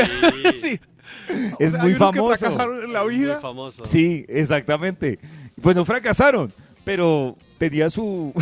sí. 0.55 0.79
Es 1.59 1.69
O 1.69 1.71
sea, 1.71 1.81
muy 1.81 1.91
hay 1.91 1.95
unos 1.95 2.11
que 2.11 2.17
famoso. 2.19 2.37
fracasaron 2.37 2.83
en 2.83 2.93
la 2.93 3.03
vida. 3.03 3.39
famoso. 3.39 3.85
Sí, 3.85 4.25
exactamente. 4.27 5.19
Pues 5.61 5.75
no 5.75 5.85
fracasaron, 5.85 6.53
pero 6.83 7.35
tenía 7.57 7.89
su, 7.89 8.33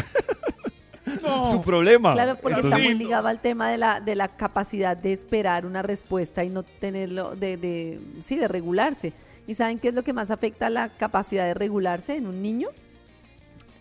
su 1.45 1.61
problema. 1.61 2.13
Claro, 2.13 2.35
porque 2.41 2.55
Entonces- 2.55 2.79
está 2.79 2.89
muy 2.91 2.97
ligado 2.97 3.27
al 3.27 3.39
tema 3.39 3.69
de 3.69 3.77
la, 3.77 3.99
de 3.99 4.15
la 4.15 4.29
capacidad 4.29 4.95
de 4.95 5.13
esperar 5.13 5.65
una 5.65 5.81
respuesta 5.81 6.43
y 6.43 6.49
no 6.49 6.63
tenerlo, 6.63 7.35
de, 7.35 7.57
de, 7.57 7.99
sí, 8.21 8.35
de 8.37 8.47
regularse. 8.47 9.13
¿Y 9.47 9.53
saben 9.53 9.79
qué 9.79 9.89
es 9.89 9.93
lo 9.93 10.03
que 10.03 10.13
más 10.13 10.31
afecta 10.31 10.67
a 10.67 10.69
la 10.69 10.89
capacidad 10.89 11.45
de 11.45 11.53
regularse 11.53 12.15
en 12.15 12.27
un 12.27 12.41
niño? 12.41 12.69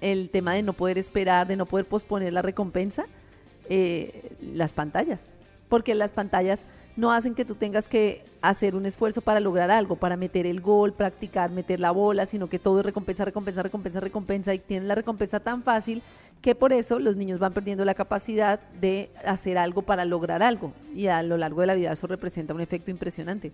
El 0.00 0.28
tema 0.30 0.54
de 0.54 0.62
no 0.62 0.74
poder 0.74 0.98
esperar, 0.98 1.46
de 1.46 1.56
no 1.56 1.66
poder 1.66 1.86
posponer 1.86 2.32
la 2.32 2.42
recompensa, 2.42 3.06
eh, 3.68 4.36
las 4.40 4.72
pantallas. 4.72 5.30
Porque 5.68 5.94
las 5.94 6.12
pantallas 6.12 6.66
no 6.96 7.12
hacen 7.12 7.34
que 7.34 7.44
tú 7.44 7.54
tengas 7.54 7.88
que 7.88 8.24
hacer 8.42 8.76
un 8.76 8.86
esfuerzo 8.86 9.20
para 9.22 9.40
lograr 9.40 9.70
algo, 9.70 9.96
para 9.96 10.16
meter 10.16 10.46
el 10.46 10.60
gol, 10.60 10.92
practicar, 10.92 11.50
meter 11.50 11.80
la 11.80 11.90
bola, 11.90 12.26
sino 12.26 12.48
que 12.48 12.58
todo 12.58 12.80
es 12.80 12.86
recompensa, 12.86 13.24
recompensa, 13.24 13.62
recompensa, 13.62 14.00
recompensa 14.00 14.54
y 14.54 14.58
tienen 14.58 14.86
la 14.86 14.94
recompensa 14.94 15.40
tan 15.40 15.62
fácil 15.62 16.02
que 16.44 16.54
por 16.54 16.74
eso 16.74 16.98
los 16.98 17.16
niños 17.16 17.38
van 17.38 17.54
perdiendo 17.54 17.86
la 17.86 17.94
capacidad 17.94 18.60
de 18.78 19.08
hacer 19.24 19.56
algo 19.56 19.80
para 19.80 20.04
lograr 20.04 20.42
algo. 20.42 20.74
Y 20.94 21.06
a 21.06 21.22
lo 21.22 21.38
largo 21.38 21.62
de 21.62 21.68
la 21.68 21.74
vida 21.74 21.90
eso 21.90 22.06
representa 22.06 22.52
un 22.52 22.60
efecto 22.60 22.90
impresionante. 22.90 23.50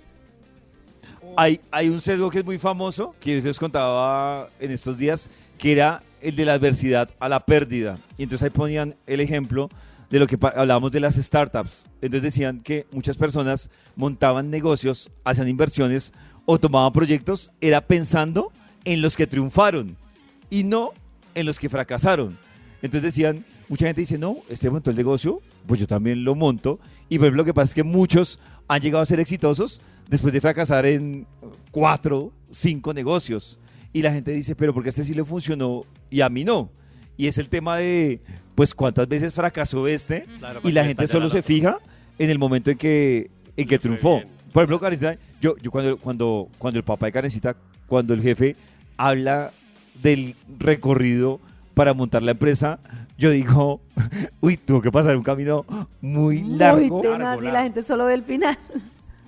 Hay, 1.37 1.61
hay 1.71 1.89
un 1.89 2.01
sesgo 2.01 2.33
que 2.33 2.41
es 2.41 2.45
muy 2.45 2.59
famoso, 2.59 3.15
que 3.21 3.41
yo 3.41 3.47
les 3.47 3.61
contaba 3.61 4.49
en 4.59 4.73
estos 4.73 4.99
días, 4.99 5.31
que 5.57 5.71
era 5.71 6.03
el 6.21 6.35
de 6.35 6.45
la 6.45 6.55
adversidad 6.55 7.09
a 7.21 7.29
la 7.29 7.39
pérdida. 7.39 7.97
Y 8.19 8.25
entonces 8.25 8.47
ahí 8.47 8.51
ponían 8.51 8.97
el 9.07 9.21
ejemplo 9.21 9.69
de 10.11 10.19
lo 10.19 10.27
que 10.27 10.37
hablábamos 10.57 10.91
de 10.91 10.99
las 10.99 11.15
startups. 11.15 11.87
Entonces 12.03 12.23
decían 12.23 12.59
que 12.59 12.87
muchas 12.91 13.17
personas 13.17 13.71
montaban 13.95 14.51
negocios, 14.51 15.13
hacían 15.23 15.47
inversiones 15.47 16.13
o 16.45 16.59
tomaban 16.59 16.93
proyectos, 16.93 17.53
era 17.61 17.83
pensando 17.83 18.51
en 18.85 19.01
los 19.01 19.17
que 19.17 19.29
triunfaron 19.29 19.97
y 20.51 20.65
no 20.65 20.91
en 21.37 21.47
los 21.47 21.57
que 21.61 21.69
fracasaron. 21.69 22.50
Entonces 22.83 23.03
decían, 23.03 23.45
mucha 23.69 23.87
gente 23.87 24.01
dice, 24.01 24.19
no, 24.19 24.39
este 24.49 24.71
montó 24.71 24.91
el 24.91 24.97
negocio, 24.97 25.41
pues 25.67 25.81
yo 25.81 25.87
también 25.87 26.25
lo 26.25 26.35
monto. 26.35 26.81
Y 27.09 27.19
por 27.19 27.27
ejemplo, 27.27 27.43
lo 27.43 27.45
que 27.45 27.55
pasa 27.55 27.71
es 27.71 27.75
que 27.75 27.83
muchos 27.83 28.39
han 28.69 28.81
llegado 28.81 29.03
a 29.03 29.07
ser 29.07 29.21
exitosos 29.21 29.81
después 30.09 30.33
de 30.33 30.41
fracasar 30.41 30.87
en 30.87 31.27
cuatro, 31.71 32.33
cinco 32.51 32.95
negocios. 32.95 33.59
Y 33.93 34.03
la 34.03 34.13
gente 34.13 34.33
dice, 34.33 34.55
pero 34.55 34.73
porque 34.73 34.89
este 34.89 35.05
sí 35.05 35.15
le 35.15 35.25
funcionó 35.25 35.85
y 36.11 36.21
a 36.21 36.29
mí 36.29 36.45
no. 36.45 36.71
Y 37.17 37.27
es 37.27 37.39
el 37.39 37.49
tema 37.49 37.77
de, 37.77 38.21
pues, 38.55 38.75
cuántas 38.75 39.07
veces 39.07 39.35
fracasó 39.35 39.87
este 39.87 40.25
Claro, 40.39 40.61
y 40.65 40.73
la 40.73 40.85
gente 40.85 41.07
solo 41.07 41.27
la 41.27 41.33
se 41.33 41.43
fija 41.43 41.79
en 42.19 42.31
el 42.31 42.39
momento 42.39 42.71
en 42.71 42.79
que, 42.79 43.31
en 43.57 43.67
que 43.67 43.79
triunfó. 43.79 44.23
Por 44.53 44.63
ejemplo, 44.63 44.81
Karencita, 44.81 45.17
yo, 45.41 45.57
yo 45.59 45.71
cuando, 45.71 45.97
cuando, 45.99 46.49
cuando 46.59 46.79
el 46.79 46.85
papá 46.85 47.07
de 47.07 47.13
Karencita, 47.13 47.57
cuando 47.87 48.15
el 48.15 48.23
jefe 48.23 48.57
habla 48.97 49.53
del 50.03 50.35
recorrido 50.59 51.41
para 51.81 51.95
montar 51.95 52.23
la 52.23 52.33
empresa, 52.33 52.79
yo 53.17 53.31
digo, 53.31 53.81
uy, 54.43 54.59
tuvo 54.59 54.83
que 54.83 54.93
pasar 54.93 55.17
un 55.17 55.23
camino 55.23 55.65
muy 56.03 56.43
largo. 56.43 56.99
Muy 56.99 57.09
tenaz 57.09 57.43
y 57.43 57.47
la 57.47 57.63
gente 57.63 57.81
solo 57.81 58.05
ve 58.05 58.13
el 58.13 58.23
final. 58.23 58.59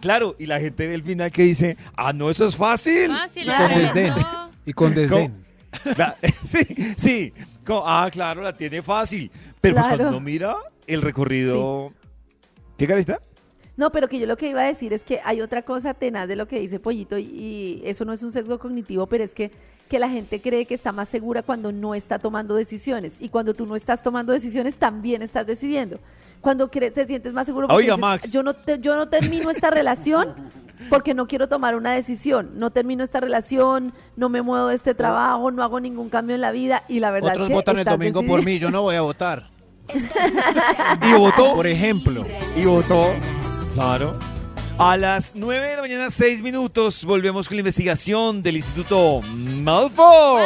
Claro, 0.03 0.37
y 0.39 0.45
la 0.45 0.61
gente 0.61 0.87
ve 0.87 0.93
el 0.93 1.03
final 1.03 1.33
que 1.33 1.45
dice, 1.45 1.79
ah, 1.97 2.13
no, 2.13 2.29
eso 2.29 2.47
es 2.47 2.55
fácil. 2.55 3.09
Fácil, 3.09 3.45
Y 3.45 3.47
con 3.47 3.57
claro. 3.57 3.81
desdén. 3.81 4.15
Y 4.67 4.73
con 4.75 4.95
desdén. 4.95 5.33
Sí, 6.45 6.59
sí. 6.99 7.33
Ah, 7.67 8.11
claro, 8.13 8.43
la 8.43 8.55
tiene 8.55 8.83
fácil. 8.83 9.31
Pero 9.63 9.77
pues 9.77 9.87
Claro. 9.87 9.97
cuando 10.03 10.19
uno 10.19 10.21
mira 10.21 10.55
el 10.87 11.01
recorrido... 11.01 11.91
¿Qué 12.77 12.87
carista? 12.87 13.19
No, 13.79 13.91
pero 13.93 14.09
que 14.09 14.19
yo 14.19 14.27
lo 14.27 14.37
que 14.37 14.51
iba 14.51 14.61
a 14.61 14.67
decir 14.67 14.93
es 14.93 15.05
que 15.05 15.21
hay 15.25 15.41
otra 15.41 15.63
cosa 15.63 15.95
tenaz 15.95 16.29
de 16.29 16.37
lo 16.37 16.47
que 16.47 16.61
dice 16.61 16.79
Pollito 16.79 17.17
y, 17.17 17.23
y 17.23 17.83
eso 17.87 18.05
no 18.05 18.13
es 18.13 18.23
un 18.23 18.31
sesgo 18.31 18.59
cognitivo, 18.59 19.07
pero 19.07 19.25
es 19.25 19.33
que, 19.33 19.51
que 19.93 19.99
la 19.99 20.09
gente 20.09 20.41
cree 20.41 20.65
que 20.65 20.73
está 20.73 20.91
más 20.91 21.11
segura 21.11 21.43
cuando 21.43 21.71
no 21.71 21.95
está 21.95 22.19
tomando 22.19 22.55
decisiones 22.55 23.17
y 23.21 23.29
cuando 23.29 23.53
tú 23.53 23.67
no 23.67 23.77
estás 23.77 24.03
tomando 24.03 24.33
decisiones 24.33 24.79
también 24.79 25.21
estás 25.21 25.47
decidiendo. 25.47 25.99
Cuando 26.41 26.71
crees, 26.71 26.95
te 26.95 27.07
sientes 27.07 27.35
más 27.35 27.45
seguro 27.45 27.69
porque 27.69 27.77
Oiga, 27.85 27.97
dices, 27.97 28.01
Max. 28.01 28.33
yo 28.33 28.43
no 28.43 28.55
te- 28.55 28.79
yo 28.81 28.97
no 28.97 29.11
termino 29.11 29.51
esta 29.51 29.71
relación 29.71 30.35
porque 30.89 31.13
no 31.13 31.29
quiero 31.29 31.47
tomar 31.47 31.77
una 31.77 31.93
decisión, 31.93 32.53
no 32.55 32.71
termino 32.71 33.05
esta 33.05 33.21
relación, 33.21 33.93
no 34.17 34.31
me 34.31 34.41
muevo 34.41 34.69
de 34.69 34.77
este 34.77 34.95
trabajo, 34.95 35.51
no 35.51 35.63
hago 35.63 35.79
ningún 35.79 36.09
cambio 36.09 36.35
en 36.37 36.41
la 36.41 36.53
vida 36.53 36.85
y 36.89 36.99
la 36.99 37.11
verdad 37.11 37.33
Otros 37.33 37.45
es 37.45 37.49
que 37.51 37.55
votan 37.55 37.79
el 37.79 37.85
domingo 37.85 38.23
por 38.25 38.43
mí, 38.43 38.59
yo 38.59 38.71
no 38.71 38.81
voy 38.81 38.95
a 38.97 39.03
votar. 39.03 39.51
Y 41.03 41.13
votó. 41.13 41.55
Por 41.55 41.67
ejemplo. 41.67 42.25
Y 42.57 42.65
votó. 42.65 43.09
Claro. 43.75 44.15
A 44.85 44.97
las 44.97 45.37
9 45.37 45.69
de 45.69 45.77
la 45.77 45.83
mañana, 45.83 46.11
6 46.11 46.43
minutos, 46.43 47.05
volvemos 47.05 47.47
con 47.47 47.57
la 47.57 47.61
investigación 47.61 48.43
del 48.43 48.57
Instituto 48.57 49.21
Malfoy. 49.23 50.43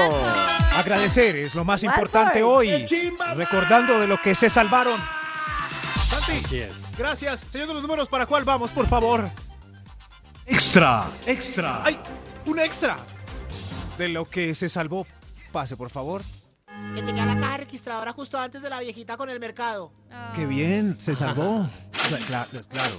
Agradecer 0.75 1.37
es 1.37 1.55
lo 1.55 1.65
más 1.65 1.83
importante 1.83 2.43
hoy. 2.43 2.85
Recordando 3.35 3.99
de 3.99 4.07
lo 4.07 4.21
que 4.21 4.35
se 4.35 4.51
salvaron. 4.51 5.01
Santi, 6.05 6.65
gracias. 6.99 7.47
Señor 7.49 7.69
de 7.69 7.75
los 7.75 7.83
números, 7.83 8.09
¿para 8.09 8.27
cuál 8.27 8.45
vamos, 8.45 8.71
por 8.73 8.87
favor? 8.87 9.31
Extra, 10.45 11.11
extra. 11.27 11.83
¡Ay! 11.83 11.99
Un 12.45 12.59
extra. 12.59 12.99
De 13.97 14.09
lo 14.11 14.29
que 14.29 14.53
se 14.55 14.69
salvó. 14.69 15.07
Pase, 15.51 15.77
por 15.79 15.89
favor. 15.89 16.23
Que 16.95 17.01
llegué 17.01 17.21
a 17.23 17.27
la 17.27 17.37
caja 17.41 17.57
registradora 17.57 18.13
justo 18.13 18.39
antes 18.39 18.61
de 18.61 18.69
la 18.69 18.81
viejita 18.81 19.17
con 19.17 19.31
el 19.31 19.41
mercado. 19.41 19.93
Ah. 20.13 20.33
Qué 20.37 20.45
bien, 20.47 20.97
se 21.01 21.15
salvó. 21.15 21.67
Cla- 21.93 22.47
cla- 22.51 22.67
claro. 22.69 22.95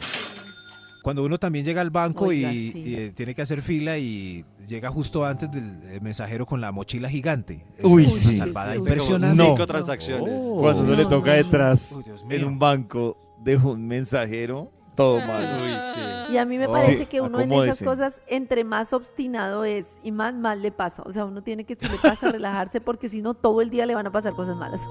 Cuando 1.04 1.24
uno 1.24 1.38
también 1.38 1.64
llega 1.64 1.82
al 1.82 1.90
banco 1.90 2.26
Oiga, 2.26 2.52
y, 2.52 2.72
sí. 2.72 2.80
y, 2.90 2.96
eh, 2.96 3.12
tiene 3.16 3.34
que 3.34 3.42
hacer 3.42 3.62
fila 3.62 3.98
y 3.98 4.44
llega 4.68 4.90
justo 4.90 5.26
antes 5.26 5.50
del 5.52 5.80
eh, 5.84 6.00
mensajero 6.02 6.46
con 6.46 6.60
la 6.60 6.72
mochila 6.72 7.10
gigante. 7.10 7.66
Es 7.78 7.86
Uy, 7.86 8.04
una 8.04 8.12
sí. 8.14 8.36
salvada 8.36 8.74
Sí, 8.74 8.74
sí. 8.74 8.80
impresionante. 8.80 9.38
No. 9.38 9.46
Cinco 9.50 9.68
transacciones. 9.68 10.44
Cuando 10.60 10.84
no 10.84 10.96
le 10.96 11.06
toca 11.06 11.32
no. 11.32 11.38
detrás 11.38 11.96
en 12.30 12.44
un 12.46 12.60
banco 12.60 13.18
de 13.44 13.56
un 13.58 13.88
mensajero, 13.88 14.72
todo 14.96 15.20
mal. 15.20 15.62
Uy, 15.64 15.76
sí. 15.96 16.34
Y 16.34 16.38
a 16.38 16.46
mí 16.46 16.58
me 16.58 16.68
Oh. 16.68 16.72
parece 16.74 16.98
Sí, 16.98 17.06
que 17.06 17.22
uno 17.22 17.40
en 17.40 17.54
esas 17.54 17.82
cosas, 17.82 18.22
entre 18.28 18.66
más 18.66 18.92
obstinado 18.92 19.64
es 19.64 19.88
y 20.04 20.12
más 20.12 20.34
mal 20.34 20.62
le 20.62 20.72
pasa. 20.74 21.04
O 21.06 21.12
sea, 21.14 21.24
uno 21.24 21.42
tiene 21.44 21.64
que, 21.64 21.76
si 21.76 21.86
le 21.88 21.98
pasa, 22.02 22.32
relajarse 22.32 22.82
porque 22.82 23.08
si 23.08 23.22
no, 23.22 23.34
todo 23.34 23.62
el 23.62 23.70
día 23.70 23.86
le 23.86 23.96
van 23.96 24.08
a 24.08 24.12
pasar 24.12 24.34
cosas 24.34 24.58
malas. 24.58 24.82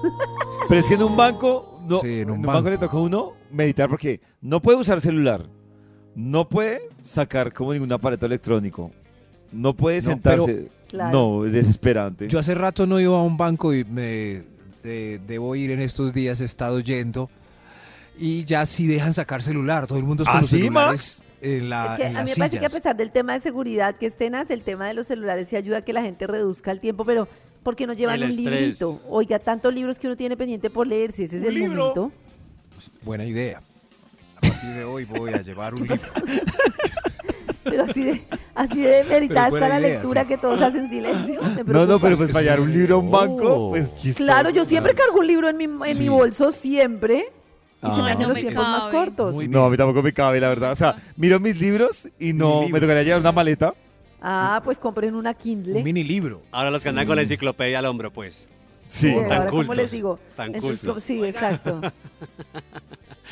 Pero 0.67 0.79
es 0.79 0.87
que 0.87 0.95
en 0.95 1.03
un 1.03 1.15
banco, 1.15 1.79
no, 1.85 1.99
Sí, 1.99 2.07
en 2.15 2.21
en 2.21 2.29
un 2.31 2.37
un 2.37 2.41
banco. 2.43 2.53
banco. 2.57 2.69
le 2.71 2.77
toca 2.79 2.97
a 2.97 3.01
uno 3.01 3.33
meditar 3.51 3.87
porque 3.89 4.21
no 4.41 4.61
puede 4.61 4.79
usar 4.79 4.99
celular, 5.01 5.47
no 6.17 6.49
puede 6.49 6.81
sacar 7.03 7.53
como 7.53 7.71
ningún 7.73 7.91
aparato 7.93 8.25
electrónico, 8.25 8.91
no 9.51 9.73
puede 9.75 9.97
No, 9.97 10.01
sentarse. 10.01 10.67
Claro. 10.87 11.39
No, 11.39 11.45
es 11.45 11.53
desesperante. 11.53 12.27
Yo 12.27 12.39
hace 12.39 12.55
rato 12.55 12.87
no 12.87 12.99
iba 12.99 13.17
a 13.17 13.21
un 13.21 13.37
banco 13.37 13.73
y 13.73 13.83
me 13.85 14.43
debo 14.83 15.55
ir 15.55 15.69
en 15.71 15.79
estos 15.79 16.11
días, 16.13 16.41
he 16.41 16.45
estado 16.45 16.79
yendo. 16.79 17.29
Y 18.17 18.45
ya 18.45 18.65
sí 18.65 18.87
dejan 18.87 19.13
sacar 19.13 19.43
celular, 19.43 19.85
todo 19.85 19.99
el 19.99 20.05
mundo 20.05 20.23
es 20.23 20.29
con 20.29 20.39
¿Ah, 20.39 20.43
celulares 20.43 21.23
en, 21.39 21.69
la, 21.69 21.93
es 21.93 21.97
que 21.99 22.05
a 22.07 22.09
mí 22.23 22.29
me 22.31 22.35
parece 22.35 22.57
que 22.59 22.65
a 22.65 22.69
pesar 22.69 22.97
del 22.97 23.11
tema 23.11 23.33
de 23.33 23.39
seguridad 23.39 23.95
que 23.95 24.07
es 24.07 24.17
tenaz, 24.17 24.49
el 24.49 24.63
tema 24.63 24.87
de 24.87 24.95
los 24.95 25.05
celulares 25.05 25.47
sí 25.49 25.55
ayuda 25.55 25.77
a 25.77 25.81
que 25.83 25.93
la 25.93 26.01
gente 26.01 26.25
reduzca 26.25 26.71
el 26.71 26.79
tiempo, 26.79 27.05
pero 27.05 27.27
¿por 27.61 27.75
qué 27.75 27.85
no 27.85 27.93
llevan 27.93 28.15
El 28.15 28.23
un 28.23 28.29
estrés. 28.31 28.59
librito? 28.61 28.99
Oiga, 29.07 29.37
tantos 29.37 29.71
libros 29.71 29.99
que 29.99 30.07
uno 30.07 30.17
tiene 30.17 30.35
pendiente 30.35 30.71
por 30.71 30.87
leer, 30.87 31.11
si 31.11 31.23
ese 31.25 31.37
es 31.37 31.43
el 31.43 31.53
libro. 31.53 31.77
momento. 31.93 32.11
Pues, 32.73 32.89
buena 33.03 33.23
idea. 33.25 33.61
Partir 34.57 34.75
de 34.75 34.83
hoy 34.83 35.05
voy 35.05 35.33
a 35.33 35.41
llevar 35.41 35.73
un 35.75 35.81
libro. 35.87 35.97
Pero 37.63 37.83
así 37.83 38.03
de, 38.03 38.23
así 38.55 38.81
de 38.81 39.03
meritada 39.03 39.47
está 39.49 39.59
la 39.67 39.79
idea, 39.79 39.89
lectura 39.95 40.21
sí. 40.21 40.27
que 40.29 40.37
todos 40.37 40.61
hacen 40.61 40.89
silencio. 40.89 41.39
no, 41.65 41.85
no, 41.85 41.99
pero 41.99 42.15
pues 42.17 42.29
Es 42.29 42.33
fallar 42.35 42.59
un 42.61 42.71
libro 42.71 42.95
a 42.95 42.99
un 42.99 43.11
banco, 43.11 43.53
Oh. 43.55 43.69
pues 43.71 43.93
chistoso. 43.93 44.23
Claro, 44.25 44.49
yo 44.51 44.63
siempre 44.65 44.93
Claro. 44.93 45.07
cargo 45.09 45.19
un 45.21 45.27
libro 45.27 45.49
en 45.49 45.57
mi, 45.57 45.65
en 45.65 45.95
Sí. 45.95 46.03
mi 46.03 46.09
bolso, 46.09 46.51
siempre. 46.51 47.25
Y 47.83 47.91
se 47.91 48.01
me 48.01 48.09
Ah. 48.09 48.13
hacen 48.13 48.21
No 48.23 48.27
los 48.29 48.35
me 48.35 48.41
tiempos 48.41 48.67
más 48.67 48.83
cabe. 48.85 48.93
cortos. 48.97 49.35
Muy 49.35 49.47
No, 49.47 49.65
a 49.65 49.69
mí 49.69 49.77
tampoco 49.77 50.01
me 50.01 50.13
cabe, 50.13 50.39
la 50.39 50.47
verdad. 50.49 50.71
O 50.71 50.75
sea, 50.75 50.95
miro 51.17 51.39
mis 51.39 51.59
libros 51.59 52.07
y 52.19 52.33
no, 52.33 52.55
Mi 52.55 52.59
me 52.61 52.65
libro. 52.67 52.81
tocaría 52.81 53.03
llevar 53.03 53.19
una 53.21 53.31
maleta. 53.33 53.73
Ah, 54.21 54.61
pues 54.63 54.79
compren 54.79 55.13
una 55.13 55.33
Kindle. 55.35 55.77
Un 55.77 55.83
mini 55.83 56.03
libro. 56.03 56.41
Ahora 56.51 56.71
los 56.71 56.81
que 56.81 56.89
andan 56.89 57.05
con 57.05 57.17
la 57.17 57.21
enciclopedia 57.21 57.79
al 57.79 57.85
hombro, 57.85 58.11
pues. 58.11 58.47
Sí. 58.89 59.09
Sí, 59.09 59.13
Tan 59.15 59.23
ahora, 59.25 59.45
¿cómo 59.47 59.57
cultos, 59.57 59.75
les 59.77 59.91
digo? 59.91 60.19
tan 60.37 60.53
cultos. 60.53 61.03
sí, 61.03 61.21
exacto. 61.23 61.81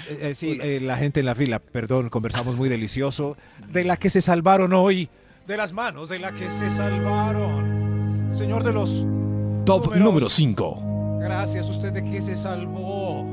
Eh, 0.09 0.17
eh, 0.29 0.33
sí, 0.33 0.57
eh, 0.61 0.79
la 0.81 0.97
gente 0.97 1.19
en 1.21 1.25
la 1.25 1.35
fila, 1.35 1.59
perdón, 1.59 2.09
conversamos 2.09 2.55
muy 2.55 2.69
delicioso. 2.69 3.37
De 3.71 3.83
la 3.83 3.97
que 3.97 4.09
se 4.09 4.21
salvaron 4.21 4.73
hoy. 4.73 5.09
De 5.47 5.57
las 5.57 5.73
manos 5.73 6.09
de 6.09 6.19
la 6.19 6.31
que 6.33 6.49
se 6.51 6.69
salvaron. 6.69 8.29
Señor 8.35 8.63
de 8.63 8.73
los... 8.73 9.05
Top 9.65 9.85
Números. 9.85 10.03
número 10.03 10.29
5. 10.29 11.17
Gracias, 11.21 11.69
¿usted 11.69 11.91
de 11.91 12.03
qué 12.03 12.21
se 12.21 12.35
salvó? 12.35 13.23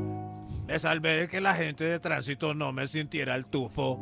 Me 0.67 0.79
salvé 0.79 1.17
de 1.23 1.29
que 1.29 1.41
la 1.43 1.55
gente 1.55 1.85
de 1.85 1.99
tránsito 2.01 2.55
no 2.55 2.73
me 2.73 2.87
sintiera 2.87 3.35
el 3.35 3.45
tufo. 3.47 3.99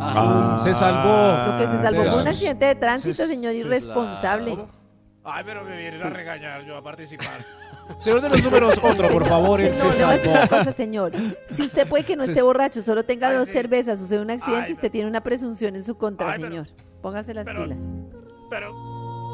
Ah. 0.00 0.56
Se 0.58 0.72
salvó. 0.72 1.52
Lo 1.52 1.58
que 1.58 1.66
se 1.76 1.82
salvó 1.82 2.10
fue 2.10 2.22
un 2.22 2.28
accidente 2.28 2.64
de 2.66 2.74
tránsito, 2.76 3.14
Se- 3.14 3.26
señor 3.26 3.52
se- 3.52 3.58
irresponsable. 3.58 4.56
Ay, 5.24 5.42
pero 5.44 5.62
me 5.64 5.76
vienes 5.76 6.02
a 6.02 6.10
regañar 6.10 6.64
yo 6.64 6.76
a 6.76 6.82
participar. 6.82 7.44
Señor 7.98 8.20
de 8.20 8.28
los 8.30 8.42
números, 8.42 8.78
otro, 8.82 9.08
por 9.08 9.24
favor, 9.28 9.60
él 9.60 9.70
No, 9.72 9.92
se 9.92 10.04
una 10.04 10.18
salvó. 10.18 10.48
cosa, 10.48 10.72
señor. 10.72 11.12
Si 11.48 11.62
usted 11.62 11.86
puede 11.88 12.04
que 12.04 12.16
no 12.16 12.24
esté 12.24 12.42
borracho, 12.42 12.82
solo 12.82 13.04
tenga 13.04 13.28
Ay, 13.30 13.36
dos 13.36 13.46
sí. 13.48 13.52
cervezas, 13.54 13.98
sucede 13.98 14.20
un 14.20 14.30
accidente, 14.30 14.66
Ay, 14.66 14.72
usted 14.72 14.90
tiene 14.90 15.08
una 15.08 15.22
presunción 15.22 15.74
en 15.76 15.84
su 15.84 15.96
contra, 15.96 16.32
Ay, 16.32 16.38
pero- 16.40 16.48
señor. 16.48 16.66
Póngase 17.02 17.32
las 17.34 17.44
pero- 17.46 17.62
pilas. 17.64 17.80
Pero 18.50 18.74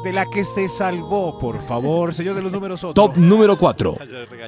De 0.03 0.11
la 0.13 0.25
que 0.31 0.43
se 0.43 0.67
salvó, 0.69 1.39
por 1.39 1.57
favor, 1.65 2.13
señor 2.13 2.35
de 2.35 2.41
los 2.43 2.51
números, 2.51 2.83
otro. 2.83 2.93
Top 3.07 3.17
número 3.17 3.57
4. 3.57 3.97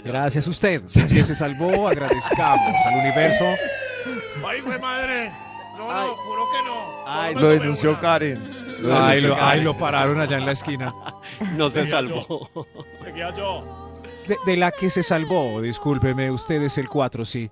Gracias 0.04 0.46
a 0.46 0.50
usted. 0.50 0.82
Que 0.84 1.24
se 1.24 1.34
salvó, 1.36 1.88
agradezcamos 1.88 2.76
al 2.86 3.00
universo. 3.00 3.46
Ay, 4.48 4.62
fue 4.62 4.78
madre. 4.78 5.32
No, 5.78 5.92
no, 5.92 6.16
juro 6.16 6.44
que 6.52 6.70
no. 6.70 7.08
Ay, 7.08 7.36
Lo 7.36 7.50
denunció 7.50 7.92
una. 7.92 8.00
Karen. 8.00 8.67
Ay 8.92 9.22
lo, 9.22 9.36
ay, 9.40 9.62
lo 9.62 9.78
pararon 9.78 10.20
allá 10.20 10.38
en 10.38 10.46
la 10.46 10.52
esquina. 10.54 10.94
No 11.56 11.70
se 11.70 11.82
Seguía 11.86 11.92
salvó. 11.92 12.50
Seguía 13.00 13.36
yo. 13.36 13.64
De, 14.28 14.38
de 14.46 14.58
la 14.58 14.72
que 14.72 14.90
se 14.90 15.04
salvó, 15.04 15.62
discúlpeme, 15.62 16.30
usted 16.32 16.62
es 16.62 16.78
el 16.78 16.90
4, 16.90 17.24
sí. 17.26 17.50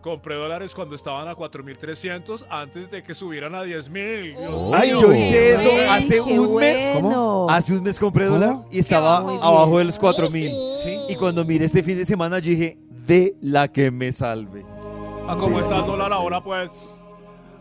compré 0.00 0.34
dólares 0.34 0.74
cuando 0.74 0.94
estaban 0.94 1.28
a 1.28 1.34
4.300 1.36 2.46
antes 2.50 2.90
de 2.90 3.02
que 3.02 3.14
subieran 3.14 3.54
a 3.54 3.62
10.000. 3.64 4.36
Dios 4.36 4.50
Oh. 4.52 4.72
Ay, 4.74 4.90
yo 4.90 5.12
hice 5.12 5.54
eso 5.54 5.68
Ey, 5.68 5.86
hace 5.88 6.20
un 6.20 6.56
mes. 6.56 6.94
bueno. 7.00 7.46
Hace 7.48 7.72
un 7.74 7.82
mes 7.84 7.98
compré 7.98 8.26
¿Cómo? 8.26 8.38
dólar 8.38 8.56
y 8.70 8.78
estaba 8.80 9.18
abajo 9.18 9.78
de 9.78 9.84
los 9.84 9.98
4 9.98 10.30
mil. 10.30 10.48
Sí. 10.82 10.98
Y 11.08 11.16
cuando 11.16 11.44
miré 11.44 11.66
este 11.66 11.82
fin 11.82 11.96
de 11.98 12.04
semana, 12.06 12.38
yo 12.40 12.50
dije, 12.50 12.76
de 13.06 13.34
la 13.40 13.68
que 13.68 13.90
me 13.90 14.10
salve. 14.10 14.64
¿A 15.28 15.36
cómo 15.36 15.60
está 15.60 15.78
el 15.80 15.86
dólar 15.86 16.12
ahora, 16.12 16.42
pues? 16.42 16.72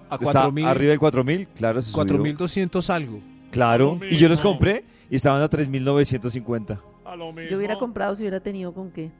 A 0.10 0.16
Está 0.16 0.26
4 0.26 0.51
mil. 0.51 0.66
arriba 0.66 0.89
del 0.91 0.99
4 0.99 1.24
mil, 1.24 1.47
claro. 1.49 1.82
se 1.82 1.91
subió. 1.91 2.05
4.200 2.24 2.89
algo. 2.89 3.20
Claro. 3.51 3.99
Y 4.10 4.18
yo 4.18 4.28
los 4.30 4.41
compré 4.41 4.84
y 5.10 5.16
estaban 5.16 5.41
a 5.41 5.49
3.950. 5.49 6.80
A 7.05 7.16
lo 7.16 7.32
mismo. 7.32 7.49
Yo 7.49 7.57
hubiera 7.57 7.78
comprado 7.78 8.16
si 8.16 8.24
hubiera 8.24 8.39
tenido 8.39 8.74
con 8.74 8.91
qué. 8.91 9.12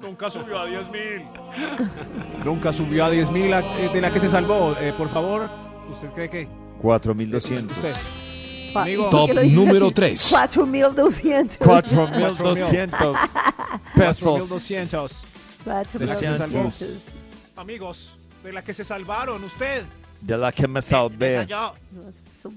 Nunca 0.00 0.30
subió 0.30 0.58
a 0.58 0.68
10.000. 0.68 2.44
Nunca 2.44 2.72
subió 2.72 3.04
a 3.04 3.10
10 3.10 3.30
mil. 3.30 3.50
de 3.50 4.00
la 4.00 4.10
que 4.12 4.18
se 4.20 4.28
salvó, 4.28 4.74
eh, 4.80 4.92
por 4.98 5.08
favor. 5.08 5.48
¿Usted 5.90 6.08
cree 6.10 6.28
que? 6.30 6.48
4.200. 6.82 7.70
Usted. 7.70 7.94
Amigo. 8.74 9.06
¿y 9.06 9.10
por 9.10 9.26
qué 9.28 9.34
Top 9.34 9.44
número 9.52 9.86
así? 9.86 9.94
3. 9.94 10.32
4.200 10.32 11.58
4.200. 11.58 13.14
pesos. 13.94 14.50
4.200. 14.50 15.24
Cuatro 15.64 15.98
De 16.00 16.06
la 16.06 16.14
que 16.14 16.20
se 16.20 16.28
mil 16.28 16.34
salvó. 16.38 16.62
doscientos. 16.64 17.08
Amigos, 17.56 18.16
de 18.42 18.52
la 18.52 18.62
que 18.64 18.72
se 18.72 18.84
salvaron, 18.84 19.44
usted. 19.44 19.84
De 20.22 20.38
la 20.38 20.52
que 20.52 20.66
me 20.68 20.78
Esa 20.78 20.88
salvé. 20.90 21.46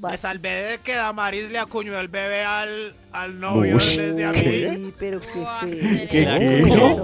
Me 0.02 0.18
salvé 0.18 0.50
de 0.50 0.78
que 0.80 0.96
Damaris 0.96 1.50
le 1.52 1.60
acuñó 1.60 1.98
el 2.00 2.08
bebé 2.08 2.44
al, 2.44 2.96
al 3.12 3.40
novio 3.40 3.76
Uy, 3.78 3.98
desde 3.98 4.26
a 4.26 4.32
mí. 4.32 4.94
pero 4.98 5.20
qué 5.20 5.28
sé. 5.60 6.08
¿Qué, 6.10 6.64
qué? 6.66 7.02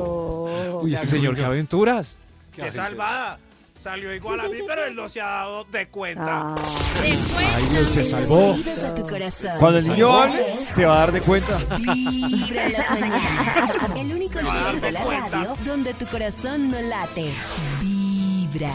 Uy, 0.81 0.93
este 0.95 1.07
señor, 1.07 1.35
qué 1.35 1.43
aventuras. 1.43 2.17
Qué 2.55 2.71
salvada. 2.71 3.37
Salió 3.79 4.13
igual 4.13 4.39
a 4.39 4.43
mí, 4.47 4.59
pero 4.67 4.85
él 4.85 4.95
no 4.95 5.09
se 5.09 5.19
ha 5.21 5.25
dado 5.25 5.63
de 5.63 5.87
cuenta. 5.87 6.53
Ah, 6.53 6.55
De 7.01 7.07
Ay, 7.07 7.17
cuenta. 7.33 7.79
no 7.81 7.85
se 7.87 8.03
salvó. 8.03 8.51
Oídos 8.51 8.79
a 8.83 8.93
tu 8.93 9.01
corazón. 9.01 9.51
Cuando 9.59 9.79
el 9.79 9.87
niño 9.87 10.11
hable, 10.21 10.45
se 10.71 10.85
va 10.85 10.93
a 10.93 10.97
dar 10.99 11.11
de 11.11 11.21
cuenta. 11.21 11.57
Vibra 11.79 12.65
en 12.67 12.73
las 12.73 12.89
mañanas. 12.91 13.75
El 13.95 14.13
único 14.13 14.39
show 14.39 14.79
de 14.79 14.91
la 14.91 15.01
cuenta. 15.01 15.29
radio 15.29 15.57
donde 15.65 15.93
tu 15.95 16.05
corazón 16.05 16.69
no 16.69 16.79
late. 16.79 17.31
Vibra. 17.79 18.71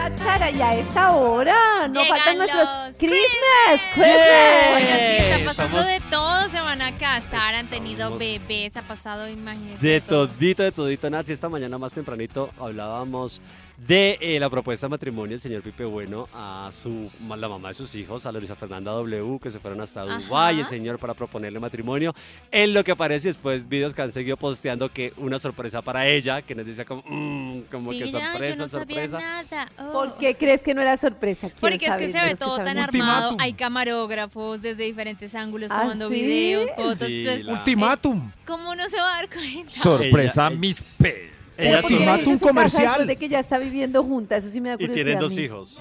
Cháchara, 0.00 0.50
y 0.50 0.62
a 0.62 0.74
esta 0.76 1.12
hora 1.12 1.86
no 1.88 2.00
Llegan 2.00 2.16
faltan 2.16 2.38
nuestros 2.38 2.64
los 2.64 2.96
Christmas, 2.96 3.80
Oiga, 3.96 4.06
Christmas. 4.06 4.82
sí, 4.82 5.16
está 5.18 5.44
pasando 5.44 5.78
estamos- 5.80 5.86
de 5.86 6.00
todo, 6.10 6.48
se 6.48 6.60
van 6.62 6.80
a 6.80 6.96
casar, 6.96 7.54
han 7.54 7.68
tenido 7.68 8.04
Estamos- 8.04 8.18
bebés, 8.18 8.76
ha 8.78 8.82
pasado, 8.82 9.28
imagínense. 9.28 9.86
De 9.86 10.00
todo. 10.00 10.26
todito, 10.28 10.62
de 10.62 10.72
todito, 10.72 11.10
Nazi. 11.10 11.34
Esta 11.34 11.50
mañana 11.50 11.76
más 11.76 11.92
tempranito 11.92 12.48
hablábamos 12.58 13.42
de 13.86 14.18
eh, 14.20 14.38
la 14.38 14.50
propuesta 14.50 14.86
de 14.86 14.90
matrimonio 14.90 15.30
del 15.30 15.40
señor 15.40 15.62
Pipe 15.62 15.84
Bueno 15.86 16.28
a 16.34 16.70
su 16.72 17.10
la 17.28 17.48
mamá 17.48 17.68
de 17.68 17.74
sus 17.74 17.94
hijos, 17.94 18.26
a 18.26 18.32
Lorisa 18.32 18.54
Fernanda 18.54 18.90
W, 18.92 19.38
que 19.42 19.50
se 19.50 19.58
fueron 19.58 19.80
hasta 19.80 20.02
Ajá. 20.02 20.18
Dubái, 20.18 20.60
el 20.60 20.66
señor 20.66 20.98
para 20.98 21.14
proponerle 21.14 21.58
matrimonio. 21.58 22.14
En 22.50 22.74
lo 22.74 22.84
que 22.84 22.92
aparece 22.92 23.28
después 23.28 23.66
videos 23.68 23.94
que 23.94 24.02
han 24.02 24.12
seguido 24.12 24.36
posteando 24.36 24.90
que 24.92 25.14
una 25.16 25.38
sorpresa 25.38 25.80
para 25.80 26.06
ella, 26.06 26.42
que 26.42 26.54
nos 26.54 26.66
dice 26.66 26.84
como, 26.84 27.02
mm, 27.06 27.62
como 27.70 27.92
Sí, 27.92 28.00
que 28.00 28.10
sorpresa, 28.10 28.54
yo 28.54 28.56
no 28.62 28.68
sabía 28.68 29.08
sorpresa. 29.08 29.18
nada. 29.18 29.68
Oh. 29.78 29.92
¿Por 29.92 30.16
qué 30.18 30.34
crees 30.36 30.62
que 30.62 30.74
no 30.74 30.82
era 30.82 30.96
sorpresa? 30.98 31.46
Quiero 31.48 31.60
Porque 31.60 31.74
es 31.76 31.80
que 31.80 31.86
saber, 31.86 32.10
se 32.10 32.20
ve 32.20 32.36
todo 32.36 32.56
tan 32.58 32.76
Ultimátum. 32.78 33.00
armado, 33.00 33.36
hay 33.40 33.54
camarógrafos 33.54 34.60
desde 34.62 34.84
diferentes 34.84 35.34
ángulos 35.34 35.70
¿Ah, 35.70 35.80
tomando 35.82 36.08
sí? 36.08 36.14
videos, 36.14 36.70
fotos. 36.76 36.98
Sí, 37.08 37.20
entonces, 37.20 37.44
la- 37.44 37.52
Ultimátum. 37.54 38.30
¿cómo 38.46 38.74
no 38.74 38.88
se 38.88 38.96
va 38.98 39.14
a 39.14 39.16
dar 39.22 39.30
cuenta? 39.30 39.70
Sorpresa, 39.72 40.48
Ella- 40.48 40.56
mis 40.58 40.82
pe. 40.98 41.30
Ella 41.56 41.80
¿por 41.82 41.90
qué 41.90 41.98
sí- 41.98 42.04
la 42.04 42.12
Ultimátum 42.14 42.24
gente 42.24 42.30
se 42.32 42.38
casa 42.38 42.48
comercial. 42.48 43.06
de 43.06 43.16
que 43.16 43.28
ya 43.28 43.38
está 43.38 43.58
viviendo 43.58 44.02
junta, 44.02 44.36
eso 44.36 44.48
sí 44.48 44.60
me 44.60 44.68
da 44.70 44.74
y 44.76 44.78
curiosidad. 44.78 45.04
tienen 45.04 45.18
a 45.18 45.20
dos 45.20 45.38
hijos. 45.38 45.80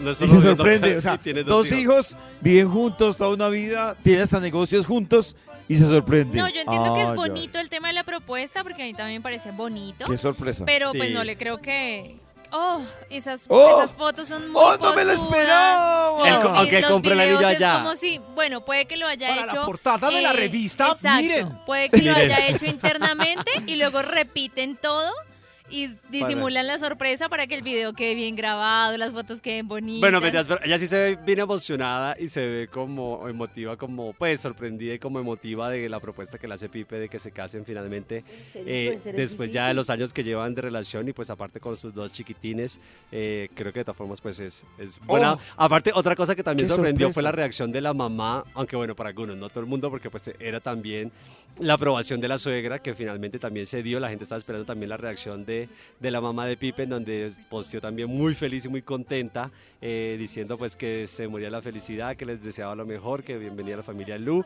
No 0.00 0.10
Y 0.12 0.14
se 0.14 0.28
sorprende, 0.40 0.96
o 0.98 1.00
sea, 1.00 1.14
y 1.14 1.18
tienen 1.18 1.44
dos 1.46 1.70
hijos 1.72 2.16
viven 2.40 2.68
juntos 2.70 3.16
toda 3.16 3.30
una 3.34 3.48
vida, 3.48 3.96
tienen 4.02 4.22
hasta 4.22 4.40
negocios 4.40 4.86
juntos 4.86 5.36
y 5.68 5.76
se 5.76 5.84
sorprende. 5.86 6.38
No, 6.38 6.48
yo 6.48 6.60
entiendo 6.60 6.94
que 6.94 7.00
Ah, 7.00 7.04
es 7.04 7.08
ya. 7.10 7.14
bonito 7.14 7.58
el 7.58 7.68
tema 7.68 7.88
de 7.88 7.94
la 7.94 8.04
propuesta, 8.04 8.62
porque 8.62 8.82
a 8.82 8.86
mí 8.86 8.94
también 8.94 9.18
me 9.20 9.22
parece 9.22 9.50
bonito. 9.50 10.06
Qué 10.06 10.16
sorpresa. 10.16 10.64
Pero 10.64 10.92
pues 10.92 11.10
no 11.12 11.24
le 11.24 11.36
creo 11.36 11.58
que. 11.58 12.16
Oh, 12.50 12.80
esas, 13.10 13.44
Oh. 13.48 13.78
esas 13.82 13.94
fotos 13.94 14.26
son 14.28 14.50
muy 14.50 14.60
¡Oh, 14.62 14.76
no 14.78 14.94
me 14.94 15.04
lo 15.04 15.12
posudas. 15.14 15.32
esperaba! 15.38 16.28
El- 16.28 16.34
Los 16.34 16.44
aunque 16.58 16.76
vi- 16.76 16.82
los 16.82 16.90
compre 16.90 17.12
el 17.12 17.20
anillo 17.20 17.38
videos 17.38 17.52
es 17.52 17.56
allá. 17.58 17.74
como 17.82 17.96
si, 17.96 18.18
bueno, 18.34 18.64
puede 18.64 18.86
que 18.86 18.96
lo 18.96 19.06
haya 19.06 19.28
Para 19.28 19.40
la 19.46 19.52
hecho. 19.52 19.62
eh, 19.62 19.66
portada 19.66 20.10
de 20.10 20.22
la 20.22 20.32
revista, 20.32 20.86
exacto, 20.88 21.20
miren. 21.22 21.48
Puede 21.66 21.90
que 21.90 21.98
lo 22.02 22.12
Miren. 22.14 22.32
haya 22.32 22.46
hecho 22.48 22.64
internamente 22.66 23.50
y 23.66 23.76
luego 23.76 24.00
repiten 24.02 24.76
todo 24.76 25.12
y 25.70 25.90
disimulan 26.10 26.66
la 26.66 26.78
sorpresa 26.78 27.28
para 27.28 27.46
que 27.46 27.54
el 27.54 27.62
video 27.62 27.92
quede 27.92 28.14
bien 28.14 28.36
grabado, 28.36 28.96
las 28.96 29.12
fotos 29.12 29.40
queden 29.40 29.68
bonitas. 29.68 30.00
Bueno, 30.00 30.20
mentiras, 30.20 30.46
pero 30.46 30.60
ella 30.64 30.78
sí 30.78 30.86
se 30.86 30.96
ve 30.96 31.18
bien 31.24 31.40
emocionada 31.40 32.16
y 32.18 32.28
se 32.28 32.40
ve 32.40 32.68
como 32.68 33.28
emotiva, 33.28 33.76
como 33.76 34.12
pues 34.12 34.40
sorprendida 34.40 34.94
y 34.94 34.98
como 34.98 35.20
emotiva 35.20 35.70
de 35.70 35.88
la 35.88 36.00
propuesta 36.00 36.38
que 36.38 36.48
le 36.48 36.54
hace 36.54 36.68
Pipe 36.68 36.98
de 36.98 37.08
que 37.08 37.18
se 37.18 37.32
casen 37.32 37.64
finalmente 37.64 38.24
eh, 38.54 38.92
¿En 38.94 39.02
serio 39.02 39.22
es 39.22 39.30
después 39.30 39.52
ya 39.52 39.68
de 39.68 39.74
los 39.74 39.90
años 39.90 40.12
que 40.12 40.24
llevan 40.24 40.54
de 40.54 40.62
relación 40.62 41.08
y 41.08 41.12
pues 41.12 41.30
aparte 41.30 41.60
con 41.60 41.76
sus 41.76 41.94
dos 41.94 42.12
chiquitines, 42.12 42.78
eh, 43.12 43.48
creo 43.54 43.72
que 43.72 43.80
de 43.80 43.84
todas 43.84 43.96
formas 43.96 44.20
pues 44.20 44.38
es, 44.40 44.64
es 44.78 45.00
buena. 45.00 45.34
Oh. 45.34 45.38
aparte 45.56 45.92
otra 45.94 46.14
cosa 46.14 46.34
que 46.34 46.42
también 46.42 46.68
sorprendió 46.68 47.06
sorpresa. 47.06 47.14
fue 47.14 47.22
la 47.22 47.32
reacción 47.32 47.72
de 47.72 47.80
la 47.80 47.94
mamá, 47.94 48.44
aunque 48.54 48.76
bueno, 48.76 48.94
para 48.94 49.10
algunos, 49.10 49.36
no 49.36 49.48
todo 49.48 49.60
el 49.60 49.66
mundo 49.66 49.90
porque 49.90 50.10
pues 50.10 50.22
era 50.38 50.60
también 50.60 51.10
la 51.58 51.74
aprobación 51.74 52.20
de 52.20 52.28
la 52.28 52.38
suegra 52.38 52.78
que 52.78 52.94
finalmente 52.94 53.38
también 53.38 53.66
se 53.66 53.82
dio, 53.82 53.98
la 53.98 54.08
gente 54.08 54.24
estaba 54.24 54.38
esperando 54.38 54.64
también 54.64 54.90
la 54.90 54.96
reacción 54.96 55.44
de, 55.44 55.57
de 55.98 56.10
la 56.10 56.20
mamá 56.20 56.46
de 56.46 56.56
Pipe 56.56 56.82
en 56.82 56.90
donde 56.90 57.32
posteó 57.48 57.80
también 57.80 58.08
muy 58.08 58.34
feliz 58.34 58.64
y 58.66 58.68
muy 58.68 58.82
contenta 58.82 59.50
eh, 59.80 60.16
diciendo 60.18 60.56
pues 60.56 60.76
que 60.76 61.06
se 61.06 61.26
moría 61.26 61.50
la 61.50 61.62
felicidad, 61.62 62.16
que 62.16 62.26
les 62.26 62.44
deseaba 62.44 62.74
lo 62.76 62.86
mejor, 62.86 63.24
que 63.24 63.38
bienvenida 63.38 63.74
a 63.74 63.78
la 63.78 63.82
familia 63.82 64.18
Lu 64.18 64.44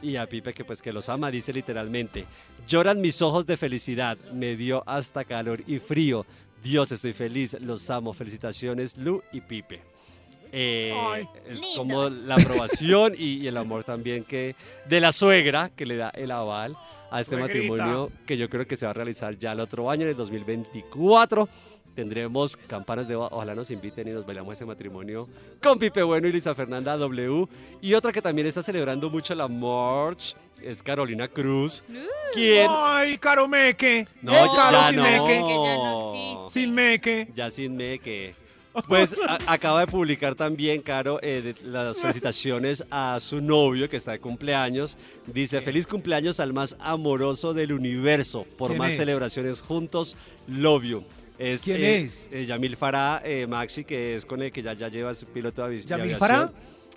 y 0.00 0.16
a 0.16 0.26
Pipe 0.26 0.54
que 0.54 0.64
pues 0.64 0.80
que 0.80 0.92
los 0.92 1.08
ama, 1.08 1.30
dice 1.30 1.52
literalmente, 1.52 2.24
lloran 2.68 3.00
mis 3.00 3.20
ojos 3.20 3.44
de 3.46 3.56
felicidad, 3.56 4.16
me 4.32 4.56
dio 4.56 4.82
hasta 4.86 5.24
calor 5.24 5.62
y 5.66 5.78
frío, 5.78 6.24
Dios 6.62 6.92
estoy 6.92 7.12
feliz, 7.12 7.56
los 7.60 7.90
amo, 7.90 8.14
felicitaciones 8.14 8.96
Lu 8.96 9.22
y 9.32 9.40
Pipe. 9.40 9.82
Eh, 10.56 10.94
es 11.48 11.60
como 11.76 12.08
la 12.08 12.36
aprobación 12.36 13.14
y, 13.18 13.38
y 13.38 13.48
el 13.48 13.56
amor 13.56 13.82
también 13.82 14.22
que 14.22 14.54
de 14.88 15.00
la 15.00 15.10
suegra 15.10 15.70
que 15.74 15.84
le 15.84 15.96
da 15.96 16.10
el 16.10 16.30
aval 16.30 16.76
a 17.14 17.20
este 17.20 17.36
matrimonio 17.36 18.10
que 18.26 18.36
yo 18.36 18.48
creo 18.48 18.66
que 18.66 18.76
se 18.76 18.86
va 18.86 18.90
a 18.90 18.94
realizar 18.94 19.38
ya 19.38 19.52
el 19.52 19.60
otro 19.60 19.88
año, 19.88 20.02
en 20.02 20.08
el 20.10 20.16
2024. 20.16 21.48
Tendremos 21.94 22.56
campanas 22.56 23.06
de. 23.06 23.14
Ojalá 23.14 23.54
nos 23.54 23.70
inviten 23.70 24.08
y 24.08 24.10
nos 24.10 24.26
bailamos 24.26 24.54
ese 24.54 24.66
matrimonio 24.66 25.28
con 25.62 25.78
Pipe 25.78 26.02
Bueno 26.02 26.26
y 26.26 26.32
Lisa 26.32 26.52
Fernanda 26.56 26.96
W. 26.96 27.46
Y 27.80 27.94
otra 27.94 28.10
que 28.10 28.20
también 28.20 28.48
está 28.48 28.62
celebrando 28.62 29.08
mucho 29.08 29.32
la 29.36 29.46
March 29.46 30.34
es 30.60 30.82
Carolina 30.82 31.28
Cruz. 31.28 31.84
¿Quién? 32.32 32.66
Ay, 32.68 33.16
Caro 33.18 33.46
Meque. 33.46 34.08
No, 34.20 34.32
ya, 34.32 34.56
Caro 34.56 34.72
ya 34.72 34.88
sin 34.88 34.96
no. 34.96 35.02
Meque. 35.04 35.44
Que 35.46 35.54
ya 35.62 35.76
no 35.76 36.14
existe. 36.14 36.60
Sin 36.60 36.74
Meque. 36.74 37.28
Ya 37.32 37.50
sin 37.50 37.76
me 37.76 37.98
que. 38.00 38.43
Pues 38.88 39.14
a- 39.28 39.38
acaba 39.52 39.80
de 39.80 39.86
publicar 39.86 40.34
también, 40.34 40.82
Caro, 40.82 41.18
eh, 41.22 41.54
las 41.64 41.98
felicitaciones 42.00 42.84
a 42.90 43.18
su 43.20 43.40
novio 43.40 43.88
que 43.88 43.96
está 43.96 44.12
de 44.12 44.18
cumpleaños. 44.20 44.96
Dice, 45.26 45.60
feliz 45.60 45.86
cumpleaños 45.86 46.40
al 46.40 46.52
más 46.52 46.76
amoroso 46.80 47.54
del 47.54 47.72
universo. 47.72 48.44
Por 48.58 48.68
¿Quién 48.70 48.78
más 48.78 48.92
es? 48.92 48.98
celebraciones 48.98 49.62
juntos, 49.62 50.16
love 50.48 50.82
you. 50.84 51.04
Es, 51.38 51.62
¿Quién 51.62 51.82
eh, 51.82 51.98
es? 52.02 52.28
eh, 52.32 52.44
Yamil 52.46 52.76
Farah, 52.76 53.20
eh, 53.24 53.46
Maxi, 53.46 53.84
que 53.84 54.16
es 54.16 54.24
con 54.26 54.42
el 54.42 54.52
que 54.52 54.62
ya, 54.62 54.72
ya 54.74 54.88
lleva 54.88 55.14
su 55.14 55.26
piloto 55.26 55.62
de, 55.66 55.68
avi- 55.76 55.80
de 55.82 55.86
¿Yamil 55.88 56.04
aviación. 56.14 56.18
Farah? 56.20 56.52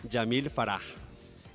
Yamil 0.09 0.49
Farah. 0.49 0.80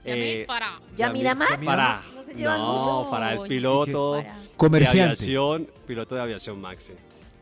Yamil 0.04 0.46
Farah. 0.46 0.80
¿Yamil 0.96 1.26
Farah? 1.64 2.02
¿No 2.14 2.22
se 2.24 2.34
llevan 2.34 2.58
No, 2.58 2.78
mucho? 2.98 3.10
Farah 3.10 3.34
es 3.34 3.42
piloto 3.42 4.14
Farah. 4.22 4.38
de 4.40 4.48
Comerciante. 4.56 5.02
aviación, 5.22 5.68
piloto 5.86 6.14
de 6.16 6.20
aviación 6.22 6.60
Maxi. 6.60 6.92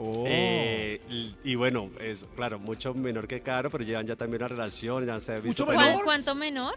Oh. 0.02 0.24
Eh, 0.26 0.98
y, 1.44 1.54
bueno, 1.56 1.90
es 2.00 2.24
claro, 2.34 2.58
mucho 2.58 2.94
menor 2.94 3.28
que 3.28 3.42
Caro, 3.42 3.68
pero 3.68 3.84
llevan 3.84 4.06
ya 4.06 4.16
también 4.16 4.40
una 4.40 4.48
relación, 4.48 5.04
ya 5.04 5.20
se 5.20 5.32
ha 5.32 5.34
visto. 5.36 5.48
Mucho 5.48 5.66
pero 5.66 5.76
¿Cuál- 5.78 6.04
¿Cuánto 6.04 6.34
menor? 6.34 6.74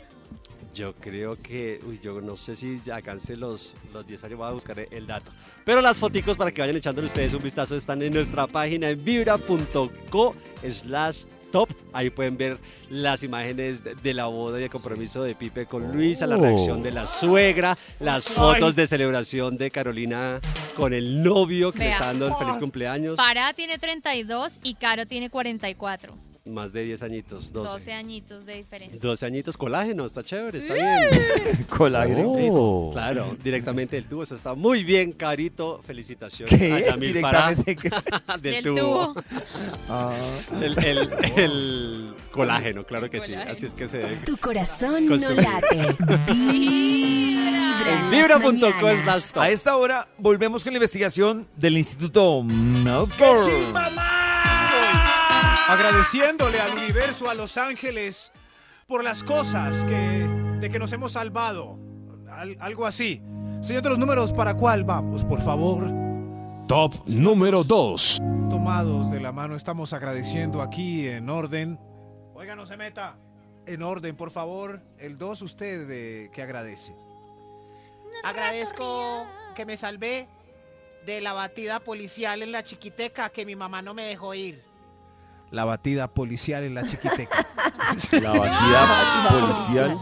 Yo 0.74 0.94
creo 0.96 1.38
que, 1.42 1.80
uy, 1.88 2.00
yo 2.04 2.20
no 2.20 2.36
sé 2.36 2.56
si 2.56 2.82
alcance 2.92 3.38
los, 3.38 3.76
los 3.94 4.06
10 4.06 4.24
años, 4.26 4.40
voy 4.40 4.48
a 4.50 4.52
buscar 4.52 4.78
el 4.80 5.08
dato. 5.08 5.32
Pero 5.64 5.80
las 5.82 5.98
foticos 5.98 6.36
para 6.36 6.52
que 6.52 6.62
vayan 6.62 6.76
echándole 6.76 7.08
ustedes 7.08 7.34
un 7.34 7.44
vistazo 7.44 7.78
están 7.78 8.02
en 8.02 8.12
nuestra 8.12 8.46
página 8.48 8.90
en 8.90 9.02
vibra.co 9.06 10.36
slash 10.70 11.24
top. 11.54 11.70
Ahí 11.94 12.10
pueden 12.10 12.36
ver 12.36 12.58
las 12.90 13.24
imágenes 13.24 13.84
de, 13.84 13.94
de 13.96 14.14
la 14.14 14.26
boda 14.26 14.60
y 14.60 14.64
el 14.64 14.70
compromiso 14.70 15.24
de 15.24 15.36
Pipe 15.36 15.66
con 15.68 15.96
Luisa, 15.96 16.28
la 16.28 16.36
Oh. 16.38 16.42
reacción 16.42 16.82
de 16.84 16.92
la 16.92 17.06
suegra, 17.06 17.78
las 18.00 18.26
fotos 18.28 18.76
de 18.76 18.88
celebración 18.88 19.56
de 19.58 19.70
Carolina 19.72 20.42
con 20.76 20.94
el 20.94 21.24
novio 21.24 21.72
que 21.72 21.80
le 21.80 21.92
está 21.92 22.08
dando 22.08 22.28
el 22.28 22.36
feliz 22.36 22.58
cumpleaños. 22.58 23.16
Pará 23.18 23.54
tiene 23.54 23.78
32 23.78 24.58
y 24.64 24.74
Caro 24.74 25.06
tiene 25.06 25.30
44. 25.30 26.14
Más 26.46 26.74
de 26.74 26.84
10 26.84 27.04
añitos, 27.04 27.54
12. 27.54 27.72
12 27.72 27.94
añitos 27.94 28.46
de 28.46 28.56
diferencia. 28.56 29.00
12 29.02 29.26
añitos, 29.26 29.56
colágeno, 29.56 30.06
está 30.06 30.24
chévere, 30.24 30.60
está 30.60 30.74
bien. 30.74 31.66
Colágeno. 31.70 32.34
Oh. 32.34 32.90
Claro, 32.92 33.38
directamente 33.42 33.96
del 33.96 34.10
tubo, 34.10 34.24
eso 34.24 34.36
está 34.36 34.54
muy 34.54 34.84
bien, 34.84 35.14
Carito. 35.14 35.82
Felicitaciones 35.88 36.54
¿Qué? 36.60 36.74
a 36.74 36.80
Yamil 36.92 37.22
Farah 37.22 37.56
Directamente. 37.56 37.90
del, 38.42 38.54
Del 38.56 38.64
tubo. 38.64 39.14
tubo. 39.14 39.24
Ah. 39.88 40.14
El, 40.62 40.78
el- 40.84 41.10
el 41.38 42.14
colágeno, 42.30 42.84
claro 42.84 43.10
que 43.10 43.22
sí, 43.22 43.34
así 43.36 43.66
es 43.68 43.74
que 43.74 43.88
se 43.88 44.00
debe. 44.00 44.16
Tu 44.26 44.36
corazón 44.36 45.06
no 45.08 45.16
late. 45.16 45.96
Vibra. 46.52 48.00
en 48.04 48.12
Vibra.co. 48.12 49.40
A 49.40 49.50
esta 49.50 49.78
hora 49.78 50.10
volvemos 50.18 50.62
con 50.62 50.74
la 50.74 50.78
investigación 50.78 51.48
del 51.56 51.78
Instituto 51.78 52.44
Melbourne. 52.44 53.72
Agradeciéndole 55.68 56.60
al 56.60 56.74
universo, 56.74 57.30
a 57.30 57.34
los 57.34 57.58
ángeles, 57.58 58.32
por 58.88 59.04
las 59.04 59.24
cosas 59.24 59.84
que, 59.86 60.28
de 60.60 60.70
que 60.70 60.78
nos 60.80 60.92
hemos 60.94 61.14
salvado. 61.14 61.78
Al- 62.30 62.58
algo 62.60 62.86
así. 62.86 63.22
Señor 63.62 63.82
de 63.84 63.90
los 63.90 63.98
números, 64.00 64.34
¿para 64.34 64.56
cuál 64.56 64.84
vamos, 64.84 65.24
por 65.24 65.42
favor? 65.42 65.90
Top 66.68 66.94
número 67.08 67.64
2. 67.64 68.20
Tomados 68.50 69.10
de 69.12 69.20
la 69.22 69.32
mano, 69.32 69.56
estamos 69.56 69.94
agradeciendo 69.94 70.62
aquí 70.62 71.08
en 71.08 71.30
orden. 71.30 71.80
Oiga, 72.34 72.56
no 72.56 72.66
se 72.66 72.76
meta. 72.76 73.16
En 73.66 73.82
orden, 73.84 74.16
por 74.18 74.32
favor. 74.32 74.82
El 74.98 75.18
2, 75.18 75.42
usted 75.44 75.88
eh, 75.90 76.30
que 76.34 76.42
agradece. 76.42 76.94
Agradezco 78.24 79.26
que 79.56 79.66
me 79.66 79.78
salvé 79.78 80.28
de 81.06 81.22
la 81.22 81.34
batida 81.34 81.80
policial 81.80 82.42
en 82.42 82.52
la 82.52 82.64
chiquiteca 82.64 83.30
que 83.30 83.46
mi 83.46 83.56
mamá 83.56 83.82
no 83.82 83.94
me 83.94 84.04
dejó 84.04 84.34
ir. 84.34 84.62
La 85.54 85.66
batida 85.66 86.08
policial 86.08 86.64
en 86.64 86.74
la 86.74 86.84
chiquiteca. 86.84 87.48
La 88.12 88.32
batida 88.34 89.30
policial. 89.30 89.98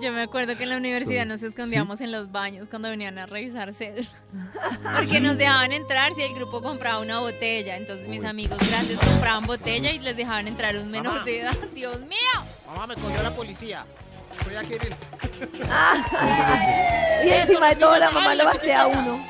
Yo 0.00 0.12
me 0.12 0.22
acuerdo 0.22 0.56
que 0.56 0.62
en 0.62 0.70
la 0.70 0.78
universidad 0.78 1.26
nos 1.26 1.42
escondíamos 1.42 2.00
en 2.00 2.10
los 2.10 2.32
baños 2.32 2.66
cuando 2.70 2.88
venían 2.88 3.18
a 3.18 3.26
revisar 3.26 3.74
cédulas. 3.74 4.14
Porque 4.96 5.20
nos 5.20 5.36
dejaban 5.36 5.72
entrar 5.72 6.14
si 6.14 6.22
el 6.22 6.34
grupo 6.34 6.62
compraba 6.62 7.00
una 7.00 7.20
botella. 7.20 7.76
Entonces 7.76 8.08
mis 8.08 8.24
amigos 8.24 8.58
grandes 8.70 8.98
compraban 8.98 9.44
botella 9.44 9.92
y 9.92 9.98
les 9.98 10.16
dejaban 10.16 10.48
entrar 10.48 10.74
un 10.76 10.90
menor 10.90 11.12
Mamá. 11.12 11.24
de 11.24 11.40
edad. 11.40 11.56
Dios 11.74 12.00
mío. 12.00 12.16
Mamá 12.66 12.86
me 12.86 12.94
cogió 12.94 13.22
la 13.22 13.36
policía. 13.36 13.84
Estoy 14.40 14.56
aquí. 14.56 14.74
Y 17.24 17.28
encima 17.28 17.68
de 17.68 17.76
todo 17.76 17.98
la 17.98 18.10
mamá 18.10 18.34
lo 18.34 18.48
hace 18.48 18.72
a 18.72 18.86
uno. 18.86 19.22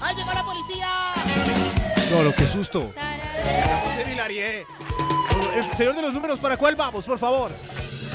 ¡Ay, 0.00 0.16
llegó 0.16 0.32
la 0.32 0.44
policía! 0.44 1.71
No, 2.12 2.22
lo 2.22 2.34
que 2.34 2.44
susto. 2.44 2.92
Tarara. 2.94 3.80
José 3.86 4.04
Vilarié. 4.04 4.60
Eh, 4.60 4.66
Señor 5.74 5.94
de 5.96 6.02
los 6.02 6.12
números, 6.12 6.38
¿para 6.38 6.58
cuál 6.58 6.76
vamos, 6.76 7.06
por 7.06 7.18
favor? 7.18 7.50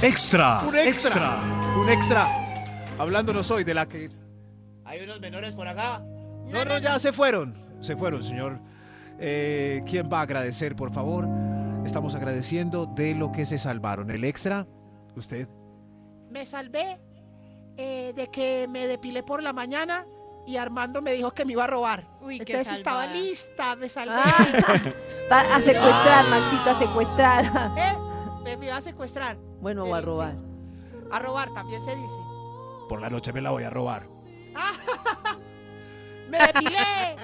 Extra. 0.04 0.60
Un 0.68 0.78
extra. 0.78 1.40
Un 1.76 1.90
extra. 1.90 2.28
Hablándonos 3.00 3.50
hoy 3.50 3.64
de 3.64 3.74
la 3.74 3.88
que. 3.88 4.12
Hay 4.86 5.02
unos 5.02 5.20
menores 5.20 5.56
por 5.56 5.68
acá. 5.68 6.00
No, 6.46 6.64
no, 6.64 6.78
ya 6.78 7.00
se 7.00 7.12
fueron. 7.12 7.56
Se 7.80 7.96
fueron, 7.96 8.24
señor. 8.24 8.60
Eh, 9.20 9.82
¿Quién 9.88 10.08
va 10.12 10.20
a 10.20 10.22
agradecer, 10.22 10.76
por 10.76 10.94
favor? 10.94 11.28
Estamos 11.84 12.14
agradeciendo 12.14 12.86
de 12.86 13.16
lo 13.16 13.32
que 13.32 13.46
se 13.46 13.58
salvaron. 13.58 14.12
El 14.12 14.24
extra, 14.24 14.68
usted. 15.16 15.48
Me 16.30 16.46
salvé 16.46 17.00
eh, 17.78 18.14
de 18.16 18.28
que 18.28 18.68
me 18.70 18.86
depilé 18.88 19.24
por 19.24 19.42
la 19.42 19.54
mañana 19.54 20.06
y 20.48 20.58
Armando 20.58 21.02
me 21.02 21.12
dijo 21.12 21.32
que 21.32 21.46
me 21.46 21.52
iba 21.52 21.66
a 21.66 21.68
robar. 21.68 22.08
Uy, 22.22 22.40
qué 22.40 22.54
Entonces 22.54 22.80
estaba 22.80 23.06
lista, 23.08 23.76
me 23.76 23.90
salvé. 23.90 24.14
Ah, 24.16 24.76
a 25.56 25.62
secuestrar, 25.62 26.26
Maxito, 26.30 26.70
a 26.72 26.80
secuestrar. 26.80 27.46
¿Eh? 27.78 27.98
Me, 28.44 28.58
me 28.58 28.66
iba 28.68 28.78
a 28.78 28.82
secuestrar. 28.82 29.38
Bueno, 29.60 29.84
o 29.84 29.94
a 29.94 30.00
Eh, 30.00 30.02
robar. 30.02 30.34
sí. 30.34 30.98
A 31.12 31.20
robar 31.20 31.54
también 31.54 31.82
se 31.82 31.96
dice. 31.96 32.14
Por 32.90 33.02
la 33.02 33.10
noche 33.10 33.34
me 33.34 33.42
la 33.42 33.52
voy 33.52 33.64
a 33.64 33.70
robar. 33.70 34.08
¡Me 36.30 36.38
depilé! 36.40 37.16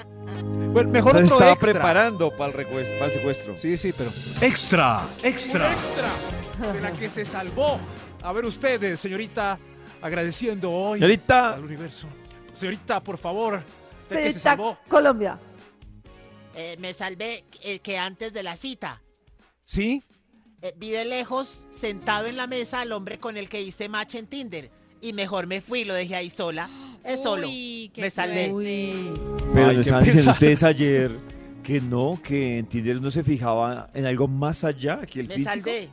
Bueno, 0.71 0.89
mejor 0.89 1.15
otro 1.15 1.26
estaba 1.26 1.51
extra. 1.51 1.74
preparando 1.74 2.30
para 2.36 2.51
el, 2.59 2.65
para 2.65 3.05
el 3.05 3.11
secuestro. 3.11 3.57
Sí, 3.57 3.76
sí, 3.78 3.93
pero. 3.93 4.11
Extra. 4.41 5.07
Extra. 5.21 5.71
extra 5.71 6.71
de 6.74 6.82
la 6.82 6.91
que 6.93 7.09
se 7.09 7.26
salvó. 7.26 7.80
A 8.21 8.32
ver 8.32 8.45
ustedes, 8.45 8.99
señorita, 9.01 9.57
agradeciendo 10.01 10.71
hoy 10.71 10.99
Señorita, 10.99 11.53
al 11.53 11.65
universo. 11.65 12.07
Señorita, 12.54 13.01
por 13.04 13.18
favor, 13.18 13.64
de 14.10 14.16
que 14.16 14.16
se 14.16 14.39
Señorita 14.39 14.39
salvó. 14.41 14.78
Colombia. 14.88 15.39
Eh, 16.56 16.76
me 16.80 16.93
salvé 16.93 17.45
eh, 17.62 17.80
que 17.80 17.97
antes 17.97 18.32
de 18.34 18.43
la 18.43 18.56
cita. 18.56 19.01
¿Sí? 19.64 20.04
eh, 20.62 20.74
vi 20.78 20.91
de 20.91 21.04
lejos, 21.06 21.68
sentado 21.72 22.28
en 22.28 22.38
la 22.38 22.47
mesa, 22.47 22.82
al 22.82 22.91
hombre 22.91 23.18
con 23.18 23.36
el 23.38 23.49
que 23.49 23.62
hice 23.62 23.89
match 23.89 24.16
en 24.16 24.28
Tinder. 24.28 24.70
Y 25.01 25.12
mejor 25.14 25.47
me 25.47 25.60
fui, 25.62 25.84
lo 25.84 25.93
dejé 25.93 26.16
ahí 26.16 26.30
sola. 26.30 26.70
Es 27.04 27.22
solo. 27.24 27.47
Uy, 27.47 27.91
Me 27.97 28.10
salvé. 28.10 28.54
pero 29.54 29.68
Ay, 29.70 29.80
estaban 29.82 30.04
diciendo 30.06 30.32
ustedes 30.32 30.64
ayer 30.64 31.12
que 31.64 31.82
no, 31.82 32.20
que 32.24 32.60
en 32.60 32.66
Tinder 32.68 33.01
no 33.01 33.12
se 33.12 33.24
fijaba 33.24 33.89
en 33.93 34.06
algo 34.06 34.28
más 34.30 34.64
allá 34.64 35.01
que 35.06 35.20
el 35.22 35.28
Me 35.28 35.36
físico. 35.36 35.49
salvé. 35.49 35.89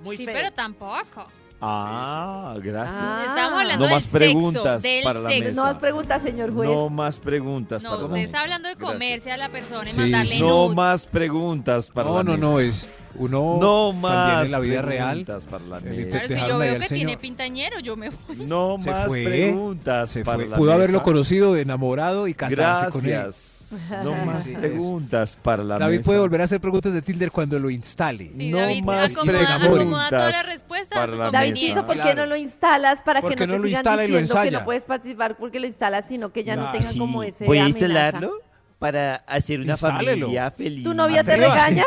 Muy 0.00 0.16
Sí, 0.16 0.24
feo. 0.24 0.34
pero 0.34 0.50
tampoco. 0.52 1.28
Ah, 1.60 2.54
gracias. 2.62 3.00
Ah. 3.02 3.24
Estamos 3.28 3.60
hablando 3.60 3.78
No 3.78 3.84
del 3.86 3.94
más 3.94 4.04
preguntas 4.06 4.82
sexo, 4.82 4.94
del 4.94 5.02
para 5.04 5.20
la 5.20 5.30
sexo. 5.30 5.44
mesa. 5.44 5.56
No 5.56 5.62
más 5.66 5.78
preguntas, 5.78 6.22
señor 6.22 6.54
juez. 6.54 6.70
No 6.70 6.88
más 6.88 7.18
preguntas 7.18 7.82
No, 7.82 7.88
para 7.90 8.00
la 8.00 8.06
usted 8.06 8.16
mesa. 8.18 8.26
está 8.26 8.40
hablando 8.42 8.68
de 8.68 8.74
Gracias. 8.76 8.92
comerse 8.92 9.32
a 9.32 9.36
la 9.36 9.48
persona 9.48 9.86
y 9.88 9.90
Sí, 9.92 10.00
mandarle 10.00 10.38
No 10.38 10.46
nudes. 10.48 10.76
más 10.76 11.06
preguntas 11.06 11.90
para 11.90 12.08
No, 12.10 12.16
la 12.18 12.22
no, 12.22 12.30
mesa. 12.32 12.42
no, 12.46 12.60
es 12.60 12.88
uno 13.16 13.58
No 13.60 13.92
más 13.92 14.46
en 14.46 14.52
la 14.52 14.58
vida 14.60 14.82
real. 14.82 15.08
preguntas 15.24 15.46
para 15.48 15.64
la 15.64 15.78
El 15.78 15.82
mesa. 15.84 15.94
intento- 16.02 16.26
Claro, 16.28 16.42
si 16.44 16.48
yo 16.48 16.58
veo 16.58 16.78
que 16.78 16.84
señor. 16.88 17.06
tiene 17.06 17.16
pintañero, 17.18 17.80
yo 17.80 17.96
me 17.96 18.10
voy. 18.10 18.36
No 18.36 18.76
Se 18.78 18.90
más 18.92 19.06
fue, 19.06 19.24
preguntas 19.24 20.10
Se 20.10 20.24
para 20.24 20.36
fue. 20.38 20.46
la 20.46 20.56
Pudo 20.56 20.72
haberlo 20.72 21.02
conocido 21.02 21.56
enamorado 21.56 22.28
y 22.28 22.34
casarse 22.34 22.92
con 22.92 23.04
él. 23.04 23.34
No 23.90 24.00
Sí, 24.02 24.10
más 24.26 24.42
sí, 24.44 24.52
es. 24.52 24.58
preguntas 24.58 25.36
para 25.42 25.62
la 25.62 25.78
David 25.78 25.98
mesa. 25.98 26.06
puede 26.06 26.18
volver 26.20 26.40
a 26.40 26.44
hacer 26.44 26.60
preguntas 26.60 26.92
de 26.92 27.02
Tinder 27.02 27.30
cuando 27.30 27.58
lo 27.58 27.68
instale. 27.70 28.30
Sí, 28.36 28.50
No 28.50 28.58
David 28.58 28.82
más 28.84 29.12
acomoda, 29.12 29.32
preguntas 29.36 29.62
acomoda 29.68 30.08
todas 30.10 30.32
las 30.32 30.46
respuestas 30.46 30.98
para 30.98 31.06
la 31.12 31.30
mesa. 31.30 31.82
¿por 31.84 31.94
qué 31.96 32.02
Claro. 32.02 32.20
no 32.22 32.26
lo 32.26 32.36
instalas 32.36 33.02
para 33.02 33.20
¿Por 33.20 33.30
que 33.30 33.36
qué 33.36 33.46
no 33.46 33.52
no 33.52 33.52
te 33.54 33.58
lo 33.58 33.64
sigan 33.66 33.78
instala 33.80 34.04
y 34.04 34.08
lo 34.08 34.18
diciendo 34.18 34.42
que 34.44 34.50
no 34.52 34.64
puedes 34.64 34.84
participar 34.84 35.36
porque 35.36 35.60
lo 35.60 35.66
instalas, 35.66 36.06
sino 36.08 36.32
que 36.32 36.44
ya 36.44 36.56
no 36.56 36.62
Nah, 36.62 36.72
tengan 36.72 36.92
Sí, 36.92 36.98
como 36.98 37.22
ese 37.22 37.44
Voy 37.44 37.58
a 37.58 37.66
instalarlo 37.68 38.32
para 38.78 39.16
hacer 39.26 39.60
una 39.60 39.72
Instálelo. 39.72 40.26
familia 40.26 40.50
feliz. 40.50 40.84
¿Tu 40.84 40.94
novia 40.94 41.22
te 41.24 41.36
regaña? 41.36 41.84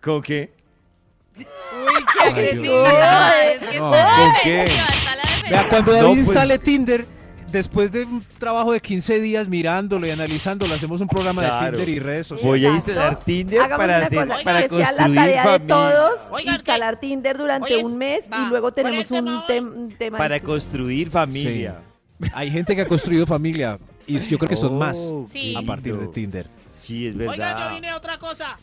¿Con 0.00 0.22
qué? 0.22 0.52
Uy, 1.36 1.44
qué 1.44 2.22
Ay, 2.22 2.30
agresividad. 2.30 3.52
Es 3.54 3.62
que 3.68 3.78
No, 3.78 3.90
¿con 3.90 4.32
qué? 4.42 4.68
Vea, 5.50 5.68
cuando 5.68 5.90
No, 5.92 5.96
David 5.96 6.08
pues- 6.08 6.18
instale 6.26 6.58
Tinder, 6.58 7.06
después 7.50 7.92
de 7.92 8.04
un 8.04 8.24
trabajo 8.38 8.72
de 8.72 8.80
15 8.80 9.20
días 9.20 9.48
mirándolo 9.48 10.06
y 10.06 10.10
analizándolo, 10.10 10.74
hacemos 10.74 11.00
un 11.00 11.08
programa 11.08 11.42
Claro. 11.42 11.78
de 11.78 11.84
Tinder 11.84 11.88
y 11.88 11.98
redes 11.98 12.26
sociales. 12.28 12.46
Voy 12.60 12.66
a 12.66 12.74
instalar 12.74 13.18
Tinder 13.18 13.60
Hagamos 13.60 13.76
para, 13.86 13.96
hacer, 14.06 14.18
cosa, 14.28 14.38
para 14.44 14.62
que 14.62 14.68
sea 14.68 14.78
la 14.78 14.86
construir 15.04 15.14
tarea 15.16 15.42
de 15.42 15.48
familia. 15.48 15.74
todos, 15.76 16.28
Oigan, 16.32 16.54
instalar 16.54 17.00
Tinder 17.00 17.38
durante 17.38 17.74
Oye, 17.74 17.84
un 17.84 17.98
mes 17.98 18.24
va. 18.32 18.38
y 18.46 18.48
luego 18.48 18.72
¿Cuál 18.72 18.74
tenemos 18.74 19.10
un, 19.10 19.28
hoy? 19.28 19.42
tem- 19.48 19.72
un 19.76 19.94
tema 19.96 20.18
Para 20.18 20.40
construir 20.40 21.10
familia. 21.10 21.76
Hay 22.34 22.50
gente 22.50 22.74
que 22.76 22.82
ha 22.82 22.86
construido 22.86 23.26
familia 23.26 23.78
y 24.06 24.18
yo 24.18 24.38
creo 24.38 24.48
que 24.48 24.56
son 24.56 24.76
más 24.78 25.10
Oh, 25.12 25.24
Sí. 25.30 25.54
a 25.56 25.62
partir 25.62 25.96
de. 25.96 26.06
Tinder. 26.08 26.46
Sí, 26.76 27.06
es 27.06 27.14
Oiga, 27.14 27.24
yo 27.34 27.38
verdad. 27.38 27.74
vine 27.74 27.88
a 27.90 27.96
otra 27.96 28.18
cosa. 28.18 28.56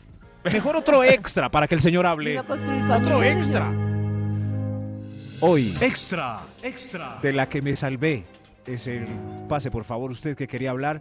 Mejor 0.44 0.76
otro 0.76 1.02
extra 1.04 1.48
para 1.50 1.66
que 1.66 1.74
el 1.74 1.80
señor 1.80 2.06
hable. 2.06 2.30
Vino 2.30 2.42
a 2.42 2.46
construir 2.46 2.82
Otro 2.84 2.96
familia, 3.10 3.32
extra. 3.32 3.72
Hoy, 5.40 5.72
Extra. 5.80 6.40
Extra. 6.62 7.18
de 7.22 7.32
la 7.32 7.48
que 7.48 7.62
me 7.62 7.76
salvé, 7.76 8.24
es 8.68 8.86
el... 8.86 9.06
Pase, 9.48 9.70
por 9.70 9.84
favor, 9.84 10.10
usted 10.10 10.36
que 10.36 10.46
quería 10.46 10.70
hablar. 10.70 11.00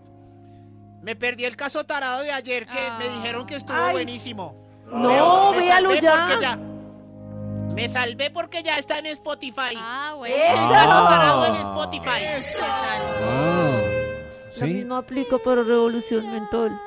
Me 1.01 1.15
perdí 1.15 1.45
el 1.45 1.55
caso 1.55 1.85
tarado 1.85 2.21
de 2.23 2.31
ayer 2.31 2.65
que 2.65 2.79
Ah. 2.79 2.97
me 2.99 3.07
dijeron 3.09 3.45
que 3.45 3.55
estuvo 3.55 3.77
Ay. 3.77 3.93
buenísimo. 3.93 4.55
No, 4.87 5.51
Me 5.51 5.57
véalo 5.59 5.89
salvé 5.89 6.01
ya. 6.01 6.11
porque 6.27 6.41
ya. 6.41 6.57
Me 7.75 7.87
salvé 7.87 8.29
porque 8.31 8.63
ya 8.63 8.77
está 8.77 8.97
en 8.99 9.05
Spotify. 9.07 9.75
Ah, 9.77 10.13
bueno. 10.17 10.35
Eso. 10.35 10.69
Caso 10.71 11.07
tarado 11.07 11.45
en 11.45 11.53
Ah. 11.55 11.61
Spotify. 11.61 12.21
Se 12.41 12.41
salvó. 12.59 13.87
Lo 14.45 14.51
¿Sí? 14.51 14.65
mismo 14.65 14.95
aplica 14.95 15.37
para 15.37 15.61
Revolución 15.63 16.31
Mental. 16.31 16.79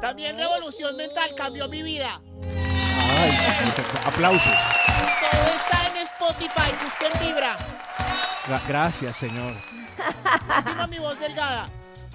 También 0.00 0.36
Revolución 0.36 0.96
Mental 0.96 1.28
cambió 1.36 1.68
mi 1.68 1.82
vida. 1.82 2.20
Ay, 2.42 3.32
sí, 3.32 3.82
aplausos. 4.06 4.52
Todo 5.30 5.54
está 5.54 5.86
en 5.88 5.96
Spotify, 5.98 6.72
busquen 6.82 7.12
Vibra. 7.28 7.56
Gra- 8.50 8.60
gracias, 8.66 9.14
señor. 9.14 9.52
Lástima 10.48 10.86
mi 10.88 10.98
voz 10.98 11.18
delgada. 11.20 11.66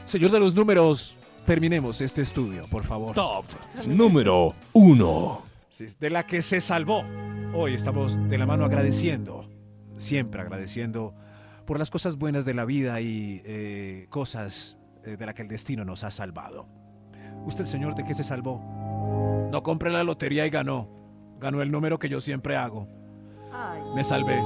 Señor 0.03 0.31
de 0.31 0.39
los 0.41 0.53
números, 0.53 1.15
terminemos 1.45 2.01
este 2.01 2.21
estudio, 2.23 2.63
por 2.69 2.83
favor. 2.83 3.15
Top 3.15 3.45
número 3.87 4.53
1. 4.73 5.41
Sí, 5.69 5.85
de 5.97 6.09
la 6.09 6.25
que 6.27 6.41
se 6.41 6.59
salvó. 6.59 7.03
Hoy 7.53 7.73
estamos 7.73 8.17
de 8.27 8.37
la 8.37 8.45
mano 8.45 8.65
agradeciendo, 8.65 9.47
siempre 9.97 10.41
agradeciendo 10.41 11.13
por 11.65 11.79
las 11.79 11.89
cosas 11.89 12.17
buenas 12.17 12.43
de 12.43 12.53
la 12.53 12.65
vida 12.65 12.99
y 12.99 13.41
eh, 13.45 14.07
cosas 14.09 14.77
eh, 15.05 15.15
de 15.15 15.25
las 15.25 15.35
que 15.35 15.43
el 15.43 15.47
destino 15.47 15.85
nos 15.85 16.03
ha 16.03 16.11
salvado. 16.11 16.67
¿Usted, 17.45 17.63
señor, 17.63 17.95
de 17.95 18.03
qué 18.03 18.13
se 18.13 18.23
salvó? 18.23 18.59
No 19.53 19.63
compré 19.63 19.89
la 19.89 20.03
lotería 20.03 20.45
y 20.45 20.49
ganó. 20.49 20.89
Ganó 21.39 21.61
el 21.61 21.71
número 21.71 21.97
que 21.97 22.09
yo 22.09 22.19
siempre 22.19 22.57
hago. 22.57 22.89
Ay, 23.53 23.79
Me 23.95 24.03
salvé. 24.03 24.41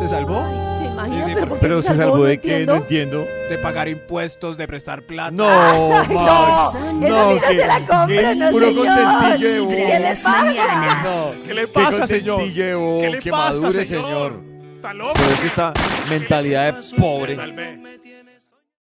¿Se 0.00 0.08
salvó? 0.08 0.44
¿Se 0.78 0.84
imagina? 0.86 1.24
Sí, 1.24 1.30
sí, 1.32 1.36
¿Pero, 1.60 1.82
se 1.82 1.96
salvó 1.96 2.16
No 2.18 2.24
de 2.24 2.38
qué, 2.38 2.66
no 2.66 2.74
entiendo. 2.76 3.26
De 3.48 3.58
pagar 3.58 3.88
impuestos, 3.88 4.56
de 4.56 4.66
prestar 4.66 5.02
plata. 5.02 5.30
No, 5.30 5.48
Ay, 5.48 5.88
Max. 5.90 6.08
no, 6.10 6.92
no, 7.08 7.30
esa 7.30 7.48
sí 7.50 7.56
no 7.56 7.62
se 7.62 7.66
la 7.66 7.86
compre, 7.86 8.16
qué 8.16 8.34
no, 8.34 8.50
puro 8.50 8.66
señor. 8.66 8.86
contentillo. 8.86 9.66
Vibra 9.66 9.76
¿Qué 9.76 9.82
en 9.82 9.88
le 10.02 10.08
las 10.08 10.22
pasa? 10.22 10.44
mañanas. 10.44 11.04
No, 11.04 11.34
¿Qué 11.46 11.54
le 11.54 11.60
qué 11.62 11.68
pasa, 11.68 12.06
señor? 12.06 12.36
contentillo, 12.36 12.98
¿Qué 13.00 13.10
le 13.10 13.18
que 13.20 13.30
pasa, 13.30 13.60
madure, 13.60 13.84
señor? 13.84 14.04
señor. 14.32 14.40
¿Está 14.74 14.94
loco? 14.94 15.12
Pero 15.14 15.30
es 15.30 15.40
que 15.40 15.46
esta 15.46 15.72
mentalidad 16.10 16.74
de 16.74 16.96
pobre. 16.96 17.36